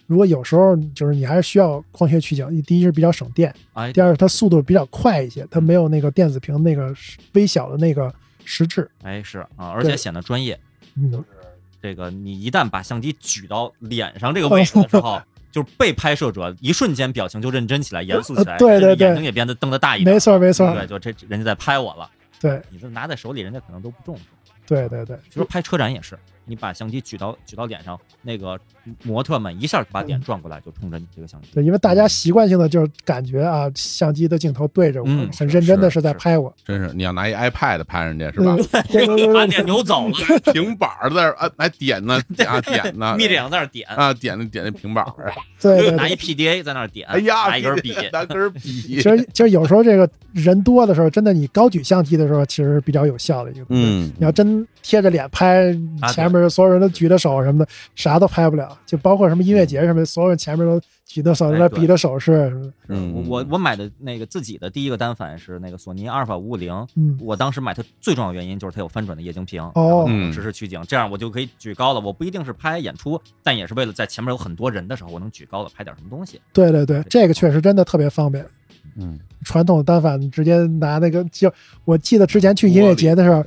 [0.08, 3.54] 如果有时候就是你还是需要光学取景，第一是比较省电，
[3.94, 6.95] 第二它速度比较快一些，它没有那个电子屏那个
[7.34, 8.14] 微小的那个
[8.45, 8.90] 实质。
[9.02, 10.58] 哎，是啊，而且显得专业。
[11.12, 11.24] 就是
[11.82, 15.22] 这个，你一旦把相机举到脸上这个位置的时候。
[15.54, 20.14] 就是被拍摄者一瞬间表情就认真起来，严肃起来，对对对，眼睛也变得瞪得大一点。
[20.14, 22.10] 没错没错，对，就这人家在拍我了。
[22.42, 24.24] 对，你这拿在手里，人家可能都不重视。
[24.66, 26.18] 对对对，其实拍车展也是。
[26.45, 28.60] 你把相机举到举到脸上，那个
[29.03, 31.48] 模特们一下把脸转过来，就冲着你这个相机。
[31.53, 35.07] 对，因为大家习惯性的就是感觉啊，相机的镜头对着我，
[35.38, 36.53] 很认真的是在拍我。
[36.65, 38.57] 真是，你要拿一 iPad 拍人家是吧？
[39.34, 40.15] 把点扭走了，
[40.52, 45.06] 平板在那啊，还点呢啊点呢，眯着眼在那点啊点那点那平板
[45.61, 48.60] 对，拿一 PDA 在那点，哎呀，拿一根笔，拿根笔。
[48.61, 53.65] 其实其实有时候这个人多的时候，真的你高举相机的时候，其实是比较有效的一个。
[53.70, 55.72] 嗯，你要真贴着脸拍，
[56.11, 57.14] 前面所有人都举着。
[57.24, 62.52] 手什么的啥都拍不了，就包括什么音乐节什么，所有人前面都举着手在那比着手势。
[62.90, 66.74] 嗯，我我买的那个自己的第一个单反是那个索尼阿尔法五五零。
[66.98, 72.00] 嗯，我当时买它最重要的原因就是它有翻转的液晶屏，哦，实时取景，这样我就可以举高了。
[72.02, 76.42] 我不一定是拍演出，但也是为了在前面有很多人的时候，我能举高了拍点什么东西。
[76.52, 78.46] 对对对，这个确实真的特别方便。
[78.98, 81.50] 嗯， 传统单反直接拿那个，就
[81.86, 83.46] 我记得之前去音乐节的时候，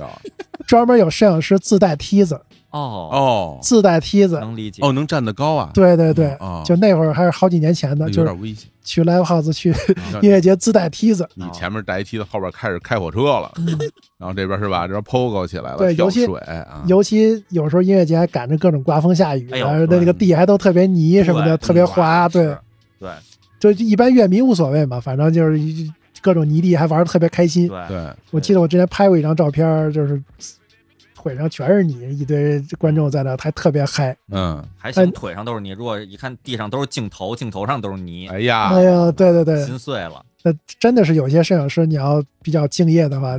[0.65, 2.41] 专门有摄影师自带梯子。
[2.77, 3.09] 哦。
[3.11, 4.39] 哦，自带梯子。
[4.39, 4.81] 能理解。
[4.83, 5.71] 哦，能站得高啊？
[5.73, 8.69] 对对对，就那会儿还是好几年前的，就有点危险。
[8.83, 9.69] 去 live house 去
[10.23, 13.51] 音乐节自带梯子，你前面带一梯子，后边开始开火车了，
[14.17, 14.87] 然后这边是吧？
[14.87, 22.55] 这边 pogo 起来了，对，尤其啊，尤其有时候音乐节还赶着各种刮风下雨，那那个地还都特别泥什么的，特别滑，对。
[22.97, 23.09] 对，
[23.59, 25.59] 就一般乐迷无所谓嘛，反正就是
[26.21, 27.67] 各种泥地还玩的特别开心。
[27.67, 30.23] 对，我记得我之前拍过一张照片，就是。
[31.17, 34.15] 腿上全是泥，一堆观众在那，还特别嗨。
[34.29, 35.71] 嗯，还行，腿上都是泥。
[35.71, 40.23] 如果一看地上都是镜头，镜头上都是泥，哎呀，哎呀，对对对，心碎了。
[40.43, 43.35] 那真的是有些摄影师，你要比较敬业的话，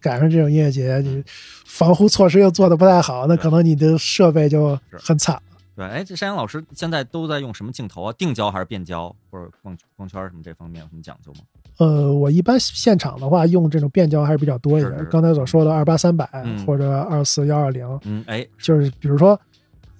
[0.00, 1.22] 赶上这种音乐节，你
[1.66, 5.38] 防护措施又做的不太好，那可能你的设备就很惨。
[5.76, 8.12] 对，哎，这山羊老师现在都在用什么镜头啊？
[8.16, 11.40] 定焦还是变焦，或者光光圈什么这方面有什么讲究吗？
[11.78, 15.06] 呃，我一般现场的话用这种变焦还是比较多一点。
[15.10, 16.28] 刚才所说的二八三百
[16.66, 19.40] 或者二四幺二零，嗯，哎，就是比如说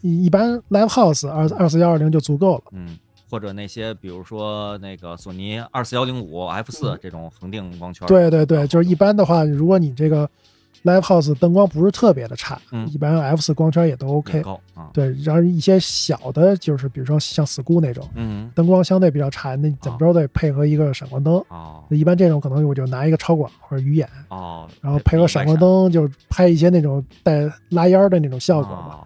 [0.02, 2.64] 一般 live house 二二四幺二零就足够了。
[2.72, 2.98] 嗯，
[3.30, 8.06] 或者那些比如说那个索尼二四幺零五 F 四这种恒定光圈。
[8.06, 10.28] 对对对，就是一般的话，如果你这个。
[10.84, 14.42] Live House 灯光不是特别的差，嗯，一般 F 四光圈也都 OK，
[14.92, 29.00] 对，然后一些小的，就是比如说像 School 那种，嗯，灯光相对比较差，那怎么着得配合一个闪光灯，哦，一般这种可能我就拿一个超广或者鱼眼，哦，然后配合闪光灯，就拍一些那种带拉烟的那种效果嘛。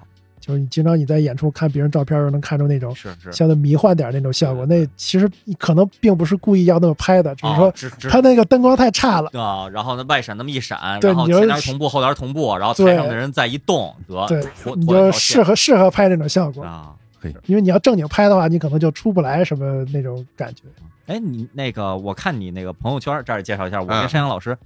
[0.44, 3.31] 就是你经常你在演出看别人照片时候能看出那种是是。
[3.31, 9.31] 相对迷幻点那种效果，那其实可能并不是故意要那么拍的，只是说他那个灯光太差了。
[9.40, 9.69] 啊。
[9.69, 14.44] 然后那外闪那么一闪，然后前边同步后边同步，然后台上的人再一动，得对，
[14.74, 16.64] 你就适合适合拍那种效果。
[16.64, 16.93] 啊。
[17.20, 17.35] 可以。
[17.47, 20.62] 因为你要正经拍的话，你可能就出不来什么那种感觉。
[21.06, 24.59] 哎，你那个我看你那个朋友圈这儿介绍一下，我跟山羊老师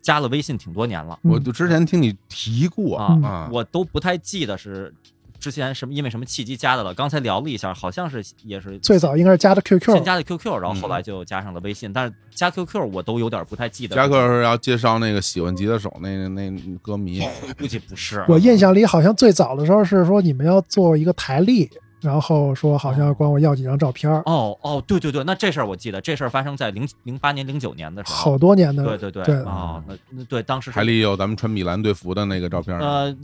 [0.00, 4.92] 加了微信挺多年了，我就之前听你提过啊，我都不太记得是。
[5.40, 6.94] 之前什么因为什么契机加的了？
[6.94, 11.92] 刚才聊了一下，好像是也是最早应该是加的 QQ，先加的 QQ，然后后来就加上了微信。
[11.92, 13.96] 但是加 QQ 我都有点不太记得。
[13.96, 16.50] 加 QQ 是要介绍那个喜欢吉他手那那
[16.82, 17.20] 歌迷，
[17.58, 18.24] 估计不是。
[18.28, 21.68] 我印象里好像最早的时候是说你们要做一个台历。
[22.00, 33.14] 然后说好像要管我要几张照片哦哦对对对，那这事儿我记得，这事儿发生在零零八年零九年的时候，好多年的，对对对对啊，那那对当时台里有咱们穿米兰队服的那个照片，呃，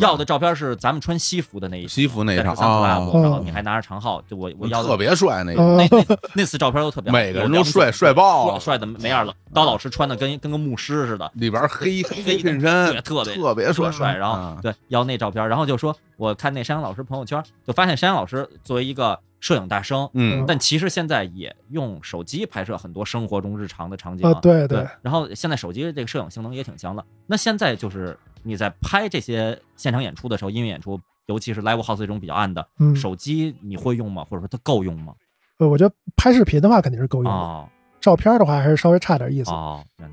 [0.00, 9.34] 要的照片是咱们穿西服的那一西服那一场啊，然后你还拿着长号，就我我要特别帅那那那那次照片都特别，每个人都帅帅爆了，帅的没样了。
[9.52, 14.14] 刀老师穿的跟跟个牧师似的，里边黑黑衬衫，对，特别特别帅帅。
[14.16, 19.20] 然后对要那照片，然后就说我看那山羊老师朋友圈，就发现山羊老师作为一个。
[19.40, 24.88] 摄影大生，嗯，但其实现在也用手机拍摄很多生活中日常的场景啊，对对。
[25.02, 27.04] 然后现在手机这个摄影性能也挺强的。
[27.26, 34.24] 那现在就是你在拍这些现场演出的时候，音乐演出，尤其是 live house 这种比较暗的，嗯手机你会用吗？
[34.24, 35.12] 或者说它够用吗？
[35.58, 37.68] 呃，我觉得拍视频的话肯定是够用的，
[38.00, 39.50] 照片的话还是稍微差点意思。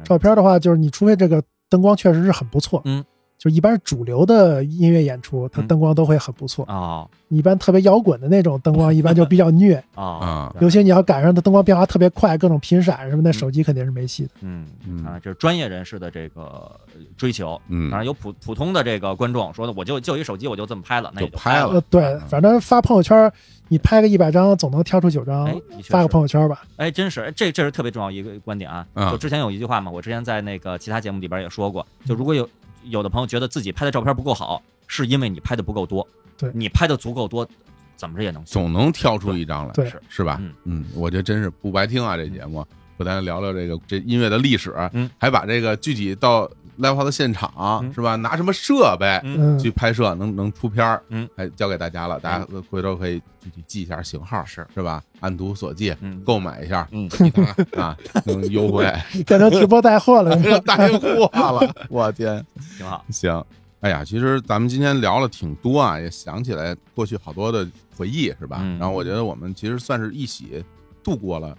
[0.03, 3.01] 照片的话就是你除非这个灯光确实是很不错，嗯。
[3.41, 7.07] 就一般主流的音乐演出，它灯光都会很不错啊。
[7.29, 10.55] 一般特别摇滚的那种灯光， 一般就比较虐啊。
[10.59, 14.29] 尤其你要赶上它灯光变化特别快，各种频闪什么的，手机肯定是没戏的。
[14.41, 14.67] 嗯
[15.03, 16.69] 啊，这是专业人士的这个
[17.17, 17.59] 追求。
[17.67, 21.81] 嗯，当然有普普通的这个观众说的，我就就一手机，我就这么拍了，那也就拍了。
[21.89, 23.31] 对，反正发朋友圈，
[23.69, 25.49] 你拍个一百张，总能挑出九张
[25.85, 26.61] 发个朋友圈吧。
[26.77, 28.85] 哎，真是，这这是特别重要一个观点啊。
[29.09, 32.47] 就之前有一句话嘛，我之前在那个其他节目里边也说过，就如果有。
[32.83, 36.07] 有的朋友觉得自己拍的照片不够好，是因为你拍的不够多。
[36.37, 37.47] 对你拍的足够多，
[37.95, 40.37] 怎么着也能总能挑出一张来，对，是是吧？
[40.41, 42.17] 嗯嗯，我觉得真是不白听啊！
[42.17, 42.65] 这节目
[43.01, 46.47] 不但聊聊这个这音乐的历史，嗯，还把这个具体到
[46.79, 48.15] live house 现场是吧？
[48.17, 49.19] 拿什么设备
[49.59, 55.01] 去拍摄能能出片儿，嗯，还交给大家了，大家回头可以具体记一下型号，是是吧？
[55.19, 57.09] 按图索骥，嗯，购买一下，嗯，
[57.75, 58.85] 啊，能优惠，
[59.25, 62.45] 变成直播带货了， 带货了，我天，
[62.77, 63.43] 挺好，行。
[63.81, 67.67] 哎呀，其实咱们今天聊了挺多啊，也想起来过去好多的
[67.97, 68.57] 回忆，是吧？
[68.79, 70.63] 然后我觉得我们其实算是一起
[71.03, 71.57] 度过了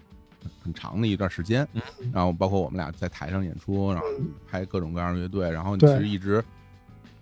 [0.62, 1.66] 很长的一段时间。
[2.12, 4.06] 然后包括我们俩在台上演出，然后
[4.51, 6.43] 拍各种各样的乐队，然后其实一直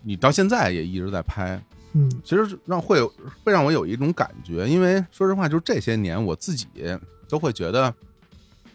[0.03, 1.61] 你到现在也一直在拍。
[1.93, 3.13] 嗯，其实让会有
[3.45, 6.67] 会让我有一种感觉，因为说实话，就是这些年我自己
[7.29, 7.93] 都会觉得，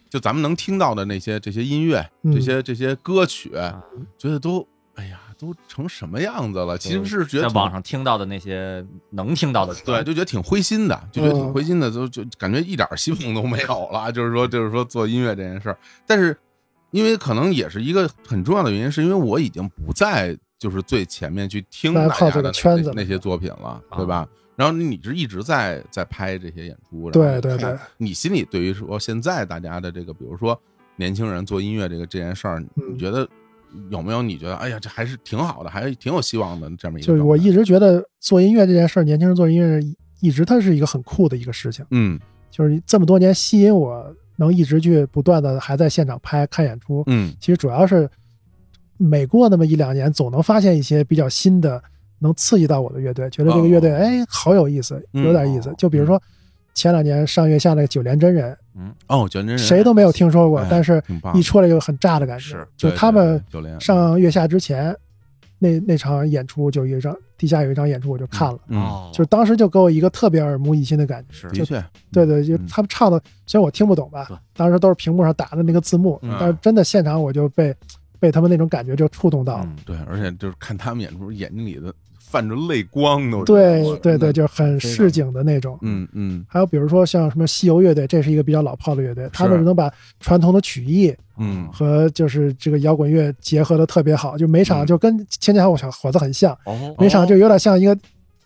[0.10, 3.52] 就咱们能听到的那些这些音乐，这些这些歌曲，
[4.18, 4.68] 觉得都。
[5.38, 6.78] 都成什么样子了？
[6.78, 14.12] 其实是觉得在网上听到的那些能听到的，对，就觉得挺灰心的，就觉得挺灰心的，就就感觉一点希望都没有了。
[14.12, 16.36] 就是说，就是说做音乐这件事儿，但是
[16.92, 22.52] 因为可能也是一个很重要的原因，是因为我已经不在就是最前面去听大家的
[22.94, 24.28] 那些作品了，对吧？
[24.56, 30.60] 然后你是一直在在拍这些演出，对对对，你心里对于说现在大家的这个，比如说
[30.96, 33.28] 年轻人做音乐这个这件事儿，你觉得？
[33.90, 37.08] 有没有你觉得，哎呀，这还是挺好的，还是挺有希望的这么一个？
[37.08, 39.80] 就是我一直觉得做音乐这件事儿，年轻人做音乐
[40.22, 41.86] 一直它是一个很酷的一个事情。
[41.92, 42.20] 嗯，
[42.50, 44.06] 就是这么多年吸引我
[44.38, 47.04] 能一直去不断的还在现场拍看演出。
[47.08, 48.10] 嗯，其实主要是
[48.98, 51.82] 每过那么一两年，总能发现一些比较新的
[52.20, 55.74] 能刺激到我的乐队，觉得这个乐队哎好有意思，有点意思。
[55.78, 56.22] 就比如说。
[56.76, 61.02] 前两年上月下那个九连真人，嗯，哦，九连真人谁都没有听说过，但是
[61.34, 62.44] 一出来就很炸的感觉。
[62.44, 63.42] 是，就他们
[63.80, 64.94] 上月下之前，
[65.58, 71.34] 那那场演出就一张地下有一张演出我就看了，哦，就当时就给我一个特别耳目一新的感觉。
[71.34, 77.74] 是，的确，对对，就他们唱的，虽然我听不懂吧，当时都是屏幕上打的那个字幕，但是真的现场我就被
[78.20, 79.70] 被他们那种感觉就触动到了。
[79.86, 81.94] 对，而且就是看他们演出，眼睛里的。
[82.36, 85.80] 泛着泪光都对对对，就很市井的那种。
[85.82, 86.46] 嗯嗯。
[86.50, 89.90] 还有比如说像什么西游乐队，这是一个比较老炮的乐队，他们能把
[90.20, 96.58] 传统的曲艺，嗯，和就是这个摇滚乐结合的特别好，就每场就跟青年小伙子很像，
[96.98, 97.98] 每场就有点像一个。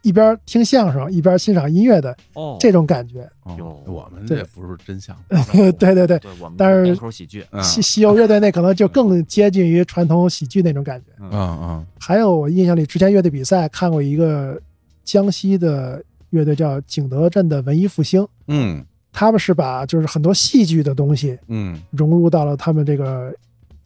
[0.02, 2.16] 一边听相声一边欣赏音乐的
[2.60, 5.16] 这种感觉，哦，我们这不是真相。
[5.30, 6.08] 声，对对。
[6.08, 6.20] 对，
[6.58, 7.46] 但是喜剧。
[7.62, 11.86] 西西游乐队那可能就更接近于传统喜剧那种感觉，嗯嗯。
[12.00, 14.60] 还有我印象里之前乐队比赛看过一个
[15.04, 23.36] 江西的乐队叫景德镇的文艺复兴，嗯，他们是把就是很多戏剧的东西，嗯，融入到了他们这个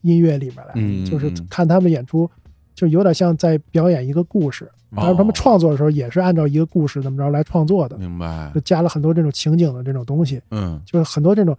[0.01, 2.29] 音乐里面来，嗯，就是看他们演出
[2.75, 4.69] 就有点像在表演一个故事。
[4.95, 8.51] 但是他们创作的时候也是按照一个故事怎么着来创作的，明白？
[8.53, 11.57] 就加了很多这种情景的这种东西，嗯，就是很多这种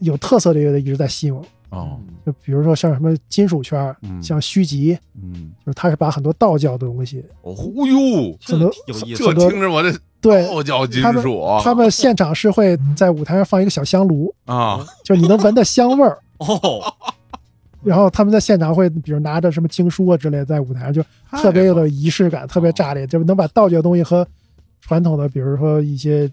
[0.00, 1.44] 有特色的乐队一直在吸引我。
[1.68, 16.82] 哦，就比如说像什么金属圈，像虚极，嗯，就是他是把很多道教的东西，哦哟，很多有意思，这听着我这对道教金属，他们现场是会在舞台上放一个小香炉啊，就你能闻到香味儿哦。
[17.84, 24.26] 然后他们在现场会，比如拿着什么经书啊之类，在舞台上就特别有仪式感，特别炸裂，就能把道教东西和
[24.80, 26.30] 传统的，比如说一些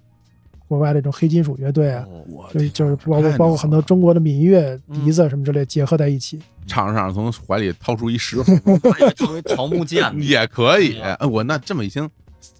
[0.67, 2.05] 国外那种黑金属乐队啊，
[2.53, 6.39] 就就是包括包括很多中国的民乐笛子什么之类结合在一起。
[6.67, 8.37] 场上，从怀里掏出一石
[9.17, 11.01] 成为桃木剑也可以。
[11.31, 12.07] 我那这么一听，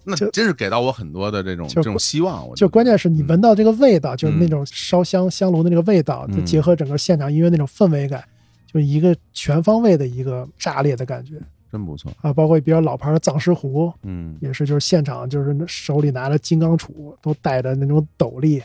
[0.02, 2.52] 那真是给到我很多的这种这种希望。
[2.56, 8.24] 就关键是你闻到这个味道，就是那种烧香香炉的那个味道，就结合整个现场音乐那种氛围感。
[8.72, 11.40] 就一个全方位的一个炸裂的感觉，
[11.72, 12.32] 真不错啊！
[12.32, 18.62] 包括比较老牌的藏狮壶，嗯，也是，就是现场就是手里拿着金刚杵，都带着那种斗笠，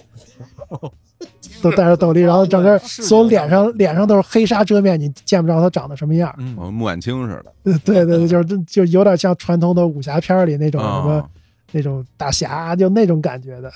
[1.62, 11.30] 都带着斗笠，然后整个所有脸上脸上都是黑纱遮面，你见不着他长得什么样，嗯，穆婉清似的， 对对对，就是就有点像传统的武侠片里那种什么
[11.72, 13.72] 那种大侠，就那种感觉的，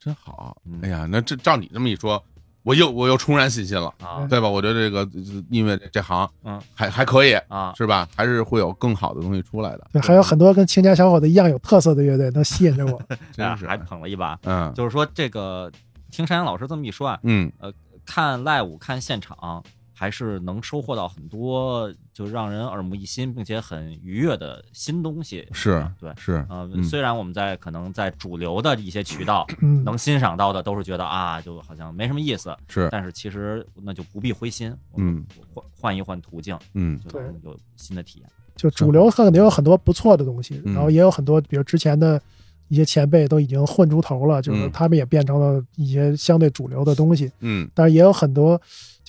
[0.00, 0.56] 真好。
[0.82, 2.22] 哎呀，那这照你这么一说。
[2.64, 4.48] 我又我又重燃信心了啊，对吧？
[4.48, 5.08] 我觉得这个
[5.50, 8.08] 因为这行，嗯，还还可以啊，是吧？
[8.16, 9.86] 还是会有更好的东西出来的。
[9.92, 13.00] 对，还有很多跟青年小伙子一样有特色的乐队能吸引着我，
[13.32, 14.38] 真是还 捧了一把。
[14.44, 15.70] 嗯，就是说这个
[16.10, 17.72] 听山羊老师这么一说啊，嗯，呃，
[18.06, 19.62] 看 live 看现场。
[19.96, 25.46] 还是能收获到很多就让人耳目一新并且很愉悦的新东西。
[25.52, 29.46] 是对，是呃，虽然我们在可能在主流的一些渠道
[29.84, 32.54] 能欣赏到的都是觉得啊，就好像没什么意思。
[32.68, 34.74] 是，但是其实那就不必灰心。
[34.96, 38.28] 嗯，换换一换途径，嗯，就能有新的体验。
[38.56, 42.20] 就主流肯定有很多不错的东西，然后也有很多，比如之前的
[42.68, 47.30] 一些前辈都已经混出头了，就是他们也变成了一些相对主流的东西。
[47.40, 48.60] 嗯，但是也有很多。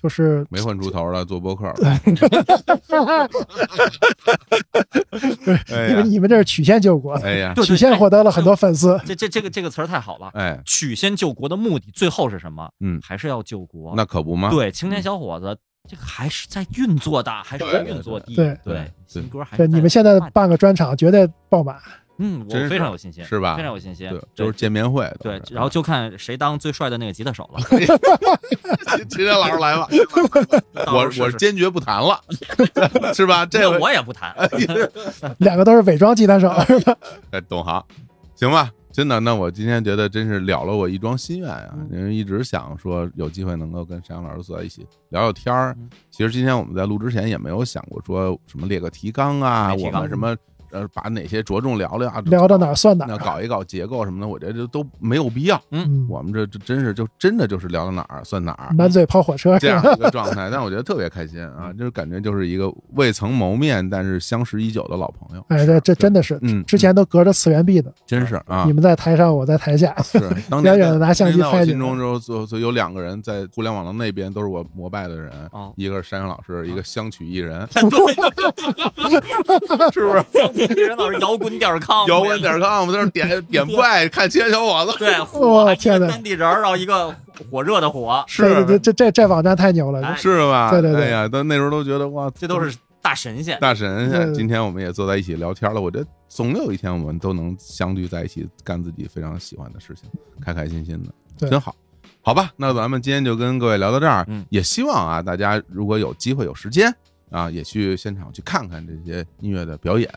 [0.05, 1.73] 就是没混出头了，做播客。
[1.79, 1.91] 对
[5.89, 9.01] 因为你们这是曲线救国，哎呀，曲线获得了很多粉丝。
[9.03, 12.69] 这这这个这个词儿太好了，哎，曲线救国的目的最后是什么？
[12.81, 13.95] 嗯，还是要救国。
[13.95, 14.51] 那可不吗？
[14.51, 15.57] 对，青年小伙子，
[15.89, 18.27] 这个还是在运作的，还是在运作的。
[18.35, 21.75] 对对，新歌还对你们现在办个专场绝对爆满。
[22.17, 23.55] 嗯，我非常有信心，是吧？
[23.55, 27.59] 非常有信心，对，就是见面会，对，然后就看谁当最帅的那个吉他手了。
[29.09, 29.87] 青年 老师来吧，
[30.93, 32.19] 我我坚决不弹了，
[33.13, 33.45] 是吧？
[33.45, 34.33] 这我也不弹，
[35.39, 36.95] 两个都是伪装吉他手，是吧
[37.31, 37.83] 哎，懂行，
[38.35, 38.71] 行吧？
[38.93, 41.75] 真的，那我今天觉得真是了了我一桩心愿啊！
[41.91, 45.75] 因为一直想说有机会能够跟山羊老师坐在一起聊聊天儿。
[46.09, 50.33] 其实今天我们在录之前也没有想过说什么列个提纲啊，我们什么。
[50.71, 52.21] 呃，把哪些着重聊聊啊？
[52.25, 53.17] 聊到哪儿算哪儿？
[53.17, 55.61] 搞一搞结构什么的，我觉得都没有必要。
[55.71, 60.49] 嗯，我们这这真是就真的就是聊到哪儿算哪儿，满嘴跑火车这样一个 状态。
[60.51, 65.45] 但我觉得特别开心啊，就是感觉就是一个未曾谋面但是相识已久的老朋友。
[65.49, 68.63] 哎，这这真的是，嗯，之前都隔着次元壁的，真是啊。
[68.65, 70.19] 你们在台上，我在台下，是
[70.63, 71.65] 远远的拿相机拍。
[71.65, 75.31] 心中就就就有两个人在互联网的那边，都是我膜拜的人。
[75.75, 77.67] 一个是山羊老师，一个相曲艺人，
[79.91, 80.23] 是不是？
[80.75, 81.45] 艺人老是摇滚。
[81.45, 87.15] 滚点 com，摇滚点 com，我们在那点 点怪，看青年小伙子，对，火， 天呐，单地人，然后一个
[87.51, 90.71] 火热的火，是，这这这这网站太牛了，是吧？
[90.71, 94.33] 对对对，哎呀，但那时候都觉得哇，这都是大神仙，大神仙。
[94.33, 100.09] 今天我们也坐在一起聊天了，我觉得总有一天我们都能相聚在一起，干自己非常喜欢的事情，
[100.43, 101.75] 开开心心的，真好，
[102.23, 102.49] 好吧？
[102.57, 106.91] 那咱们今天就跟各位聊到这儿，也希望啊，大家如果有机会有时间。
[107.35, 110.09] 啊，也去现场去看看这些音乐的表演，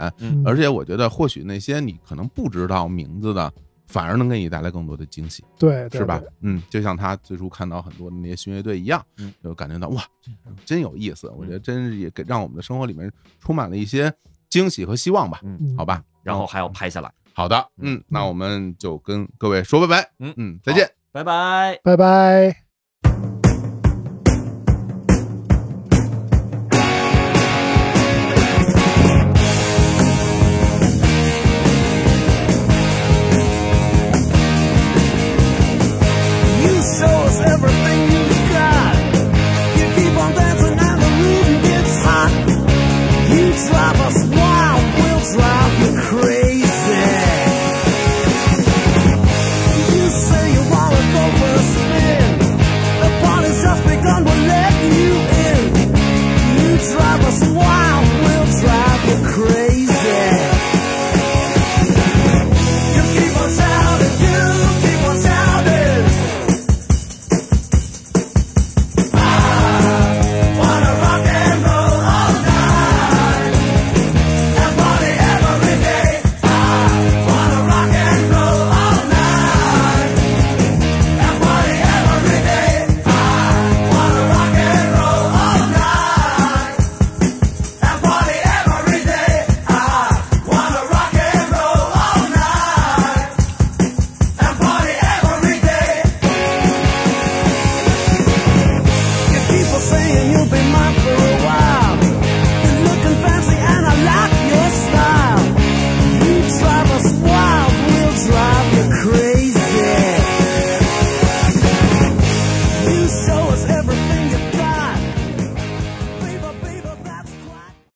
[0.44, 3.52] 而且我觉得或许那些你可能不知道名字的，
[3.88, 6.22] 反而能给你带来更多的惊喜，对，是吧？
[6.42, 9.04] 嗯，就像他最初看到很多的那些巡乐队一样，
[9.42, 10.02] 就感觉到哇，
[10.64, 11.28] 真有意思。
[11.30, 14.12] 我觉得真是也给让我们的生活里面充满了一些
[14.48, 15.40] 惊喜和希望吧。
[15.42, 17.12] 嗯，好吧，然后还要拍下来。
[17.32, 20.10] 好的，嗯，那我们就跟各位说拜拜。
[20.20, 22.67] 嗯嗯，再见，拜拜，拜拜。